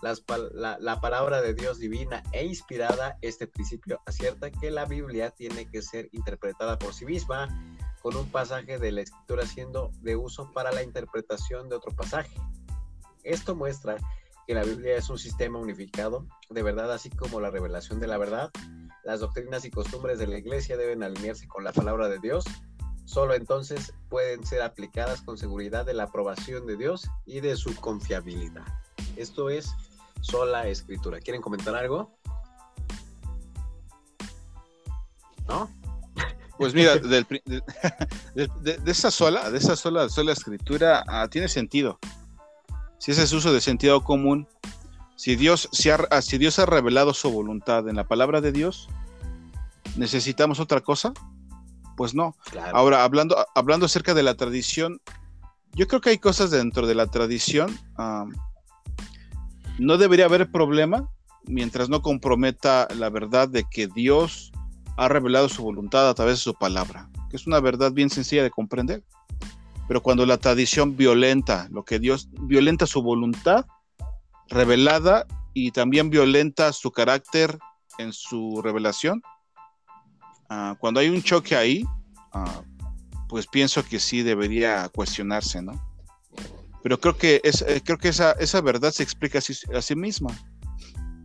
la, 0.03 0.77
la, 0.79 1.01
palabra 1.01 1.41
de 1.41 1.55
Dios 1.55 1.79
divina 1.79 2.23
e 2.33 2.45
inspirada, 2.45 3.17
este 3.23 3.47
principio 3.47 4.01
acierta 4.05 4.51
que 4.51 4.71
la 4.71 4.85
Biblia 4.85 5.31
tiene 5.31 5.69
que 5.71 5.81
ser 5.81 6.11
interpretada 6.13 6.79
por 6.79 6.93
sí 6.93 7.07
misma, 7.07 7.49
con 8.03 8.15
un 8.17 8.31
pasaje 8.31 8.79
de 8.79 8.93
la 8.93 9.01
Escritura 9.01 9.47
siendo 9.47 9.91
de 10.03 10.17
uso 10.17 10.53
para 10.53 10.73
la 10.73 10.83
interpretación 10.83 11.71
de 11.71 11.77
otro 11.77 11.97
pasaje. 11.97 12.39
Esto 13.25 13.57
muestra 13.57 13.97
que 14.47 14.55
la 14.55 14.63
Biblia 14.63 14.97
es 14.97 15.09
un 15.11 15.19
sistema 15.19 15.59
unificado 15.59 16.27
de 16.51 16.63
verdad, 16.63 16.93
así 16.93 17.11
como 17.11 17.41
la 17.41 17.51
revelación 17.51 17.99
de 17.99 18.07
la 18.07 18.19
verdad 18.19 18.53
las 19.07 19.21
doctrinas 19.21 19.65
y 19.65 19.71
costumbres 19.71 20.19
de 20.19 20.27
la 20.27 20.37
iglesia 20.37 20.77
deben 20.77 21.05
alinearse 21.05 21.47
con 21.47 21.63
la 21.63 21.73
palabra 21.73 22.09
de 22.09 22.19
Dios. 22.19 22.45
Solo 23.05 23.35
entonces 23.35 23.95
pueden 24.09 24.45
ser 24.45 24.63
aplicadas 24.63 25.23
con 25.23 25.39
seguridad 25.39 25.87
de 25.87 25.95
la 25.95 26.03
aprobación 26.05 26.67
de 26.67 26.77
Dios 26.77 27.09
y 27.25 27.39
de 27.39 27.55
su 27.55 27.73
confiabilidad. 27.77 28.67
Esto 29.15 29.49
es 29.49 29.73
sola 30.23 30.67
escritura. 30.67 31.21
¿Quieren 31.21 31.41
comentar 31.41 31.77
algo? 31.77 32.19
¿No? 35.47 35.71
Pues 36.59 36.75
mira, 36.75 36.97
de, 38.35 38.81
esa 38.87 39.13
sola, 39.13 39.53
de 39.53 39.59
esa 39.59 39.77
sola, 39.77 40.09
sola 40.09 40.33
escritura 40.33 41.05
ah, 41.07 41.29
tiene 41.29 41.47
sentido. 41.47 42.01
Si 42.99 43.13
ese 43.13 43.23
es 43.23 43.33
uso 43.33 43.53
de 43.53 43.61
sentido 43.61 44.03
común, 44.03 44.49
si 45.17 45.35
Dios, 45.35 45.69
ha, 46.11 46.23
si 46.23 46.39
Dios 46.39 46.59
ha 46.59 46.67
revelado 46.67 47.15
su 47.15 47.31
voluntad 47.31 47.89
en 47.89 47.97
la 47.97 48.05
palabra 48.05 48.41
de 48.41 48.53
Dios, 48.53 48.89
¿necesitamos 49.97 50.61
otra 50.61 50.83
cosa? 50.83 51.13
Pues 51.97 52.15
no. 52.15 52.37
Ahora, 52.73 53.03
hablando, 53.03 53.37
hablando 53.55 53.87
acerca 53.87 54.13
de 54.13 54.23
la 54.23 54.35
tradición, 54.35 55.01
yo 55.73 55.89
creo 55.89 56.03
que 56.03 56.11
hay 56.11 56.19
cosas 56.19 56.51
dentro 56.51 56.87
de 56.87 56.95
la 56.95 57.07
tradición. 57.07 57.77
no 59.79 59.99
debería 59.99 60.27
haber 60.27 60.51
problema 60.51 61.09
mientras 61.45 61.89
no 61.89 62.03
comprometa 62.03 62.87
la 62.97 63.09
verdad 63.09 63.49
de 63.49 63.65
que 63.71 63.87
Dios 63.87 64.53
ha 64.97 65.09
revelado 65.09 65.49
su 65.49 65.63
voluntad 65.63 66.09
a 66.09 66.15
través 66.15 66.35
de 66.35 66.43
su 66.43 66.55
palabra, 66.55 67.09
que 67.31 67.37
es 67.37 67.47
una 67.47 67.61
verdad 67.61 67.93
bien 67.93 68.11
sencilla 68.11 68.43
de 68.43 68.51
comprender. 68.51 69.03
Pero 69.89 70.03
cuando 70.03 70.27
la 70.27 70.39
tradición 70.39 70.97
violenta 70.97 71.69
lo 71.71 71.85
que 71.85 71.99
Dios 71.99 72.29
violenta 72.41 72.87
su 72.87 73.03
voluntad, 73.03 73.67
revelada 74.49 75.27
y 75.55 75.71
también 75.71 76.11
violenta 76.11 76.73
su 76.73 76.91
carácter 76.91 77.59
en 77.99 78.13
su 78.13 78.61
revelación. 78.63 79.23
Ah, 80.49 80.77
cuando 80.79 81.01
hay 81.01 81.09
un 81.09 81.23
choque 81.23 81.57
ahí, 81.57 81.85
ah, 82.33 82.63
pues 83.29 83.47
pienso 83.47 83.85
que 83.85 83.99
sí 83.99 84.23
debería 84.23 84.89
cuestionarse, 84.91 85.63
¿no? 85.63 85.73
Pero 86.83 87.01
creo 87.01 87.17
que, 87.17 87.41
es, 87.43 87.63
eh, 87.63 87.83
creo 87.85 87.99
que 87.99 88.09
esa, 88.09 88.33
esa 88.33 88.61
verdad 88.61 88.93
se 88.93 89.03
explica 89.03 89.39
a 89.39 89.83
sí, 89.83 89.97
misma 89.97 90.31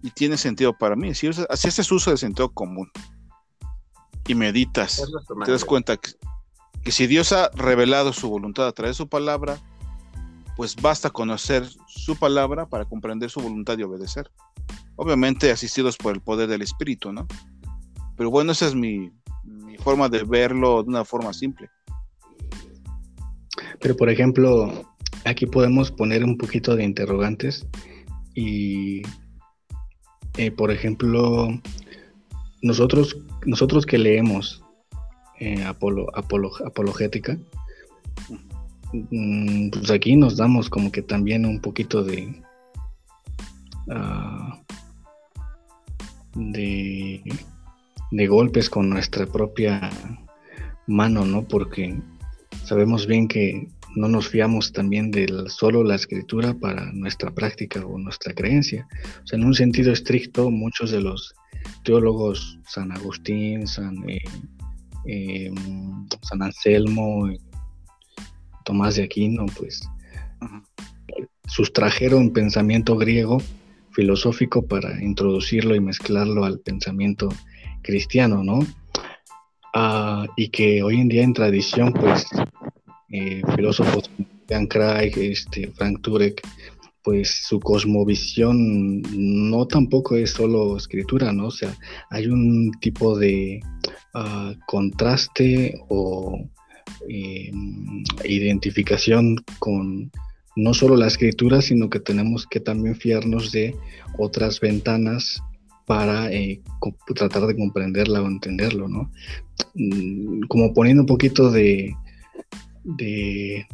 y 0.02 0.10
tiene 0.10 0.38
sentido 0.38 0.76
para 0.76 0.96
mí. 0.96 1.14
Si, 1.14 1.32
si 1.32 1.44
haces 1.68 1.92
uso 1.92 2.10
de 2.10 2.18
sentido 2.18 2.50
común 2.50 2.90
y 4.28 4.34
meditas, 4.34 5.04
te 5.46 5.52
das 5.52 5.64
cuenta 5.64 5.98
que, 5.98 6.14
que 6.84 6.92
si 6.92 7.06
Dios 7.06 7.32
ha 7.32 7.50
revelado 7.50 8.12
su 8.12 8.30
voluntad 8.30 8.68
a 8.68 8.72
través 8.72 8.96
de 8.96 9.04
su 9.04 9.08
palabra, 9.08 9.60
pues 10.56 10.76
basta 10.76 11.12
conocer 11.12 11.70
su 11.92 12.16
palabra 12.16 12.68
para 12.68 12.86
comprender 12.86 13.30
su 13.30 13.42
voluntad 13.42 13.78
y 13.78 13.84
obedecer. 13.84 14.32
Obviamente 14.96 15.52
asistidos 15.52 15.98
por 15.98 16.14
el 16.14 16.22
poder 16.22 16.48
del 16.48 16.62
Espíritu, 16.62 17.12
¿no? 17.12 17.28
Pero 18.16 18.30
bueno, 18.30 18.52
esa 18.52 18.68
es 18.68 18.76
mi, 18.76 19.12
forma 19.80 20.10
de 20.10 20.24
verlo 20.24 20.84
de 20.84 20.90
una 20.90 21.04
forma 21.04 21.34
simple. 21.34 21.70
Pero 23.80 23.98
por 23.98 24.10
ejemplo, 24.10 24.72
aquí 25.26 25.46
podemos 25.46 25.92
poner 25.92 26.24
un 26.24 26.38
poquito 26.38 26.76
de 26.76 26.84
interrogantes 26.84 27.68
y, 28.36 29.02
eh, 30.38 30.52
por 30.52 30.72
ejemplo, 30.72 31.50
nosotros, 32.62 33.18
nosotros 33.46 33.86
que 33.86 33.98
leemos 33.98 34.64
eh, 35.40 35.64
apologética, 35.66 37.40
mm, 38.30 38.61
pues 38.92 39.92
aquí 39.92 40.16
nos 40.16 40.38
damos 40.38 40.70
como 40.70 40.92
que 40.92 41.02
también 41.02 41.46
un 41.46 41.60
poquito 41.62 42.04
de, 42.04 42.42
ah, 43.90 44.60
de, 46.36 47.22
de 48.12 48.28
golpes 48.28 48.70
con 48.70 48.90
nuestra 48.90 49.26
propia 49.26 49.90
mano, 50.88 51.26
¿no? 51.26 51.44
Porque 51.44 51.98
sabemos 52.64 53.08
bien 53.08 53.28
que 53.28 53.68
no 53.96 54.08
nos 54.08 54.30
fiamos 54.30 54.72
también 54.72 55.12
de 55.12 55.28
solo 55.48 55.84
la 55.84 55.96
escritura 55.96 56.54
para 56.54 56.92
nuestra 56.94 57.32
práctica 57.32 57.86
o 57.86 57.98
nuestra 57.98 58.34
creencia. 58.34 58.88
O 59.24 59.28
sea, 59.28 59.38
en 59.38 59.46
un 59.46 59.54
sentido 59.54 59.92
estricto, 59.92 60.50
muchos 60.50 60.92
de 60.92 61.02
los 61.02 61.34
teólogos, 61.84 62.60
San 62.68 62.92
Agustín, 62.92 63.68
San, 63.68 63.98
eh, 64.10 64.22
em, 65.06 66.08
San 66.22 66.42
Anselmo, 66.42 67.30
Tomás 68.64 68.96
de 68.96 69.04
Aquino, 69.04 69.46
pues 69.58 69.82
sustrajeron 71.46 72.32
pensamiento 72.32 72.96
griego 72.96 73.40
filosófico 73.92 74.66
para 74.66 75.04
introducirlo 75.04 75.76
y 75.76 75.80
mezclarlo 75.80 76.46
al 76.46 76.60
pensamiento 76.60 77.30
cristiano, 77.82 78.44
¿no? 78.44 78.60
Ah, 79.74 80.28
y 80.36 80.50
que 80.50 80.84
hoy 80.84 81.00
en 81.00 81.10
día 81.10 81.24
en 81.24 81.34
tradición, 81.34 81.94
pues 81.94 82.26
eh, 83.10 83.42
filósofos 83.56 84.10
como 84.10 84.30
Jan 84.48 84.68
Craig, 84.68 85.14
este, 85.18 85.72
Frank 85.72 86.02
Turek, 86.02 86.42
pues 87.04 87.46
su 87.48 87.60
cosmovisión 87.60 89.02
no 89.12 89.66
tampoco 89.66 90.16
es 90.16 90.32
solo 90.32 90.78
escritura, 90.78 91.32
¿no? 91.34 91.48
O 91.48 91.52
sea, 91.52 91.76
hay 92.10 92.28
un 92.28 92.72
tipo 92.80 93.18
de 93.18 93.62
ah, 94.14 94.54
contraste 94.68 95.80
o 95.90 96.48
em, 97.08 98.04
identificación 98.24 99.38
con 99.60 100.12
no 100.56 100.74
solo 100.74 100.96
la 100.96 101.08
escritura, 101.08 101.62
sino 101.62 101.90
que 101.90 102.00
tenemos 102.00 102.46
que 102.46 102.60
también 102.60 102.96
fiarnos 102.96 103.52
de 103.52 103.76
otras 104.18 104.60
ventanas 104.60 105.42
para 105.86 106.32
eh, 106.32 106.62
tratar 107.16 107.48
de 107.48 107.56
comprenderla 107.56 108.22
o 108.22 108.28
entenderlo, 108.28 108.88
¿no? 108.88 109.12
Mm, 109.76 110.42
como 110.48 110.74
poniendo 110.74 111.04
un 111.04 111.08
poquito 111.08 111.52
de, 111.52 111.94
de, 112.84 113.66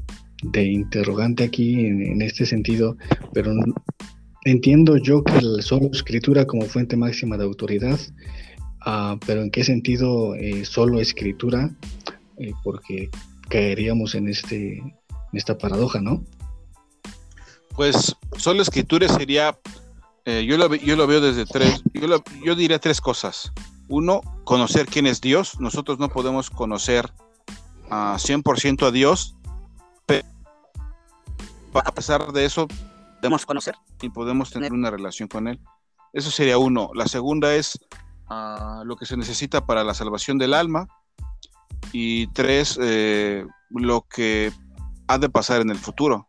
interrogante 0.63 1.43
aquí 1.43 1.85
en, 1.85 2.21
este 2.21 2.45
sentido, 2.45 2.97
pero 3.33 3.53
entiendo 4.45 4.97
yo 4.97 5.23
que 5.23 5.37
el 5.37 5.61
solo 5.61 5.89
escritura 5.91 6.45
como 6.45 6.63
fuente 6.63 6.95
máxima 6.95 7.37
de 7.37 7.43
autoridad, 7.43 7.99
ah, 8.85 9.17
pero 9.25 9.41
en 9.41 9.51
qué 9.51 9.63
sentido 9.63 10.35
eh, 10.35 10.65
solo 10.65 10.99
escritura, 10.99 11.71
eh, 12.37 12.53
porque 12.63 13.09
caeríamos 13.49 14.15
en, 14.15 14.27
este, 14.27 14.77
en 14.79 14.95
esta 15.33 15.57
paradoja, 15.57 16.01
¿no? 16.01 16.23
Pues 17.75 18.15
solo 18.37 18.61
escritura 18.61 19.07
sería, 19.07 19.57
eh, 20.25 20.45
yo, 20.47 20.57
lo, 20.57 20.73
yo, 20.75 20.95
lo, 20.95 21.05
veo 21.07 21.21
desde 21.21 21.45
tres, 21.45 21.83
yo, 21.93 22.07
yo 22.43 22.55
diría 22.55 22.79
tres 22.79 23.01
cosas. 23.01 23.51
Uno, 23.87 24.21
conocer 24.43 24.87
quién 24.87 25.07
es 25.07 25.21
Dios. 25.21 25.59
Nosotros 25.59 25.99
no 25.99 26.09
podemos 26.09 26.49
conocer 26.49 27.11
a 27.89 28.17
100% 28.17 28.87
a 28.87 28.91
Dios, 28.91 29.35
pero 30.05 30.27
a 31.73 31.93
pesar 31.93 32.31
de 32.33 32.45
eso, 32.45 32.67
podemos 33.21 33.45
conocer 33.45 33.75
y 34.01 34.09
podemos 34.09 34.51
tener 34.51 34.73
una 34.73 34.91
relación 34.91 35.27
con 35.27 35.47
Él. 35.47 35.59
Eso 36.13 36.31
sería 36.31 36.57
uno. 36.57 36.91
La 36.93 37.07
segunda 37.07 37.53
es 37.55 37.79
ah, 38.27 38.83
lo 38.85 38.95
que 38.95 39.05
se 39.05 39.17
necesita 39.17 39.65
para 39.65 39.83
la 39.83 39.93
salvación 39.93 40.37
del 40.37 40.53
alma. 40.53 40.87
Y 41.91 42.27
tres, 42.27 42.77
eh, 42.81 43.45
lo 43.69 44.01
que 44.01 44.51
ha 45.07 45.17
de 45.17 45.29
pasar 45.29 45.61
en 45.61 45.69
el 45.69 45.77
futuro. 45.77 46.27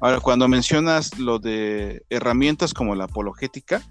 Ahora, 0.00 0.20
cuando 0.20 0.48
mencionas 0.48 1.18
lo 1.18 1.38
de 1.38 2.02
herramientas 2.10 2.74
como 2.74 2.94
la 2.94 3.04
apologética 3.04 3.82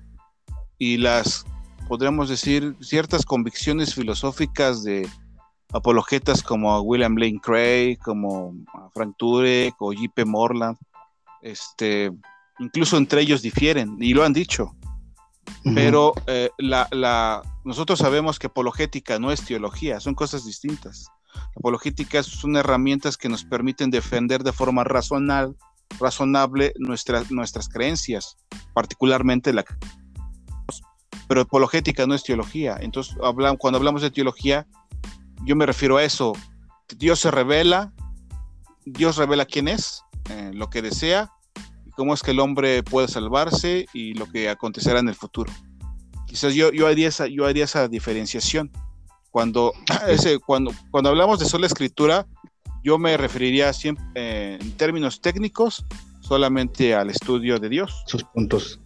y 0.77 0.97
las, 0.97 1.45
podríamos 1.87 2.29
decir, 2.29 2.75
ciertas 2.81 3.25
convicciones 3.25 3.95
filosóficas 3.95 4.83
de 4.83 5.07
apologetas 5.71 6.43
como 6.43 6.79
William 6.81 7.15
Lane 7.15 7.39
Craig, 7.41 7.97
como 7.97 8.53
Frank 8.93 9.15
Turek 9.17 9.75
o 9.79 9.91
J.P. 9.91 10.25
Morland, 10.25 10.77
este, 11.41 12.11
incluso 12.59 12.97
entre 12.97 13.21
ellos 13.21 13.41
difieren 13.41 13.97
y 13.99 14.13
lo 14.13 14.23
han 14.23 14.33
dicho. 14.33 14.75
Pero 15.73 16.13
eh, 16.27 16.49
la, 16.57 17.41
nosotros 17.63 17.99
sabemos 17.99 18.37
que 18.39 18.47
apologética 18.47 19.19
no 19.19 19.31
es 19.31 19.43
teología, 19.45 19.99
son 19.99 20.13
cosas 20.13 20.45
distintas. 20.45 21.07
Apologética 21.57 22.21
son 22.21 22.57
herramientas 22.57 23.17
que 23.17 23.29
nos 23.29 23.43
permiten 23.43 23.89
defender 23.89 24.43
de 24.43 24.51
forma 24.51 24.83
razonable, 24.83 25.55
razonable 25.99 26.73
nuestras, 26.77 27.31
nuestras 27.31 27.69
creencias, 27.69 28.37
particularmente 28.73 29.53
la 29.53 29.65
pero 31.27 31.41
apologética 31.41 32.05
no 32.05 32.13
es 32.13 32.23
teología. 32.23 32.77
Entonces, 32.79 33.15
cuando 33.57 33.77
hablamos 33.77 34.01
de 34.01 34.11
teología, 34.11 34.67
yo 35.45 35.55
me 35.55 35.65
refiero 35.65 35.97
a 35.97 36.03
eso. 36.03 36.33
Dios 36.97 37.19
se 37.19 37.31
revela, 37.31 37.93
Dios 38.85 39.17
revela 39.17 39.45
quién 39.45 39.67
es, 39.67 40.03
eh, 40.29 40.51
lo 40.53 40.69
que 40.69 40.81
desea, 40.81 41.31
cómo 41.95 42.13
es 42.13 42.21
que 42.21 42.31
el 42.31 42.39
hombre 42.39 42.83
puede 42.83 43.07
salvarse 43.07 43.85
y 43.93 44.13
lo 44.13 44.25
que 44.29 44.49
acontecerá 44.49 44.99
en 44.99 45.09
el 45.09 45.15
futuro. 45.15 45.51
Quizás 46.27 46.53
yo, 46.53 46.71
yo, 46.71 46.87
haría, 46.87 47.07
esa, 47.07 47.27
yo 47.27 47.45
haría 47.45 47.65
esa 47.65 47.87
diferenciación. 47.87 48.71
Cuando, 49.31 49.73
ese, 50.07 50.39
cuando, 50.39 50.71
cuando 50.91 51.09
hablamos 51.09 51.39
de 51.39 51.45
sola 51.45 51.67
escritura, 51.67 52.25
yo 52.83 52.97
me 52.97 53.15
referiría 53.17 53.71
siempre, 53.73 54.03
eh, 54.15 54.57
en 54.59 54.71
términos 54.73 55.21
técnicos 55.21 55.85
solamente 56.21 56.95
al 56.95 57.09
estudio 57.09 57.59
de 57.59 57.69
Dios. 57.69 58.03
Sus 58.07 58.23
puntos. 58.23 58.79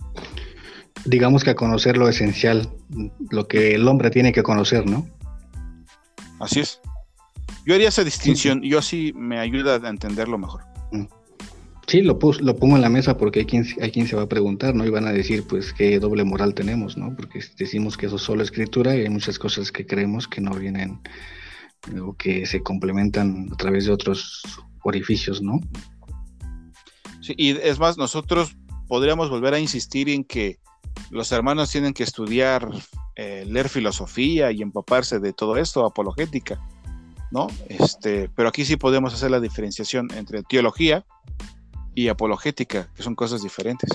Digamos 1.05 1.43
que 1.43 1.51
a 1.51 1.55
conocer 1.55 1.97
lo 1.97 2.09
esencial, 2.09 2.69
lo 3.29 3.47
que 3.47 3.75
el 3.75 3.87
hombre 3.87 4.09
tiene 4.09 4.33
que 4.33 4.43
conocer, 4.43 4.85
¿no? 4.85 5.07
Así 6.39 6.59
es. 6.59 6.81
Yo 7.65 7.75
haría 7.75 7.89
esa 7.89 8.03
distinción, 8.03 8.61
yo 8.61 8.79
así 8.79 9.13
me 9.15 9.39
ayuda 9.39 9.75
a 9.75 9.89
entenderlo 9.89 10.37
mejor. 10.37 10.63
Sí, 11.87 12.01
lo, 12.01 12.19
lo 12.21 12.55
pongo 12.57 12.75
en 12.75 12.81
la 12.81 12.89
mesa 12.89 13.17
porque 13.17 13.39
hay 13.39 13.45
quien, 13.45 13.65
hay 13.81 13.91
quien 13.91 14.07
se 14.07 14.17
va 14.17 14.23
a 14.23 14.29
preguntar, 14.29 14.75
¿no? 14.75 14.85
Y 14.85 14.89
van 14.89 15.07
a 15.07 15.13
decir, 15.13 15.47
pues, 15.47 15.71
qué 15.71 15.99
doble 15.99 16.25
moral 16.25 16.53
tenemos, 16.53 16.97
¿no? 16.97 17.15
Porque 17.15 17.39
decimos 17.57 17.95
que 17.95 18.07
eso 18.07 18.17
es 18.17 18.21
solo 18.23 18.43
escritura 18.43 18.93
y 18.93 19.01
hay 19.01 19.09
muchas 19.09 19.39
cosas 19.39 19.71
que 19.71 19.87
creemos 19.87 20.27
que 20.27 20.41
no 20.41 20.51
vienen 20.51 20.99
o 22.01 22.13
que 22.13 22.45
se 22.45 22.61
complementan 22.61 23.49
a 23.53 23.55
través 23.55 23.85
de 23.85 23.93
otros 23.93 24.43
orificios, 24.83 25.41
¿no? 25.41 25.61
Sí, 27.21 27.33
y 27.37 27.51
es 27.51 27.79
más, 27.79 27.97
nosotros 27.97 28.57
podríamos 28.89 29.29
volver 29.29 29.53
a 29.53 29.59
insistir 29.59 30.09
en 30.09 30.25
que 30.25 30.59
los 31.09 31.31
hermanos 31.31 31.71
tienen 31.71 31.93
que 31.93 32.03
estudiar 32.03 32.67
eh, 33.15 33.45
leer 33.47 33.69
filosofía 33.69 34.51
y 34.51 34.61
empaparse 34.61 35.19
de 35.19 35.31
todo 35.31 35.55
esto, 35.55 35.85
apologética, 35.85 36.59
¿no? 37.31 37.47
Este, 37.69 38.29
pero 38.35 38.49
aquí 38.49 38.65
sí 38.65 38.75
podemos 38.75 39.13
hacer 39.13 39.31
la 39.31 39.39
diferenciación 39.39 40.09
entre 40.13 40.43
teología 40.43 41.05
y 41.97 42.09
apologética, 42.09 42.93
que 42.93 43.01
son 43.01 43.15
cosas 43.15 43.41
diferentes. 43.41 43.89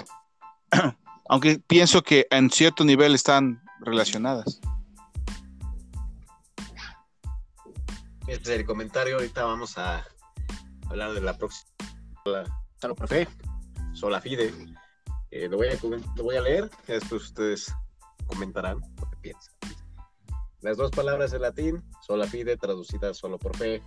Aunque 1.28 1.60
pienso 1.60 2.02
que 2.02 2.26
en 2.32 2.50
cierto 2.50 2.82
nivel 2.84 3.14
están 3.14 3.62
relacionadas. 3.78 4.60
Este 8.26 8.54
es 8.54 8.58
el 8.58 8.66
comentario. 8.66 9.14
Ahorita 9.14 9.44
vamos 9.44 9.78
a 9.78 10.04
hablar 10.90 11.12
de 11.12 11.20
la 11.20 11.38
próxima. 11.38 11.70
Sola 12.80 12.94
Profe, 12.96 13.28
Sola 13.92 14.20
Fide. 14.20 14.52
Eh, 15.30 15.48
lo, 15.48 15.58
voy 15.58 15.68
a, 15.68 15.78
lo 16.16 16.24
voy 16.24 16.36
a 16.36 16.40
leer, 16.40 16.68
después 16.88 17.22
ustedes 17.22 17.72
comentarán 18.26 18.80
lo 18.80 19.10
que 19.10 19.16
piensan. 19.18 19.54
Las 20.60 20.76
dos 20.76 20.90
palabras 20.90 21.32
en 21.34 21.42
latín, 21.42 21.84
sola 22.00 22.26
fide, 22.26 22.56
traducidas 22.56 23.16
solo 23.16 23.38
por 23.38 23.56
fe, 23.56 23.80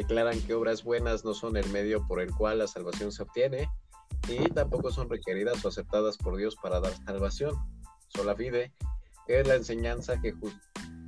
declaran 0.00 0.40
que 0.40 0.54
obras 0.54 0.82
buenas 0.82 1.24
no 1.26 1.34
son 1.34 1.58
el 1.58 1.68
medio 1.70 2.06
por 2.06 2.20
el 2.20 2.34
cual 2.34 2.58
la 2.58 2.66
salvación 2.66 3.12
se 3.12 3.22
obtiene 3.22 3.68
y 4.28 4.38
tampoco 4.50 4.90
son 4.90 5.10
requeridas 5.10 5.62
o 5.64 5.68
aceptadas 5.68 6.16
por 6.16 6.36
Dios 6.36 6.56
para 6.56 6.80
dar 6.80 6.92
salvación. 7.04 7.54
Sola 8.08 8.34
fide 8.34 8.72
es 9.26 9.46
la 9.46 9.56
enseñanza 9.56 10.18
que, 10.20 10.34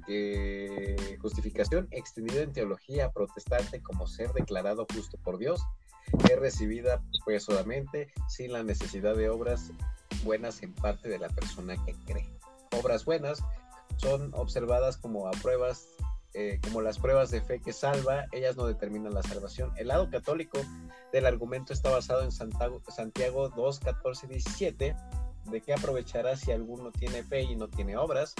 que 0.07 1.19
justificación 1.23 1.89
extendida 1.91 2.43
en 2.43 2.53
teología 2.53 3.11
protestante 3.13 3.83
como 3.83 4.07
ser 4.07 4.31
declarado 4.35 4.87
justo 4.95 5.17
por 5.25 5.39
Dios 5.39 5.63
es 6.31 6.39
recibida 6.39 7.03
pues 7.25 7.45
solamente 7.45 8.13
sin 8.29 8.53
la 8.53 8.63
necesidad 8.63 9.17
de 9.17 9.31
obras 9.31 9.73
buenas 10.23 10.63
en 10.63 10.75
parte 10.75 11.09
de 11.09 11.19
la 11.19 11.29
persona 11.31 11.83
que 11.85 11.95
cree 12.05 12.29
obras 12.73 13.05
buenas 13.05 13.43
son 13.99 14.33
observadas 14.35 14.97
como 14.97 15.29
a 15.29 15.31
pruebas, 15.31 15.89
eh, 16.35 16.61
como 16.63 16.81
las 16.81 16.99
pruebas 16.99 17.31
de 17.31 17.43
fe 17.43 17.61
que 17.61 17.73
salva, 17.73 18.25
ellas 18.33 18.57
no 18.57 18.67
determinan 18.67 19.13
la 19.13 19.23
salvación. 19.23 19.73
El 19.77 19.89
lado 19.89 20.09
católico 20.09 20.59
del 21.13 21.27
argumento 21.27 21.73
está 21.75 21.91
basado 21.91 22.23
en 22.23 22.33
Santiago, 22.33 22.81
Santiago 22.89 23.51
2, 23.51 23.81
14, 23.81 24.29
17, 24.29 24.97
de 25.51 25.61
qué 25.61 25.75
aprovechará 25.75 26.37
si 26.37 26.51
alguno 26.51 26.91
tiene 26.91 27.23
fe 27.23 27.43
y 27.43 27.57
no 27.57 27.69
tiene 27.69 27.97
obras. 27.97 28.35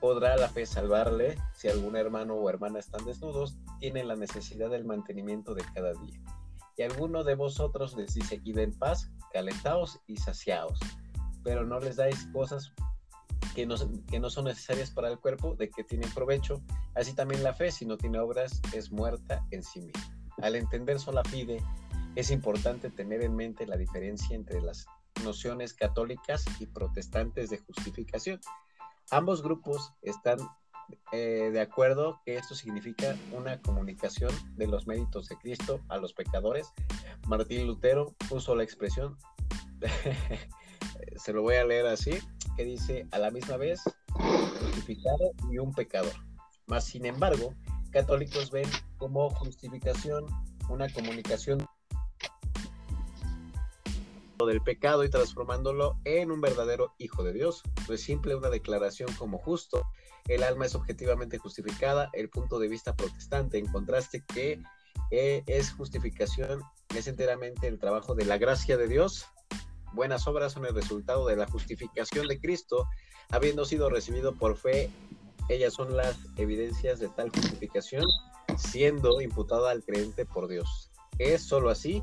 podrá 0.00 0.36
la 0.36 0.48
fe 0.48 0.66
salvarle 0.66 1.36
si 1.54 1.68
algún 1.68 1.96
hermano 1.96 2.34
o 2.34 2.48
hermana 2.48 2.78
están 2.78 3.04
desnudos, 3.04 3.56
tienen 3.78 4.08
la 4.08 4.16
necesidad 4.16 4.70
del 4.70 4.84
mantenimiento 4.84 5.54
de 5.54 5.64
cada 5.74 5.92
día. 5.94 6.20
Y 6.76 6.82
alguno 6.82 7.24
de 7.24 7.34
vosotros 7.34 7.96
les 7.96 8.14
dice, 8.14 8.40
id 8.44 8.58
en 8.58 8.72
paz, 8.78 9.10
calentaos 9.32 10.00
y 10.06 10.16
saciaos, 10.16 10.78
pero 11.42 11.64
no 11.64 11.80
les 11.80 11.96
dais 11.96 12.26
cosas 12.32 12.72
que 13.54 13.66
no, 13.66 13.76
que 14.10 14.20
no 14.20 14.30
son 14.30 14.46
necesarias 14.46 14.90
para 14.90 15.08
el 15.08 15.18
cuerpo, 15.18 15.54
de 15.54 15.70
que 15.70 15.84
tienen 15.84 16.10
provecho. 16.10 16.62
Así 16.94 17.14
también 17.14 17.42
la 17.42 17.54
fe, 17.54 17.70
si 17.70 17.84
no 17.84 17.96
tiene 17.96 18.18
obras, 18.18 18.60
es 18.72 18.90
muerta 18.90 19.44
en 19.50 19.62
sí 19.62 19.80
misma. 19.80 20.18
Al 20.40 20.56
entender 20.56 20.98
sola 20.98 21.22
fide, 21.24 21.62
es 22.14 22.30
importante 22.30 22.90
tener 22.90 23.22
en 23.22 23.34
mente 23.34 23.66
la 23.66 23.76
diferencia 23.76 24.36
entre 24.36 24.60
las 24.60 24.86
nociones 25.24 25.74
católicas 25.74 26.44
y 26.58 26.66
protestantes 26.66 27.50
de 27.50 27.58
justificación. 27.58 28.40
Ambos 29.10 29.42
grupos 29.42 29.92
están 30.02 30.38
eh, 31.12 31.50
de 31.52 31.60
acuerdo 31.60 32.20
que 32.24 32.36
esto 32.36 32.54
significa 32.54 33.16
una 33.32 33.60
comunicación 33.60 34.32
de 34.56 34.66
los 34.66 34.86
méritos 34.86 35.28
de 35.28 35.36
Cristo 35.36 35.80
a 35.88 35.98
los 35.98 36.12
pecadores. 36.12 36.72
Martín 37.26 37.66
Lutero 37.66 38.14
puso 38.28 38.54
la 38.54 38.64
expresión, 38.64 39.16
se 41.16 41.32
lo 41.32 41.42
voy 41.42 41.56
a 41.56 41.64
leer 41.64 41.86
así, 41.86 42.18
que 42.56 42.64
dice 42.64 43.06
a 43.10 43.18
la 43.18 43.30
misma 43.30 43.56
vez 43.56 43.80
justificado 44.60 45.32
y 45.50 45.58
un 45.58 45.72
pecador. 45.72 46.12
Mas, 46.66 46.84
sin 46.84 47.06
embargo, 47.06 47.54
católicos 47.90 48.50
ven 48.50 48.68
como 48.98 49.30
justificación 49.30 50.26
una 50.68 50.88
comunicación 50.92 51.66
del 54.46 54.60
pecado 54.60 55.04
y 55.04 55.10
transformándolo 55.10 55.98
en 56.04 56.30
un 56.30 56.40
verdadero 56.40 56.94
hijo 56.98 57.22
de 57.22 57.32
Dios. 57.32 57.62
No 57.88 57.94
es 57.94 58.02
simple 58.02 58.34
una 58.34 58.50
declaración 58.50 59.12
como 59.14 59.38
justo. 59.38 59.86
El 60.28 60.42
alma 60.42 60.66
es 60.66 60.74
objetivamente 60.74 61.38
justificada. 61.38 62.10
El 62.12 62.28
punto 62.28 62.58
de 62.58 62.68
vista 62.68 62.94
protestante, 62.94 63.58
en 63.58 63.66
contraste, 63.66 64.24
que 64.24 64.60
eh, 65.10 65.42
es 65.46 65.72
justificación, 65.72 66.62
es 66.96 67.06
enteramente 67.06 67.66
el 67.66 67.78
trabajo 67.78 68.14
de 68.14 68.24
la 68.24 68.38
gracia 68.38 68.76
de 68.76 68.88
Dios. 68.88 69.26
Buenas 69.92 70.26
obras 70.26 70.52
son 70.52 70.64
el 70.66 70.74
resultado 70.74 71.26
de 71.26 71.36
la 71.36 71.46
justificación 71.46 72.26
de 72.28 72.40
Cristo, 72.40 72.88
habiendo 73.30 73.64
sido 73.64 73.90
recibido 73.90 74.34
por 74.34 74.56
fe. 74.56 74.90
Ellas 75.48 75.74
son 75.74 75.96
las 75.96 76.16
evidencias 76.36 76.98
de 76.98 77.08
tal 77.08 77.30
justificación, 77.30 78.04
siendo 78.56 79.20
imputada 79.20 79.70
al 79.70 79.84
creyente 79.84 80.24
por 80.24 80.48
Dios. 80.48 80.90
Es 81.18 81.42
sólo 81.42 81.68
así 81.68 82.02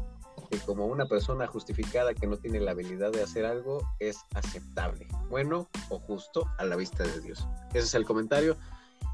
que 0.50 0.58
como 0.60 0.86
una 0.86 1.06
persona 1.06 1.48
justificada 1.48 2.14
que 2.14 2.28
no 2.28 2.38
tiene 2.38 2.60
la 2.60 2.72
habilidad 2.72 3.12
de 3.12 3.24
hacer 3.24 3.46
algo 3.46 3.82
es 4.00 4.20
aceptable, 4.34 5.08
bueno 5.30 5.70
o 5.90 6.00
justo 6.00 6.46
a 6.58 6.66
la 6.66 6.76
vista 6.76 7.04
de 7.04 7.20
Dios. 7.22 7.48
Ese 7.70 7.86
es 7.86 7.94
el 7.94 8.06
comentario 8.06 8.58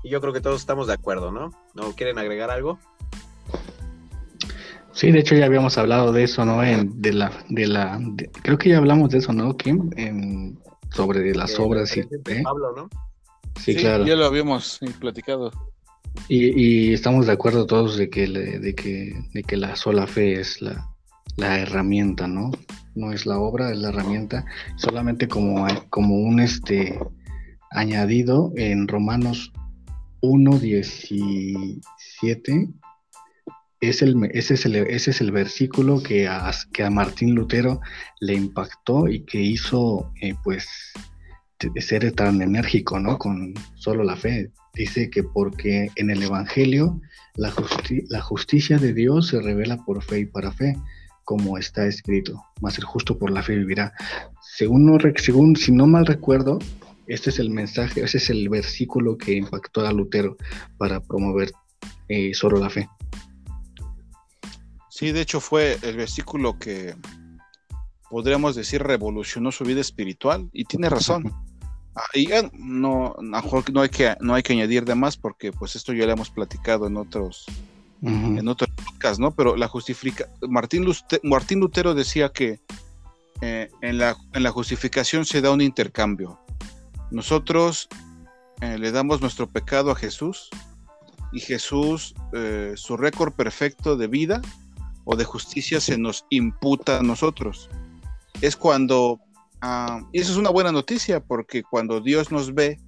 y 0.04 0.10
yo 0.10 0.22
creo 0.22 0.34
que 0.34 0.42
todos 0.42 0.62
estamos 0.62 0.88
de 0.88 0.94
acuerdo, 0.94 1.32
¿no? 1.32 1.52
¿No 1.74 1.94
quieren 1.94 2.20
agregar 2.20 2.52
algo? 2.52 2.80
Sí, 4.96 5.12
de 5.12 5.20
hecho 5.20 5.36
ya 5.36 5.46
habíamos 5.46 5.78
hablado 5.78 6.12
de 6.14 6.24
eso, 6.24 6.46
¿no? 6.46 6.64
En, 6.64 7.02
de 7.02 7.12
la, 7.12 7.30
de 7.50 7.68
la, 7.68 8.00
creo 8.42 8.58
que 8.58 8.70
ya 8.70 8.78
hablamos 8.78 9.10
de 9.10 9.18
eso, 9.18 9.34
¿no, 9.34 9.58
Kim? 9.58 9.90
En, 9.98 10.58
sobre 10.90 11.36
las 11.36 11.60
obras 11.60 11.98
y. 11.98 12.00
¿eh? 12.00 12.08
Pablo, 12.44 12.74
¿no? 12.76 12.90
Sí, 13.60 13.76
claro. 13.76 14.06
Ya 14.06 14.16
lo 14.16 14.26
habíamos 14.26 14.80
platicado. 15.02 15.52
Y, 16.30 16.62
y, 16.62 16.94
estamos 16.94 17.26
de 17.26 17.34
acuerdo 17.34 17.66
todos 17.66 17.98
de 17.98 18.10
que, 18.10 18.26
de 18.26 18.74
que, 18.74 19.14
de 19.34 19.44
que 19.44 19.58
la 19.58 19.76
sola 19.76 20.08
fe 20.08 20.40
es 20.40 20.62
la, 20.62 20.88
la 21.36 21.60
herramienta, 21.60 22.26
¿no? 22.26 22.52
No 22.96 23.12
es 23.12 23.26
la 23.26 23.38
obra, 23.38 23.72
es 23.72 23.80
la 23.80 23.90
herramienta, 23.90 24.46
solamente 24.78 25.28
como, 25.28 25.68
como 25.90 26.16
un 26.16 26.40
este 26.40 26.98
añadido 27.70 28.54
en 28.56 28.88
Romanos 28.88 29.52
1.17, 30.22 32.74
es 33.90 34.02
el, 34.02 34.30
ese, 34.34 34.54
es 34.54 35.22
el, 35.22 35.32
versículo 35.32 36.02
que 36.02 36.28
a, 36.28 36.52
que 36.72 36.84
a 36.84 36.90
Martín 36.90 37.36
Lutero 37.36 37.82
le 38.20 38.34
impactó 38.34 39.08
y 39.08 39.26
que 39.26 39.42
hizo, 39.42 40.12
eh, 40.22 40.34
pues, 40.44 40.68
ser 41.80 42.12
tan 42.12 42.42
enérgico, 42.42 43.00
¿no? 43.00 43.18
Con 43.18 43.54
solo 43.76 44.04
la 44.04 44.16
fe. 44.16 44.52
Dice 44.74 45.10
que 45.10 45.24
porque 45.24 45.90
en 45.96 46.10
el 46.10 46.22
Evangelio 46.22 47.00
la, 47.36 47.52
justicia 48.22 48.78
de 48.78 48.94
Dios 48.94 49.28
se 49.28 49.42
revela 49.42 49.78
por 49.86 50.04
fe 50.04 50.20
y 50.20 50.26
para 50.26 50.52
fe 50.52 50.76
como 51.24 51.58
está 51.58 51.88
escrito, 51.88 52.40
más 52.62 52.78
el 52.78 52.84
justo 52.84 53.18
por 53.18 53.32
la 53.32 53.42
fe 53.42 53.56
vivirá. 53.56 53.94
Según, 54.42 55.02
según 55.18 55.56
si 55.56 55.72
no 55.72 55.88
mal 55.88 56.06
recuerdo, 56.06 56.60
este 57.08 57.32
es 57.32 57.40
el 57.40 57.50
mensaje, 57.50 58.04
ese 58.04 58.18
es 58.18 58.30
el 58.30 58.48
versículo 58.48 59.18
que 59.18 59.34
impactó 59.34 59.86
a 59.88 59.92
Lutero 59.92 60.38
para 60.78 61.00
promover 61.00 61.52
eh, 62.10 62.34
solo 62.36 62.60
la 62.60 62.70
fe. 62.70 62.88
Sí, 64.96 65.12
de 65.12 65.20
hecho 65.20 65.42
fue 65.42 65.78
el 65.82 65.98
versículo 65.98 66.58
que 66.58 66.96
podríamos 68.10 68.56
decir 68.56 68.82
revolucionó 68.82 69.52
su 69.52 69.66
vida 69.66 69.82
espiritual 69.82 70.50
y 70.54 70.64
tiene 70.64 70.90
razón. 70.90 71.34
Ah, 71.98 72.04
y 72.14 72.28
no, 72.60 73.16
no, 73.22 73.82
hay 73.82 73.88
que, 73.88 74.18
no 74.20 74.34
hay 74.34 74.44
que 74.44 74.52
añadir 74.52 74.84
de 74.84 74.96
más 74.96 75.16
porque 75.16 75.54
pues 75.54 75.78
esto 75.78 75.94
ya 75.94 76.06
lo 76.06 76.12
hemos 76.12 76.30
platicado 76.30 76.88
en 76.88 76.98
otros, 76.98 77.46
en 78.02 78.46
otro 78.50 78.68
podcast, 78.76 79.18
¿no? 79.18 79.32
Pero 79.32 79.56
la 79.56 79.70
justifica 79.70 80.30
Martín, 80.42 80.86
Martín 81.24 81.62
Lutero 81.62 81.94
decía 81.94 82.34
que 82.34 82.60
eh, 83.40 83.70
en, 83.82 83.98
la, 83.98 84.18
en, 84.34 84.44
la, 84.44 84.52
justificación 84.52 85.26
se 85.26 85.40
da 85.40 85.52
un 85.52 85.62
intercambio. 85.62 86.38
Nosotros 87.12 87.88
eh, 88.60 88.78
le 88.78 88.92
damos 88.92 89.22
nuestro 89.22 89.48
pecado 89.48 89.90
a 89.90 89.96
Jesús 89.96 90.50
y 91.32 91.40
Jesús, 91.40 92.14
eh, 92.34 92.74
su 92.76 92.98
récord 92.98 93.32
perfecto 93.32 93.96
de 93.96 94.08
vida 94.08 94.42
o 95.06 95.16
de 95.16 95.24
justicia 95.24 95.80
se 95.80 95.98
nos 95.98 96.26
imputa 96.30 97.00
a 97.00 97.04
nosotros. 97.04 97.70
Es 98.42 98.56
cuando, 98.56 99.20
ah, 99.62 100.02
y 100.12 100.20
eso 100.20 100.34
es 100.34 100.38
una 100.38 100.50
buena 100.50 100.72
noticia, 100.72 101.24
porque 101.24 101.64
cuando 101.64 102.02
Dios 102.02 102.32
nos 102.32 102.54
ve, 102.54 102.80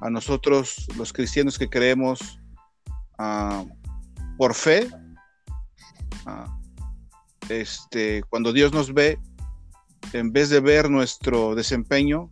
a 0.00 0.10
nosotros 0.10 0.86
los 0.96 1.12
cristianos 1.12 1.58
que 1.58 1.68
creemos, 1.68 2.38
uh, 3.18 3.68
por 4.36 4.54
fe, 4.54 4.88
ah, 6.26 6.56
este, 7.48 8.22
cuando 8.28 8.52
Dios 8.52 8.72
nos 8.72 8.92
ve, 8.94 9.18
en 10.12 10.32
vez 10.32 10.50
de 10.50 10.60
ver 10.60 10.90
nuestro 10.90 11.54
desempeño, 11.54 12.30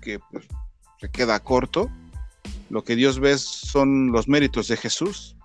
que 0.00 0.20
pues, 0.30 0.46
se 1.00 1.10
queda 1.10 1.40
corto, 1.40 1.90
lo 2.70 2.84
que 2.84 2.94
Dios 2.94 3.18
ve 3.18 3.36
son 3.38 4.12
los 4.12 4.28
méritos 4.28 4.68
de 4.68 4.76
Jesús. 4.76 5.36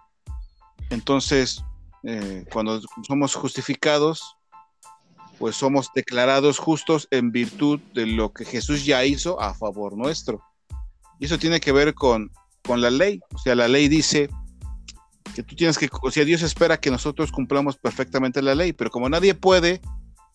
Entonces, 0.89 1.63
eh, 2.03 2.45
cuando 2.51 2.81
somos 3.07 3.33
justificados, 3.35 4.35
pues 5.39 5.55
somos 5.55 5.89
declarados 5.93 6.59
justos 6.59 7.07
en 7.11 7.31
virtud 7.31 7.79
de 7.93 8.05
lo 8.05 8.33
que 8.33 8.45
Jesús 8.45 8.85
ya 8.85 9.03
hizo 9.05 9.39
a 9.41 9.53
favor 9.53 9.97
nuestro. 9.97 10.41
Y 11.19 11.25
eso 11.25 11.37
tiene 11.37 11.59
que 11.59 11.71
ver 11.71 11.93
con, 11.93 12.31
con 12.63 12.81
la 12.81 12.89
ley. 12.89 13.19
O 13.33 13.37
sea, 13.37 13.55
la 13.55 13.67
ley 13.67 13.87
dice 13.87 14.29
que 15.33 15.43
tú 15.43 15.55
tienes 15.55 15.77
que, 15.77 15.89
o 16.01 16.11
sea, 16.11 16.25
Dios 16.25 16.41
espera 16.41 16.79
que 16.79 16.91
nosotros 16.91 17.31
cumplamos 17.31 17.77
perfectamente 17.77 18.41
la 18.41 18.55
ley, 18.55 18.73
pero 18.73 18.91
como 18.91 19.09
nadie 19.09 19.33
puede, 19.33 19.81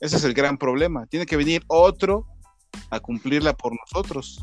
ese 0.00 0.16
es 0.16 0.24
el 0.24 0.34
gran 0.34 0.58
problema. 0.58 1.06
Tiene 1.06 1.26
que 1.26 1.36
venir 1.36 1.62
otro 1.68 2.26
a 2.90 3.00
cumplirla 3.00 3.54
por 3.54 3.72
nosotros. 3.72 4.42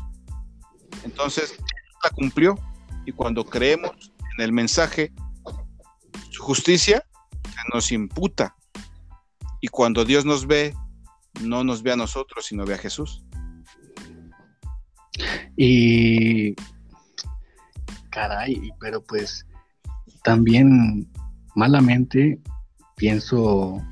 Entonces, 1.04 1.56
la 2.02 2.10
cumplió 2.10 2.56
y 3.04 3.12
cuando 3.12 3.44
creemos 3.44 4.12
en 4.36 4.44
el 4.44 4.52
mensaje, 4.52 5.12
su 6.30 6.42
justicia 6.42 7.04
se 7.56 7.74
nos 7.74 7.92
imputa. 7.92 8.54
Y 9.60 9.68
cuando 9.68 10.04
Dios 10.04 10.24
nos 10.24 10.46
ve, 10.46 10.74
no 11.40 11.64
nos 11.64 11.82
ve 11.82 11.92
a 11.92 11.96
nosotros, 11.96 12.46
sino 12.46 12.64
ve 12.64 12.74
a 12.74 12.78
Jesús. 12.78 13.24
Y 15.56 16.54
caray, 18.10 18.70
pero 18.80 19.02
pues 19.02 19.46
también 20.22 21.08
malamente 21.54 22.38
pienso 22.96 23.82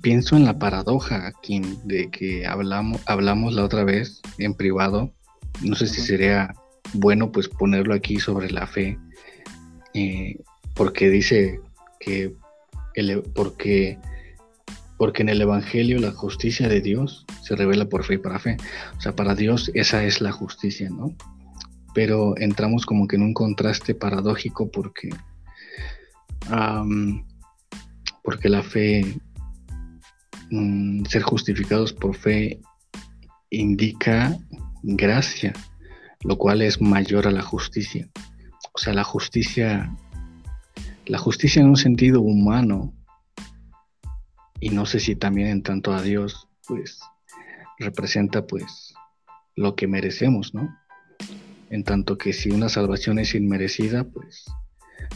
pienso 0.00 0.36
en 0.36 0.44
la 0.44 0.58
paradoja 0.58 1.26
aquí 1.26 1.60
de 1.84 2.10
que 2.10 2.46
hablamos 2.46 3.00
hablamos 3.06 3.54
la 3.54 3.64
otra 3.64 3.84
vez 3.84 4.20
en 4.38 4.54
privado 4.54 5.12
no 5.60 5.74
sé 5.74 5.88
si 5.88 6.00
sería 6.00 6.54
bueno 6.94 7.32
pues 7.32 7.48
ponerlo 7.48 7.94
aquí 7.94 8.20
sobre 8.20 8.50
la 8.50 8.66
fe 8.66 8.96
eh, 9.94 10.36
porque 10.74 11.10
dice 11.10 11.60
el, 12.94 13.22
porque 13.34 13.98
porque 14.96 15.22
en 15.22 15.28
el 15.28 15.40
evangelio 15.40 16.00
la 16.00 16.10
justicia 16.10 16.68
de 16.68 16.80
Dios 16.80 17.24
se 17.42 17.54
revela 17.54 17.88
por 17.88 18.04
fe 18.04 18.14
y 18.14 18.18
para 18.18 18.38
fe 18.38 18.56
o 18.96 19.00
sea 19.00 19.14
para 19.14 19.34
Dios 19.34 19.70
esa 19.74 20.04
es 20.04 20.20
la 20.20 20.32
justicia 20.32 20.90
no 20.90 21.14
pero 21.98 22.38
entramos 22.38 22.86
como 22.86 23.08
que 23.08 23.16
en 23.16 23.22
un 23.22 23.34
contraste 23.34 23.92
paradójico 23.92 24.70
porque, 24.70 25.10
porque 28.22 28.48
la 28.48 28.62
fe, 28.62 29.04
mm, 30.48 31.04
ser 31.06 31.22
justificados 31.22 31.92
por 31.92 32.14
fe 32.14 32.60
indica 33.50 34.38
gracia. 34.82 35.52
lo 36.22 36.36
cual 36.36 36.62
es 36.62 36.80
mayor 36.80 37.28
a 37.28 37.32
la 37.32 37.42
justicia. 37.42 38.08
O 38.74 38.78
sea, 38.78 38.92
la 38.92 39.04
justicia, 39.04 39.92
la 41.08 41.18
justicia 41.18 41.60
en 41.60 41.68
un 41.68 41.76
sentido 41.76 42.20
humano, 42.20 42.94
y 44.60 44.70
no 44.70 44.86
sé 44.86 45.00
si 45.00 45.16
también 45.16 45.48
en 45.48 45.62
tanto 45.62 45.92
a 45.92 46.02
Dios, 46.02 46.48
pues 46.66 47.00
representa 47.78 48.46
pues 48.46 48.94
lo 49.56 49.74
que 49.74 49.86
merecemos, 49.86 50.54
¿no? 50.54 50.76
En 51.70 51.84
tanto 51.84 52.18
que 52.18 52.32
si 52.32 52.50
una 52.50 52.68
salvación 52.68 53.18
es 53.18 53.34
inmerecida, 53.34 54.04
pues 54.04 54.44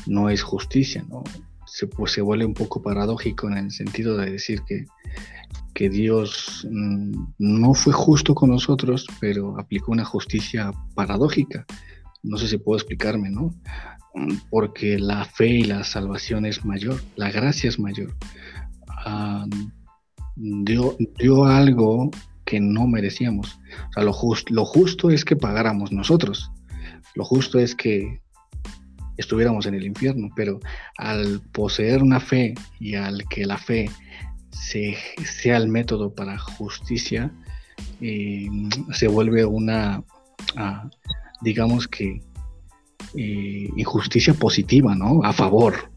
no 0.06 0.30
es 0.30 0.42
justicia, 0.42 1.04
¿no? 1.08 1.24
Se, 1.66 1.86
pues, 1.86 2.18
vuelve 2.20 2.44
un 2.44 2.54
poco 2.54 2.82
paradójico 2.82 3.48
en 3.48 3.56
el 3.56 3.70
sentido 3.70 4.16
de 4.16 4.30
decir 4.30 4.62
que, 4.62 4.84
que 5.74 5.88
Dios 5.88 6.66
mm, 6.70 7.24
no 7.38 7.74
fue 7.74 7.92
justo 7.92 8.34
con 8.34 8.50
nosotros, 8.50 9.06
pero 9.20 9.58
aplicó 9.58 9.92
una 9.92 10.04
justicia 10.04 10.72
paradójica. 10.94 11.66
No 12.22 12.36
sé 12.36 12.48
si 12.48 12.58
puedo 12.58 12.78
explicarme, 12.78 13.30
¿no? 13.30 13.54
Mm, 14.14 14.36
porque 14.50 14.98
la 14.98 15.24
fe 15.24 15.48
y 15.48 15.64
la 15.64 15.84
salvación 15.84 16.46
es 16.46 16.64
mayor, 16.64 17.02
la 17.16 17.30
gracia 17.30 17.68
es 17.68 17.78
mayor. 17.78 18.14
Ah, 19.04 19.46
dio, 20.36 21.44
algo 21.44 22.10
que 22.44 22.60
no 22.60 22.86
merecíamos. 22.86 23.60
O 23.90 23.92
sea, 23.92 24.02
lo, 24.02 24.14
lo 24.50 24.64
justo 24.64 25.10
es 25.10 25.24
que 25.24 25.36
pagáramos 25.36 25.92
nosotros. 25.92 26.50
Lo 27.14 27.24
justo 27.24 27.58
es 27.58 27.74
que 27.74 28.20
estuviéramos 29.16 29.66
en 29.66 29.74
el 29.74 29.84
infierno, 29.84 30.30
pero 30.34 30.60
al 30.98 31.40
poseer 31.52 32.02
una 32.02 32.20
fe 32.20 32.54
y 32.80 32.94
al 32.94 33.26
que 33.28 33.46
la 33.46 33.58
fe 33.58 33.90
se, 34.50 34.96
sea 35.24 35.56
el 35.56 35.68
método 35.68 36.14
para 36.14 36.38
justicia, 36.38 37.32
eh, 38.00 38.48
se 38.92 39.08
vuelve 39.08 39.44
una, 39.44 40.02
ah, 40.56 40.88
digamos 41.42 41.88
que, 41.88 42.22
eh, 43.14 43.68
injusticia 43.76 44.32
positiva, 44.34 44.94
¿no? 44.94 45.22
A 45.24 45.32
favor, 45.32 45.90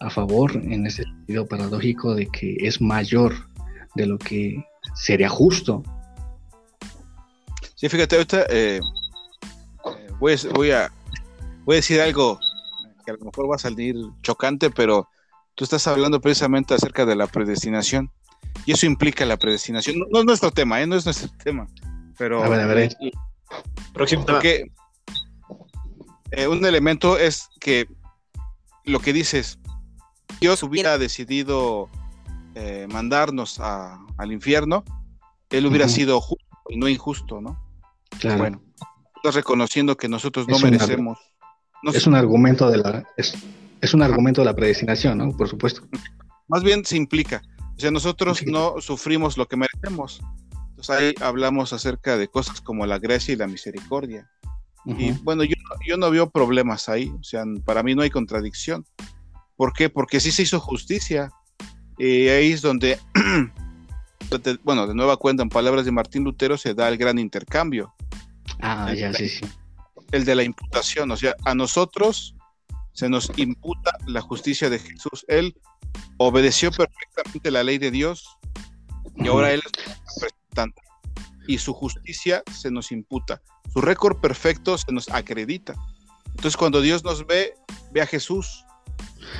a 0.00 0.10
favor 0.10 0.56
en 0.56 0.86
ese 0.86 1.04
sentido 1.04 1.46
paradójico 1.46 2.14
de 2.14 2.26
que 2.26 2.56
es 2.60 2.80
mayor 2.80 3.34
de 3.94 4.06
lo 4.06 4.18
que 4.18 4.64
sería 4.94 5.28
justo. 5.28 5.82
Sí, 7.74 7.88
fíjate, 7.88 8.16
ahorita 8.16 8.42
eh, 8.50 8.80
eh, 8.80 10.08
voy, 10.18 10.32
a, 10.32 10.36
voy, 10.54 10.70
a, 10.70 10.92
voy 11.64 11.74
a 11.74 11.76
decir 11.76 12.00
algo 12.00 12.38
que 13.04 13.12
a 13.12 13.14
lo 13.14 13.26
mejor 13.26 13.50
va 13.50 13.56
a 13.56 13.58
salir 13.58 13.96
chocante, 14.22 14.70
pero 14.70 15.08
tú 15.54 15.64
estás 15.64 15.86
hablando 15.86 16.20
precisamente 16.20 16.74
acerca 16.74 17.06
de 17.06 17.16
la 17.16 17.26
predestinación. 17.26 18.10
Y 18.66 18.72
eso 18.72 18.86
implica 18.86 19.24
la 19.24 19.36
predestinación. 19.36 20.04
No, 20.10 20.20
es 20.20 20.24
nuestro 20.24 20.50
tema, 20.50 20.80
¿eh? 20.82 20.86
No 20.86 20.96
es 20.96 21.04
nuestro 21.04 21.30
tema. 21.44 21.68
Pero. 22.18 22.42
A 22.42 22.48
ver, 22.48 22.60
a 22.60 22.66
ver. 22.66 22.96
Próximo 23.92 24.24
Porque, 24.26 24.70
un 26.48 26.64
elemento 26.64 27.18
es 27.18 27.48
que 27.60 27.86
lo 28.84 29.00
que 29.00 29.12
dices, 29.12 29.58
Dios 30.40 30.62
hubiera 30.62 30.98
decidido 30.98 31.88
eh, 32.54 32.86
mandarnos 32.90 33.60
al 33.60 34.32
infierno, 34.32 34.84
él 35.50 35.66
hubiera 35.66 35.88
sido 35.88 36.20
justo 36.20 36.44
y 36.68 36.76
no 36.76 36.88
injusto, 36.88 37.40
¿no? 37.40 37.60
Claro. 38.20 38.38
Bueno, 38.38 38.62
estás 39.16 39.34
reconociendo 39.34 39.96
que 39.96 40.08
nosotros 40.08 40.46
no 40.48 40.58
merecemos. 40.58 41.18
es 41.92 42.06
un 42.06 42.14
argumento 42.14 42.70
de 42.70 42.78
la 42.78 43.04
es, 43.16 43.94
un 43.94 44.02
argumento 44.02 44.42
de 44.42 44.46
la 44.46 44.54
predestinación, 44.54 45.18
¿no? 45.18 45.36
Por 45.36 45.48
supuesto. 45.48 45.82
Más 46.48 46.62
bien 46.62 46.84
se 46.84 46.96
implica. 46.96 47.42
O 47.76 47.80
sea, 47.80 47.90
nosotros 47.90 48.42
no 48.46 48.80
sufrimos 48.80 49.36
lo 49.36 49.46
que 49.46 49.56
merecemos. 49.56 50.20
Entonces 50.80 50.96
ahí 50.96 51.14
hablamos 51.22 51.74
acerca 51.74 52.16
de 52.16 52.26
cosas 52.26 52.62
como 52.62 52.86
la 52.86 52.98
gracia 52.98 53.34
y 53.34 53.36
la 53.36 53.46
misericordia. 53.46 54.30
Y 54.86 55.12
bueno, 55.12 55.44
yo, 55.44 55.54
yo 55.86 55.98
no 55.98 56.10
veo 56.10 56.30
problemas 56.30 56.88
ahí. 56.88 57.12
O 57.20 57.22
sea, 57.22 57.44
para 57.66 57.82
mí 57.82 57.94
no 57.94 58.00
hay 58.00 58.08
contradicción. 58.08 58.86
¿Por 59.56 59.74
qué? 59.74 59.90
Porque 59.90 60.20
sí 60.20 60.32
se 60.32 60.44
hizo 60.44 60.58
justicia. 60.58 61.30
Y 61.98 62.28
ahí 62.28 62.52
es 62.52 62.62
donde, 62.62 62.98
bueno, 64.64 64.86
de 64.86 64.94
nueva 64.94 65.18
cuenta, 65.18 65.42
en 65.42 65.50
palabras 65.50 65.84
de 65.84 65.92
Martín 65.92 66.24
Lutero, 66.24 66.56
se 66.56 66.72
da 66.72 66.88
el 66.88 66.96
gran 66.96 67.18
intercambio. 67.18 67.92
Ah, 68.62 68.94
ya, 68.94 69.12
sí, 69.12 69.28
sí. 69.28 69.44
El 70.12 70.24
de 70.24 70.34
la 70.34 70.44
imputación, 70.44 71.10
o 71.10 71.16
sea, 71.18 71.34
a 71.44 71.54
nosotros 71.54 72.34
se 72.94 73.10
nos 73.10 73.30
imputa 73.36 73.92
la 74.06 74.22
justicia 74.22 74.70
de 74.70 74.78
Jesús. 74.78 75.26
Él 75.28 75.54
obedeció 76.16 76.70
perfectamente 76.70 77.50
la 77.50 77.64
ley 77.64 77.76
de 77.76 77.90
Dios 77.90 78.24
y 79.16 79.28
ahora 79.28 79.52
Él 79.52 79.60
Y 81.46 81.58
su 81.58 81.72
justicia 81.72 82.42
se 82.52 82.70
nos 82.70 82.92
imputa. 82.92 83.40
Su 83.72 83.80
récord 83.80 84.20
perfecto 84.20 84.76
se 84.78 84.92
nos 84.92 85.08
acredita. 85.08 85.74
Entonces, 86.26 86.56
cuando 86.56 86.80
Dios 86.80 87.04
nos 87.04 87.26
ve, 87.26 87.54
ve 87.92 88.02
a 88.02 88.06
Jesús. 88.06 88.64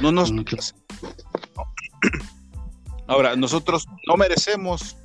No 0.00 0.12
nos. 0.12 0.32
Ahora, 3.06 3.36
nosotros 3.36 3.86
no 4.06 4.16
merecemos, 4.16 4.96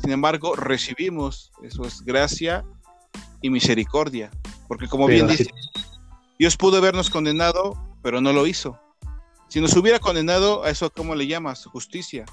sin 0.00 0.10
embargo, 0.10 0.56
recibimos, 0.56 1.52
eso 1.62 1.84
es 1.84 2.00
gracia 2.02 2.64
y 3.42 3.50
misericordia, 3.50 4.30
porque 4.68 4.88
como 4.88 5.06
bien 5.06 5.28
dice, 5.28 5.50
Dios 6.38 6.56
pudo 6.56 6.78
habernos 6.78 7.10
condenado, 7.10 7.74
pero 8.02 8.20
no 8.20 8.32
lo 8.32 8.46
hizo. 8.46 8.80
Si 9.48 9.60
nos 9.60 9.76
hubiera 9.76 9.98
condenado, 9.98 10.64
a 10.64 10.70
eso 10.70 10.90
cómo 10.90 11.14
le 11.14 11.26
llamas? 11.26 11.66
Justicia, 11.66 12.24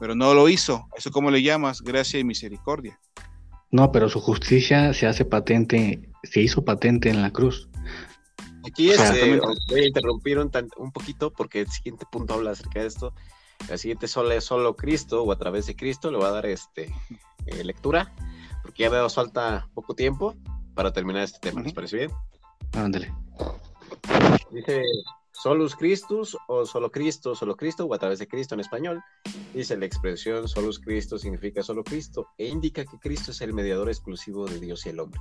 pero 0.00 0.14
no 0.14 0.34
lo 0.34 0.48
hizo, 0.48 0.88
eso 0.96 1.10
cómo 1.10 1.30
le 1.30 1.42
llamas? 1.42 1.82
Gracia 1.82 2.18
y 2.18 2.24
misericordia. 2.24 2.98
No, 3.70 3.92
pero 3.92 4.08
su 4.08 4.20
justicia 4.20 4.92
se 4.94 5.06
hace 5.06 5.24
patente, 5.24 6.10
se 6.24 6.40
hizo 6.40 6.64
patente 6.64 7.10
en 7.10 7.22
la 7.22 7.30
cruz. 7.30 7.68
Aquí 8.66 8.90
este, 8.90 9.38
voy 9.68 9.80
a 9.80 9.86
interrumpir 9.86 10.38
un, 10.38 10.50
un 10.78 10.90
poquito 10.90 11.32
porque 11.32 11.60
el 11.60 11.68
siguiente 11.68 12.06
punto 12.10 12.34
habla 12.34 12.50
acerca 12.50 12.80
de 12.80 12.86
esto. 12.86 13.14
La 13.68 13.78
siguiente 13.78 14.08
sola 14.08 14.34
es 14.34 14.44
solo 14.44 14.74
Cristo 14.74 15.22
o 15.22 15.32
a 15.32 15.38
través 15.38 15.66
de 15.66 15.76
Cristo. 15.76 16.10
Le 16.10 16.16
voy 16.16 16.26
a 16.26 16.30
dar 16.30 16.46
este 16.46 16.92
eh, 17.46 17.62
lectura 17.62 18.12
porque 18.62 18.84
ya 18.84 18.90
me 18.90 19.08
falta 19.08 19.68
poco 19.74 19.94
tiempo 19.94 20.34
para 20.74 20.92
terminar 20.92 21.22
este 21.22 21.38
tema. 21.38 21.62
¿Les 21.62 21.72
parece 21.72 21.96
bien? 21.96 22.10
Ándale. 22.72 23.12
Dice 24.50 24.82
Solus 25.32 25.74
Christus 25.74 26.36
o 26.48 26.66
solo 26.66 26.90
Cristo, 26.90 27.34
solo 27.34 27.56
Cristo 27.56 27.86
o 27.86 27.94
a 27.94 27.98
través 27.98 28.18
de 28.18 28.28
Cristo 28.28 28.54
en 28.54 28.60
español. 28.60 29.02
Dice 29.54 29.76
la 29.76 29.86
expresión 29.86 30.48
Solus 30.48 30.78
Cristo 30.78 31.18
significa 31.18 31.62
solo 31.62 31.82
Cristo 31.84 32.28
e 32.36 32.48
indica 32.48 32.84
que 32.84 32.98
Cristo 32.98 33.30
es 33.30 33.40
el 33.40 33.54
mediador 33.54 33.88
exclusivo 33.88 34.46
de 34.46 34.60
Dios 34.60 34.84
y 34.86 34.90
el 34.90 35.00
hombre. 35.00 35.20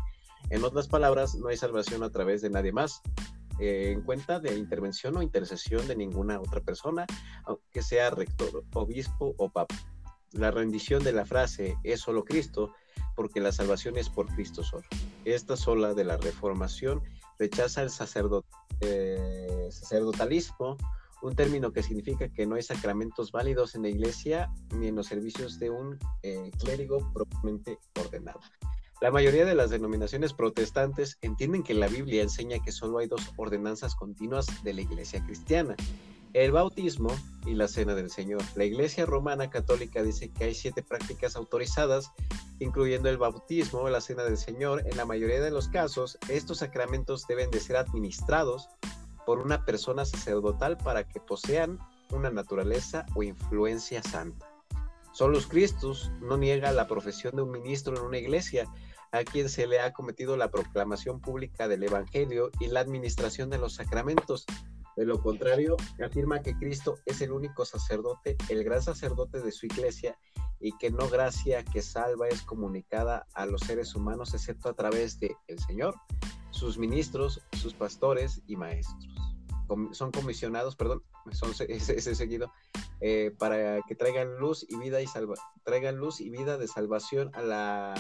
En 0.50 0.64
otras 0.64 0.88
palabras, 0.88 1.36
no 1.36 1.50
hay 1.50 1.58
salvación 1.58 2.04
a 2.04 2.10
través 2.10 2.42
de 2.42 2.50
nadie 2.50 2.72
más, 2.72 3.02
eh, 3.60 3.92
en 3.92 4.02
cuenta 4.02 4.40
de 4.40 4.58
intervención 4.58 5.18
o 5.18 5.22
intercesión 5.22 5.88
de 5.88 5.96
ninguna 5.96 6.40
otra 6.40 6.62
persona, 6.62 7.06
aunque 7.44 7.82
sea 7.82 8.10
rector, 8.10 8.64
obispo 8.74 9.36
o 9.38 9.50
papa. 9.50 9.76
La 10.32 10.52
rendición 10.52 11.04
de 11.04 11.12
la 11.12 11.26
frase 11.26 11.76
es 11.84 12.02
solo 12.02 12.24
Cristo, 12.24 12.74
porque 13.16 13.42
la 13.42 13.52
salvación 13.52 13.98
es 13.98 14.10
por 14.10 14.28
Cristo 14.28 14.64
solo. 14.64 14.86
Esta 15.26 15.58
sola 15.58 15.94
de 15.94 16.06
la 16.06 16.18
reformación 16.18 17.04
rechaza 17.40 17.82
el 17.82 17.90
eh, 18.82 19.68
sacerdotalismo, 19.72 20.78
un 21.22 21.36
término 21.36 21.72
que 21.72 21.82
significa 21.82 22.30
que 22.30 22.46
no 22.46 22.56
hay 22.56 22.62
sacramentos 22.62 23.32
válidos 23.32 23.76
en 23.76 23.84
la 23.84 23.90
iglesia 23.90 24.52
ni 24.76 24.88
en 24.88 24.96
los 24.96 25.08
servicios 25.08 25.58
de 25.58 25.70
un 25.70 25.98
eh, 26.22 26.52
clérigo 26.60 27.12
propiamente 27.14 27.80
ordenado. 28.00 28.40
La 29.02 29.12
mayoría 29.12 29.46
de 29.46 29.56
las 29.56 29.70
denominaciones 29.70 30.34
protestantes 30.34 31.18
entienden 31.22 31.64
que 31.64 31.74
la 31.74 31.88
Biblia 31.88 32.22
enseña 32.22 32.60
que 32.60 32.74
solo 32.74 32.98
hay 32.98 33.08
dos 33.08 33.32
ordenanzas 33.38 33.96
continuas 33.96 34.46
de 34.64 34.74
la 34.74 34.82
iglesia 34.82 35.24
cristiana, 35.26 35.76
el 36.34 36.52
bautismo 36.52 37.10
y 37.46 37.54
la 37.54 37.68
cena 37.68 37.96
del 37.96 38.12
Señor. 38.12 38.42
La 38.56 38.66
iglesia 38.66 39.06
romana 39.06 39.50
católica 39.50 40.04
dice 40.04 40.30
que 40.30 40.46
hay 40.46 40.54
siete 40.54 40.84
prácticas 40.84 41.36
autorizadas, 41.36 42.12
incluyendo 42.60 43.10
el 43.10 43.18
bautismo, 43.18 43.90
la 43.90 44.02
cena 44.02 44.24
del 44.24 44.38
Señor. 44.38 44.84
En 44.86 44.98
la 44.98 45.06
mayoría 45.06 45.42
de 45.42 45.52
los 45.52 45.68
casos, 45.70 46.18
estos 46.28 46.60
sacramentos 46.60 47.26
deben 47.28 47.50
de 47.52 47.60
ser 47.60 47.78
administrados 47.78 48.70
por 49.26 49.40
una 49.40 49.66
persona 49.66 50.06
sacerdotal 50.06 50.78
para 50.78 51.08
que 51.08 51.20
posean 51.20 51.80
una 52.12 52.30
naturaleza 52.30 53.06
o 53.16 53.24
influencia 53.24 54.02
santa. 54.04 54.48
Solus 55.12 55.48
Christus 55.48 56.12
no 56.22 56.38
niega 56.38 56.72
la 56.72 56.88
profesión 56.88 57.36
de 57.36 57.42
un 57.42 57.52
ministro 57.52 57.96
en 57.98 58.04
una 58.04 58.18
iglesia, 58.18 58.68
a 59.12 59.24
quien 59.24 59.50
se 59.50 59.66
le 59.66 59.80
ha 59.80 59.92
cometido 59.92 60.38
la 60.38 60.52
proclamación 60.52 61.20
pública 61.20 61.68
del 61.68 61.84
Evangelio 61.84 62.52
y 62.60 62.68
la 62.68 62.82
administración 62.82 63.50
de 63.50 63.58
los 63.58 63.74
sacramentos. 63.74 64.46
De 65.00 65.06
lo 65.06 65.22
contrario, 65.22 65.78
afirma 66.06 66.42
que 66.42 66.58
Cristo 66.58 66.98
es 67.06 67.22
el 67.22 67.32
único 67.32 67.64
sacerdote, 67.64 68.36
el 68.50 68.66
gran 68.66 68.82
sacerdote 68.82 69.40
de 69.40 69.54
su 69.54 69.66
iglesia, 69.66 70.20
y 70.60 70.78
que 70.78 70.92
no 70.92 71.08
gracia 71.08 71.64
que 71.64 71.82
salva 71.82 72.28
es 72.28 72.42
comunicada 72.42 73.26
a 73.34 73.46
los 73.46 73.62
seres 73.62 73.96
humanos 73.96 74.34
excepto 74.34 74.68
a 74.68 74.74
través 74.74 75.18
de 75.22 75.38
el 75.48 75.58
Señor, 75.58 75.96
sus 76.50 76.78
ministros, 76.78 77.42
sus 77.54 77.74
pastores 77.74 78.42
y 78.46 78.58
maestros. 78.58 79.08
son 79.94 80.12
comisionados, 80.12 80.76
perdón, 80.76 81.02
son 81.32 81.52
ese, 81.70 82.14
seguido, 82.14 82.52
eh, 83.00 83.34
para 83.40 83.82
que 83.84 83.96
traigan 83.96 84.36
luz 84.36 84.66
y 84.68 84.76
vida 84.76 85.02
y 85.02 85.06
traigan 85.64 85.96
luz 85.96 86.20
y 86.20 86.30
vida 86.30 86.58
de 86.58 86.68
salvación 86.68 87.32
a 87.36 87.42
la 87.42 87.96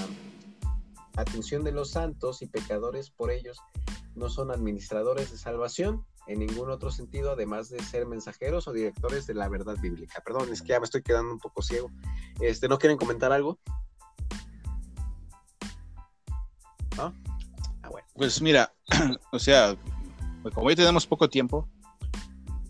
atención 1.15 1.63
de 1.63 1.71
los 1.71 1.91
santos 1.91 2.41
y 2.41 2.47
pecadores 2.47 3.09
por 3.09 3.31
ellos 3.31 3.57
no 4.15 4.29
son 4.29 4.51
administradores 4.51 5.31
de 5.31 5.37
salvación 5.37 6.05
en 6.29 6.39
ningún 6.39 6.69
otro 6.69 6.91
sentido, 6.91 7.31
además 7.31 7.69
de 7.69 7.79
ser 7.79 8.05
mensajeros 8.05 8.67
o 8.67 8.71
directores 8.71 9.25
de 9.25 9.33
la 9.33 9.49
verdad 9.49 9.75
bíblica. 9.81 10.21
Perdón, 10.23 10.53
es 10.53 10.61
que 10.61 10.69
ya 10.69 10.79
me 10.79 10.85
estoy 10.85 11.01
quedando 11.01 11.33
un 11.33 11.39
poco 11.39 11.63
ciego. 11.63 11.89
Este, 12.39 12.67
¿No 12.67 12.77
quieren 12.77 12.99
comentar 12.99 13.31
algo? 13.31 13.57
Ah, 16.99 17.11
bueno. 17.89 18.07
Pues 18.13 18.41
mira, 18.43 18.71
o 19.31 19.39
sea, 19.39 19.75
como 20.53 20.67
hoy 20.67 20.75
tenemos 20.75 21.07
poco 21.07 21.29
tiempo, 21.29 21.67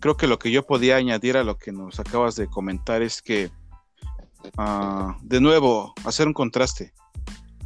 creo 0.00 0.16
que 0.16 0.26
lo 0.26 0.38
que 0.38 0.50
yo 0.50 0.64
podía 0.66 0.96
añadir 0.96 1.36
a 1.36 1.44
lo 1.44 1.58
que 1.58 1.70
nos 1.70 2.00
acabas 2.00 2.36
de 2.36 2.46
comentar 2.48 3.02
es 3.02 3.20
que, 3.20 3.50
ah, 4.56 5.18
de 5.20 5.38
nuevo, 5.42 5.92
hacer 6.06 6.26
un 6.26 6.32
contraste. 6.32 6.94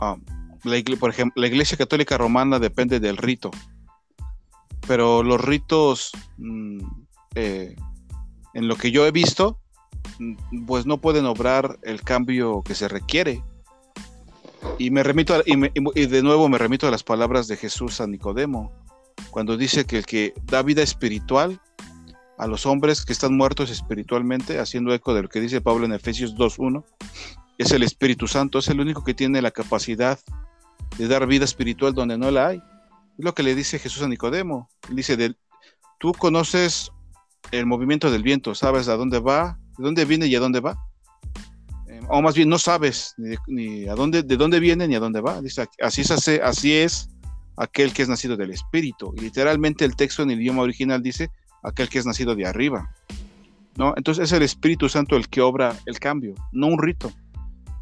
Ah, 0.00 0.16
por 0.98 1.10
ejemplo, 1.10 1.40
la 1.40 1.46
Iglesia 1.46 1.78
Católica 1.78 2.18
Romana 2.18 2.58
depende 2.58 2.98
del 2.98 3.16
rito, 3.16 3.52
pero 4.86 5.22
los 5.22 5.40
ritos, 5.40 6.12
mm, 6.38 6.78
eh, 7.34 7.74
en 8.54 8.68
lo 8.68 8.76
que 8.76 8.90
yo 8.90 9.06
he 9.06 9.10
visto, 9.10 9.58
mm, 10.18 10.66
pues 10.66 10.86
no 10.86 11.00
pueden 11.00 11.26
obrar 11.26 11.78
el 11.82 12.02
cambio 12.02 12.62
que 12.62 12.74
se 12.74 12.88
requiere. 12.88 13.42
Y 14.78 14.90
me 14.90 15.02
remito 15.02 15.42
y, 15.44 16.06
de 16.06 16.22
nuevo 16.22 16.48
me 16.48 16.58
remito 16.58 16.88
a 16.88 16.90
las 16.90 17.02
palabras 17.02 17.48
de 17.48 17.56
Jesús 17.56 18.00
a 18.00 18.06
Nicodemo, 18.06 18.72
cuando 19.30 19.56
dice 19.56 19.84
que 19.84 19.98
el 19.98 20.06
que 20.06 20.34
da 20.44 20.62
vida 20.62 20.82
espiritual 20.82 21.60
a 22.38 22.46
los 22.46 22.66
hombres 22.66 23.04
que 23.04 23.12
están 23.12 23.36
muertos 23.36 23.70
espiritualmente, 23.70 24.58
haciendo 24.58 24.92
eco 24.92 25.14
de 25.14 25.22
lo 25.22 25.28
que 25.28 25.40
dice 25.40 25.60
Pablo 25.60 25.84
en 25.86 25.92
Efesios 25.92 26.34
2.1, 26.34 26.84
es 27.58 27.70
el 27.70 27.82
Espíritu 27.82 28.26
Santo, 28.26 28.58
es 28.58 28.68
el 28.68 28.80
único 28.80 29.04
que 29.04 29.14
tiene 29.14 29.40
la 29.40 29.50
capacidad 29.50 30.18
de 30.98 31.08
dar 31.08 31.26
vida 31.26 31.44
espiritual 31.44 31.94
donde 31.94 32.18
no 32.18 32.30
la 32.30 32.48
hay. 32.48 32.62
Lo 33.18 33.34
que 33.34 33.42
le 33.42 33.54
dice 33.54 33.78
Jesús 33.78 34.02
a 34.02 34.08
Nicodemo. 34.08 34.68
Dice, 34.90 35.16
tú 35.98 36.12
conoces 36.12 36.90
el 37.50 37.66
movimiento 37.66 38.10
del 38.10 38.22
viento, 38.22 38.54
sabes 38.54 38.88
a 38.88 38.96
dónde 38.96 39.20
va, 39.20 39.58
de 39.78 39.84
dónde 39.84 40.04
viene 40.04 40.26
y 40.26 40.34
a 40.34 40.40
dónde 40.40 40.60
va. 40.60 40.76
Eh, 41.88 42.00
o 42.08 42.22
más 42.22 42.34
bien 42.34 42.48
no 42.48 42.58
sabes 42.58 43.14
ni, 43.46 43.86
a 43.86 43.94
dónde, 43.94 44.22
de 44.22 44.36
dónde 44.36 44.60
viene 44.60 44.88
ni 44.88 44.94
a 44.94 45.00
dónde 45.00 45.20
va. 45.20 45.40
Dice, 45.40 45.66
así 45.80 46.00
es, 46.00 46.10
así 46.42 46.86
aquel 47.56 47.92
que 47.92 48.02
es 48.02 48.08
nacido 48.08 48.36
del 48.36 48.50
Espíritu. 48.50 49.14
Y 49.16 49.20
literalmente 49.20 49.84
el 49.84 49.96
texto 49.96 50.22
en 50.22 50.30
el 50.30 50.40
idioma 50.40 50.62
original 50.62 51.02
dice, 51.02 51.30
aquel 51.62 51.88
que 51.88 51.98
es 51.98 52.06
nacido 52.06 52.34
de 52.34 52.46
arriba. 52.46 52.90
¿no? 53.76 53.94
Entonces 53.96 54.24
es 54.24 54.32
el 54.32 54.42
Espíritu 54.42 54.88
Santo 54.88 55.16
el 55.16 55.28
que 55.28 55.40
obra 55.40 55.76
el 55.86 55.98
cambio, 55.98 56.34
no 56.52 56.68
un 56.68 56.80
rito. 56.80 57.12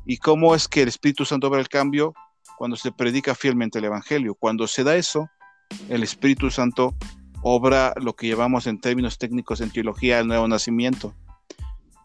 ¿Y 0.05 0.17
cómo 0.19 0.55
es 0.55 0.69
que 0.69 0.83
el 0.83 0.89
Espíritu 0.89 1.25
Santo 1.25 1.49
obra 1.49 1.61
el 1.61 1.69
cambio? 1.69 2.15
Cuando 2.63 2.77
se 2.77 2.93
predica 2.93 3.35
fielmente 3.35 3.81
el 3.81 3.87
Evangelio. 3.87 4.37
Cuando 4.37 4.69
se 4.69 4.85
da 4.85 4.95
eso, 4.95 5.29
el 5.89 6.05
Espíritu 6.05 6.49
Santo 6.49 6.95
obra 7.43 7.93
lo 8.01 8.15
que 8.15 8.29
llevamos 8.29 8.69
en 8.69 8.81
términos 8.81 9.19
técnicos 9.19 9.61
en 9.61 9.73
teología 9.73 10.21
el 10.21 10.29
nuevo 10.29 10.47
nacimiento, 10.47 11.13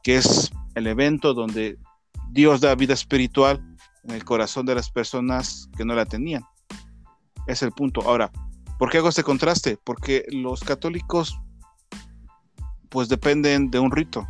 que 0.02 0.18
es 0.18 0.50
el 0.74 0.88
evento 0.88 1.36
donde 1.36 1.78
Dios 2.32 2.60
da 2.60 2.74
vida 2.74 2.96
espiritual 2.96 3.64
en 4.06 4.16
el 4.16 4.26
corazón 4.26 4.66
de 4.66 4.74
las 4.74 4.90
personas 4.90 5.70
que 5.78 5.86
no 5.86 5.94
la 5.94 6.08
tenían. 6.08 6.42
Es 7.46 7.62
el 7.62 7.72
punto. 7.72 8.02
Ahora, 8.02 8.32
¿por 8.80 8.90
qué 8.90 8.98
hago 8.98 9.10
este 9.10 9.22
contraste? 9.22 9.78
Porque 9.84 10.26
los 10.32 10.62
católicos 10.62 11.40
pues 12.90 13.10
dependen 13.10 13.70
de 13.70 13.78
un 13.78 13.92
rito. 13.92 14.28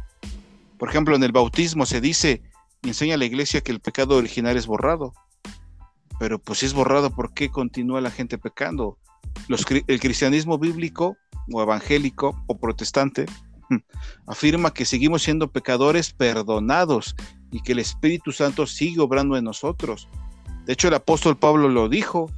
Por 0.77 0.89
ejemplo, 0.89 1.15
en 1.15 1.23
el 1.23 1.31
bautismo 1.31 1.85
se 1.85 2.01
dice 2.01 2.41
y 2.81 2.89
enseña 2.89 3.15
a 3.15 3.17
la 3.17 3.23
iglesia 3.23 3.61
que 3.61 3.71
el 3.71 3.79
pecado 3.79 4.17
original 4.17 4.57
es 4.57 4.67
borrado. 4.67 5.13
Pero 6.19 6.39
pues 6.39 6.59
si 6.59 6.65
es 6.65 6.73
borrado, 6.73 7.13
¿por 7.13 7.33
qué 7.33 7.49
continúa 7.49 8.01
la 8.01 8.11
gente 8.11 8.37
pecando? 8.37 8.97
el 9.87 9.99
cristianismo 9.99 10.57
bíblico 10.57 11.15
o 11.53 11.61
evangélico 11.61 12.43
o 12.47 12.57
protestante 12.57 13.27
afirma 14.25 14.73
que 14.73 14.85
seguimos 14.85 15.23
siendo 15.23 15.51
pecadores 15.51 16.13
perdonados 16.13 17.15
y 17.51 17.61
que 17.61 17.73
el 17.73 17.79
Espíritu 17.79 18.31
Santo 18.31 18.65
sigue 18.67 18.99
obrando 18.99 19.37
en 19.37 19.43
nosotros. 19.43 20.07
De 20.65 20.73
hecho, 20.73 20.89
el 20.89 20.95
apóstol 20.95 21.37
Pablo 21.37 21.69
lo 21.69 21.89
dijo. 21.89 22.31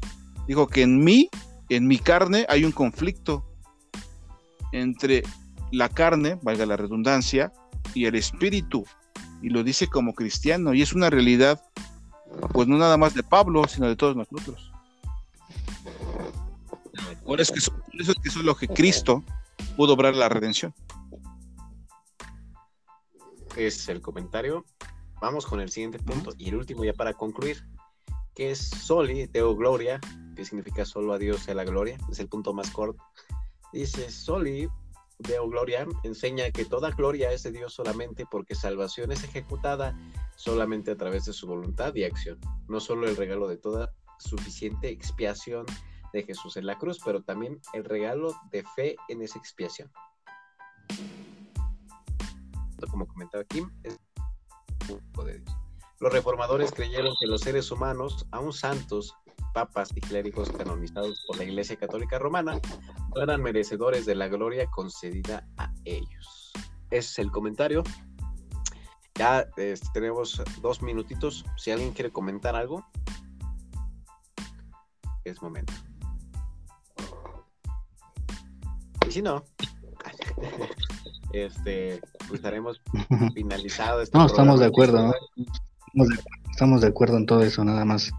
Dijo 0.48 0.68
que 0.68 0.84
en 0.84 1.04
mí, 1.04 1.30
en 1.70 1.88
mi 1.88 1.98
carne, 1.98 2.46
hay 2.50 2.64
un 2.64 2.72
conflicto 2.72 3.46
entre 4.72 5.24
la 5.72 5.90
carne, 5.90 6.38
valga 6.42 6.66
la 6.66 6.78
redundancia, 6.78 7.52
y 7.94 8.06
el 8.06 8.16
espíritu. 8.16 8.86
Y 9.42 9.50
lo 9.50 9.64
dice 9.64 9.88
como 9.88 10.14
cristiano. 10.14 10.74
Y 10.74 10.82
es 10.82 10.94
una 10.94 11.10
realidad, 11.10 11.62
pues 12.52 12.68
no 12.68 12.78
nada 12.78 12.98
más 12.98 13.14
de 13.14 13.24
Pablo, 13.24 13.64
sino 13.68 13.88
de 13.88 13.96
todos 13.96 14.16
nosotros. 14.16 14.72
Por 17.26 17.40
eso, 17.40 17.54
es 17.54 17.70
que, 17.70 18.00
eso 18.02 18.12
es 18.12 18.18
que 18.22 18.30
solo 18.30 18.56
que 18.56 18.68
Cristo 18.68 19.24
pudo 19.76 19.94
obrar 19.94 20.16
la 20.16 20.30
redención. 20.30 20.74
Es 23.56 23.88
el 23.90 24.02
comentario. 24.02 24.66
Vamos 25.22 25.46
con 25.46 25.60
el 25.60 25.70
siguiente 25.70 26.00
punto 26.00 26.32
y 26.38 26.50
el 26.50 26.56
último 26.56 26.86
ya 26.86 26.94
para 26.94 27.14
concluir, 27.14 27.66
que 28.34 28.52
es 28.52 28.60
Soli, 28.60 29.28
Deo 29.28 29.56
Gloria, 29.56 30.00
que 30.36 30.46
significa 30.46 30.86
solo 30.86 31.14
a 31.14 31.18
Dios 31.18 31.42
sea 31.42 31.56
la 31.56 31.66
gloria, 31.66 31.98
es 32.10 32.20
el 32.20 32.30
punto 32.30 32.54
más 32.54 32.72
corto. 32.72 33.04
Dice 33.74 34.10
Soli, 34.10 34.70
Deo 35.20 35.50
Gloria 35.50 35.86
enseña 36.04 36.50
que 36.52 36.64
toda 36.64 36.92
gloria 36.92 37.32
es 37.32 37.44
de 37.44 37.52
Dios 37.52 37.74
solamente 37.74 38.26
porque 38.26 38.56
salvación 38.56 39.12
es 39.12 39.24
ejecutada 39.24 39.98
solamente 40.38 40.92
a 40.92 40.96
través 40.96 41.26
de 41.26 41.34
su 41.34 41.46
voluntad 41.46 41.94
y 41.96 42.06
acción. 42.06 42.40
No 42.70 42.80
solo 42.80 43.08
el 43.08 43.18
regalo 43.18 43.48
de 43.48 43.58
toda 43.58 43.94
suficiente 44.18 44.90
expiación 44.90 45.66
de 46.14 46.24
Jesús 46.24 46.56
en 46.58 46.66
la 46.66 46.78
cruz, 46.78 47.00
pero 47.04 47.22
también 47.22 47.60
el 47.74 47.84
regalo 47.84 48.34
de 48.52 48.64
fe 48.76 48.96
en 49.10 49.22
esa 49.22 49.38
expiación. 49.38 49.92
Como 52.90 53.06
comentaba 53.06 53.44
Kim, 53.44 53.70
es 53.84 54.00
de 54.88 55.40
Dios. 55.40 55.56
Los 56.00 56.14
reformadores 56.14 56.72
creyeron 56.72 57.14
que 57.20 57.28
los 57.28 57.42
seres 57.42 57.72
humanos, 57.72 58.26
aún 58.32 58.54
santos, 58.54 59.14
papas 59.54 59.89
y 59.95 60.02
clérigos 60.02 60.52
canonizados 60.52 61.24
por 61.28 61.38
la 61.38 61.43
Iglesia 61.43 61.76
Católica 61.76 62.20
Romana 62.20 62.60
eran 63.16 63.41
merecedores 63.41 64.06
de 64.06 64.16
la 64.16 64.28
gloria 64.28 64.70
concedida 64.70 65.47
a 65.58 65.74
ellos. 65.86 66.52
Ese 66.91 67.10
es 67.10 67.20
el 67.20 67.32
comentario. 67.32 67.84
Ya 69.16 69.45
este, 69.58 69.88
tenemos 69.93 70.41
dos 70.62 70.82
minutitos. 70.82 71.45
Si 71.58 71.72
alguien 71.72 71.91
quiere 71.91 72.12
comentar 72.12 72.56
algo, 72.56 72.86
es 75.24 75.41
momento. 75.41 75.74
Y 79.08 79.12
si 79.12 79.22
no, 79.22 79.43
este, 81.34 82.00
pues 82.20 82.34
estaremos 82.34 82.82
finalizado. 83.34 84.02
Este 84.02 84.18
no, 84.18 84.26
estamos 84.26 84.60
de 84.60 84.68
acuerdo, 84.68 85.08
¿no? 85.08 85.14
Estamos 86.52 86.82
de 86.82 86.88
acuerdo 86.88 87.18
en 87.18 87.26
todo 87.26 87.41
eso, 87.41 87.64
nada 87.64 87.84
más 87.84 88.12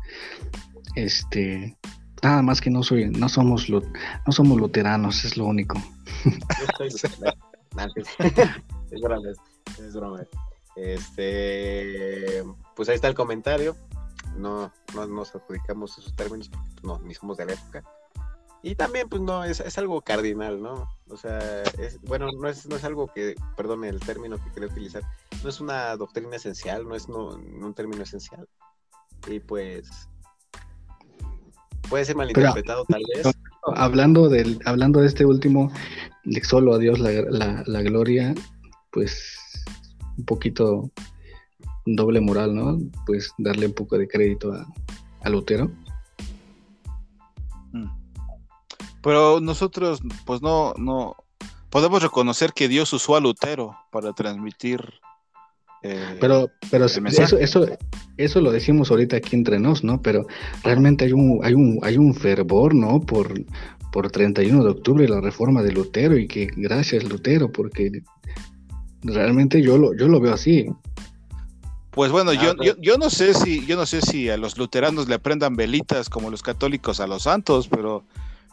este, 0.95 1.77
nada 2.23 2.43
más 2.43 2.61
que 2.61 2.71
no 2.71 2.83
soy, 2.83 3.09
no 3.09 3.29
somos, 3.29 3.69
no 3.69 4.33
somos 4.33 4.59
luteranos, 4.59 5.25
es 5.25 5.37
lo 5.37 5.47
único. 5.47 5.81
es 6.81 7.03
broma, 9.01 9.29
es 9.79 9.95
broma. 9.95 10.27
Este, 10.77 12.45
pues 12.77 12.89
ahí 12.89 12.95
está 12.95 13.09
el 13.09 13.15
comentario. 13.15 13.77
No, 14.37 14.73
no 14.95 15.07
nos 15.07 15.35
adjudicamos 15.35 15.99
esos 15.99 16.15
términos 16.15 16.49
porque 16.49 16.69
pues, 16.75 16.85
no, 16.85 17.01
ni 17.01 17.15
somos 17.15 17.37
de 17.37 17.47
la 17.47 17.53
época. 17.55 17.83
Y 18.63 18.75
también, 18.75 19.09
pues 19.09 19.23
no, 19.23 19.43
es, 19.43 19.61
es 19.61 19.79
algo 19.79 20.03
cardinal, 20.03 20.61
¿no? 20.61 20.87
O 21.09 21.17
sea, 21.17 21.63
es, 21.79 21.99
bueno, 22.03 22.29
no 22.31 22.47
es, 22.47 22.67
no 22.67 22.77
es 22.77 22.85
algo 22.85 23.09
que, 23.09 23.35
perdón 23.57 23.85
el 23.85 23.99
término 24.01 24.43
que 24.43 24.53
quería 24.53 24.69
utilizar, 24.69 25.03
no 25.43 25.49
es 25.49 25.61
una 25.61 25.97
doctrina 25.97 26.37
esencial, 26.37 26.87
no 26.87 26.95
es 26.95 27.09
no, 27.09 27.29
un 27.29 27.75
término 27.75 28.03
esencial. 28.03 28.47
Y 29.27 29.41
pues 29.41 30.10
Puede 31.91 32.05
ser 32.05 32.17
malinterpretado 32.17 32.85
tal 32.87 33.03
vez. 33.15 33.27
Hablando, 33.75 34.29
del, 34.29 34.59
hablando 34.65 35.01
de 35.01 35.09
este 35.09 35.27
último, 35.27 35.71
de 36.25 36.43
solo 36.45 36.75
a 36.75 36.79
Dios 36.79 36.99
la, 36.99 37.65
la, 37.67 37.83
gloria, 37.83 38.35
pues 38.91 39.37
un 40.17 40.25
poquito 40.25 40.91
doble 41.85 42.21
moral, 42.21 42.55
¿no? 42.55 42.79
Pues 43.07 43.35
darle 43.39 43.67
un 43.67 43.75
poco 43.75 43.99
de 43.99 44.09
crédito 44.09 44.53
a, 44.53 44.67
a 45.23 45.29
Lutero. 45.29 45.71
Mm. 47.73 47.91
Pero 49.03 49.41
nosotros, 49.41 50.01
pues 50.25 50.41
no, 50.41 50.73
no, 50.79 51.17
podemos 51.71 52.03
reconocer 52.03 52.53
que 52.53 52.69
Dios 52.69 52.93
usó 52.93 53.17
a 53.17 53.21
Lutero 53.21 53.77
para 53.91 54.13
transmitir 54.13 54.81
eh, 55.83 56.17
pero 56.21 56.51
pero 56.71 56.85
eso, 56.87 57.39
eso, 57.39 57.67
eso 58.17 58.41
lo 58.41 58.51
decimos 58.53 58.91
ahorita 58.91 59.17
aquí 59.17 59.35
entre 59.37 59.59
nos, 59.59 59.83
¿no? 59.85 60.01
Pero 60.03 60.27
realmente 60.63 61.05
hay 61.07 61.13
un, 61.13 61.41
hay 61.43 61.55
un, 61.55 61.79
hay 61.83 61.97
un 61.97 62.15
fervor, 62.15 62.75
¿no? 62.75 63.01
Por, 63.01 63.33
por 63.93 64.11
31 64.11 64.63
de 64.63 64.71
octubre, 64.71 65.09
la 65.09 65.21
reforma 65.21 65.63
de 65.63 65.73
Lutero, 65.73 66.17
y 66.19 66.29
que 66.29 66.49
gracias 66.57 67.05
Lutero, 67.05 67.51
porque 67.51 68.03
realmente 69.03 69.63
yo 69.63 69.79
lo, 69.79 69.95
yo 69.97 70.09
lo 70.09 70.21
veo 70.21 70.35
así. 70.35 70.67
Pues 71.91 72.13
bueno, 72.13 72.31
Ah, 72.31 72.35
yo, 72.35 72.55
yo, 72.63 72.75
yo 72.81 72.99
no 72.99 73.11
sé 73.11 73.35
si, 73.35 73.67
yo 73.67 73.77
no 73.77 73.85
sé 73.85 74.01
si 74.01 74.29
a 74.29 74.37
los 74.37 74.57
luteranos 74.59 75.09
le 75.09 75.19
prendan 75.19 75.57
velitas 75.57 76.09
como 76.09 76.31
los 76.31 76.43
católicos 76.43 77.01
a 77.01 77.07
los 77.09 77.25
santos, 77.25 77.67
pero 77.69 78.05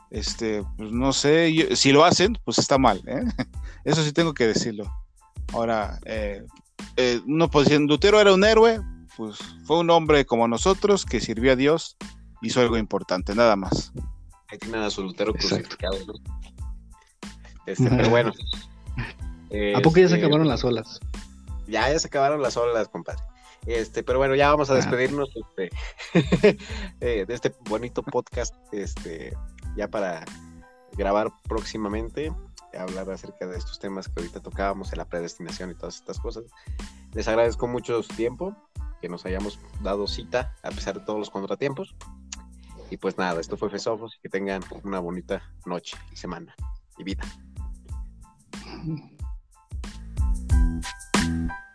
este, 0.09 0.63
pues 0.77 0.91
no 0.91 1.13
sé, 1.13 1.53
yo- 1.53 1.75
si 1.75 1.91
lo 1.91 2.03
hacen, 2.03 2.37
pues 2.45 2.57
está 2.57 2.77
mal, 2.79 3.01
¿eh? 3.05 3.21
Eso 3.85 4.03
sí 4.03 4.11
tengo 4.11 4.33
que 4.33 4.47
decirlo. 4.47 4.85
Ahora, 5.53 5.99
eh, 6.05 6.41
eh, 6.95 7.21
uno 7.25 7.49
pues 7.49 7.67
si 7.67 7.77
Lutero 7.77 8.19
era 8.19 8.33
un 8.33 8.43
héroe, 8.43 8.81
pues 9.15 9.37
fue 9.65 9.79
un 9.79 9.89
hombre 9.89 10.25
como 10.25 10.47
nosotros 10.47 11.05
que 11.05 11.19
sirvió 11.19 11.53
a 11.53 11.55
Dios, 11.55 11.97
hizo 12.41 12.61
algo 12.61 12.77
importante, 12.77 13.33
nada 13.35 13.55
más. 13.55 13.91
Ahí 14.49 14.57
tienen 14.57 14.81
a 14.81 14.89
su 14.89 15.03
Lutero 15.03 15.31
Exacto. 15.35 15.55
crucificado, 15.77 15.97
¿no? 16.05 16.13
Este, 17.65 17.89
pero 17.89 18.09
bueno. 18.09 18.31
¿A 19.75 19.79
poco 19.81 19.97
ya 19.97 20.07
se 20.07 20.15
Este, 20.15 20.25
acabaron 20.25 20.47
las 20.47 20.63
olas? 20.63 20.99
Ya, 21.67 21.91
ya 21.91 21.99
se 21.99 22.07
acabaron 22.07 22.41
las 22.41 22.55
olas, 22.57 22.87
compadre. 22.89 23.21
Este, 23.65 24.03
pero 24.03 24.19
bueno, 24.19 24.35
ya 24.35 24.49
vamos 24.49 24.69
a 24.69 24.73
Ah. 24.73 24.75
despedirnos 24.77 25.29
este, 25.35 25.69
eh, 27.01 27.25
de 27.27 27.33
este 27.33 27.53
bonito 27.69 28.01
podcast, 28.03 28.53
este, 28.71 29.35
ya 29.75 29.89
para 29.89 30.23
grabar 30.93 31.29
próximamente, 31.47 32.31
hablar 32.77 33.09
acerca 33.09 33.47
de 33.47 33.57
estos 33.57 33.79
temas 33.79 34.07
que 34.07 34.21
ahorita 34.21 34.41
tocábamos, 34.41 34.91
de 34.91 34.97
la 34.97 35.05
predestinación 35.05 35.71
y 35.71 35.75
todas 35.75 35.95
estas 35.95 36.19
cosas. 36.19 36.45
Les 37.13 37.27
agradezco 37.27 37.67
mucho 37.67 38.01
su 38.03 38.13
tiempo, 38.15 38.55
que 39.01 39.09
nos 39.09 39.25
hayamos 39.25 39.59
dado 39.81 40.07
cita 40.07 40.55
a 40.63 40.69
pesar 40.69 40.99
de 40.99 41.05
todos 41.05 41.19
los 41.19 41.29
contratiempos. 41.29 41.95
Y 42.89 42.97
pues 42.97 43.17
nada, 43.17 43.39
esto 43.39 43.57
fue 43.57 43.69
Fesofos 43.69 44.15
y 44.15 44.21
que 44.21 44.29
tengan 44.29 44.61
una 44.83 44.99
bonita 44.99 45.41
noche 45.65 45.97
y 46.11 46.15
semana 46.15 46.55
y 46.97 47.03
vida. 47.03 47.23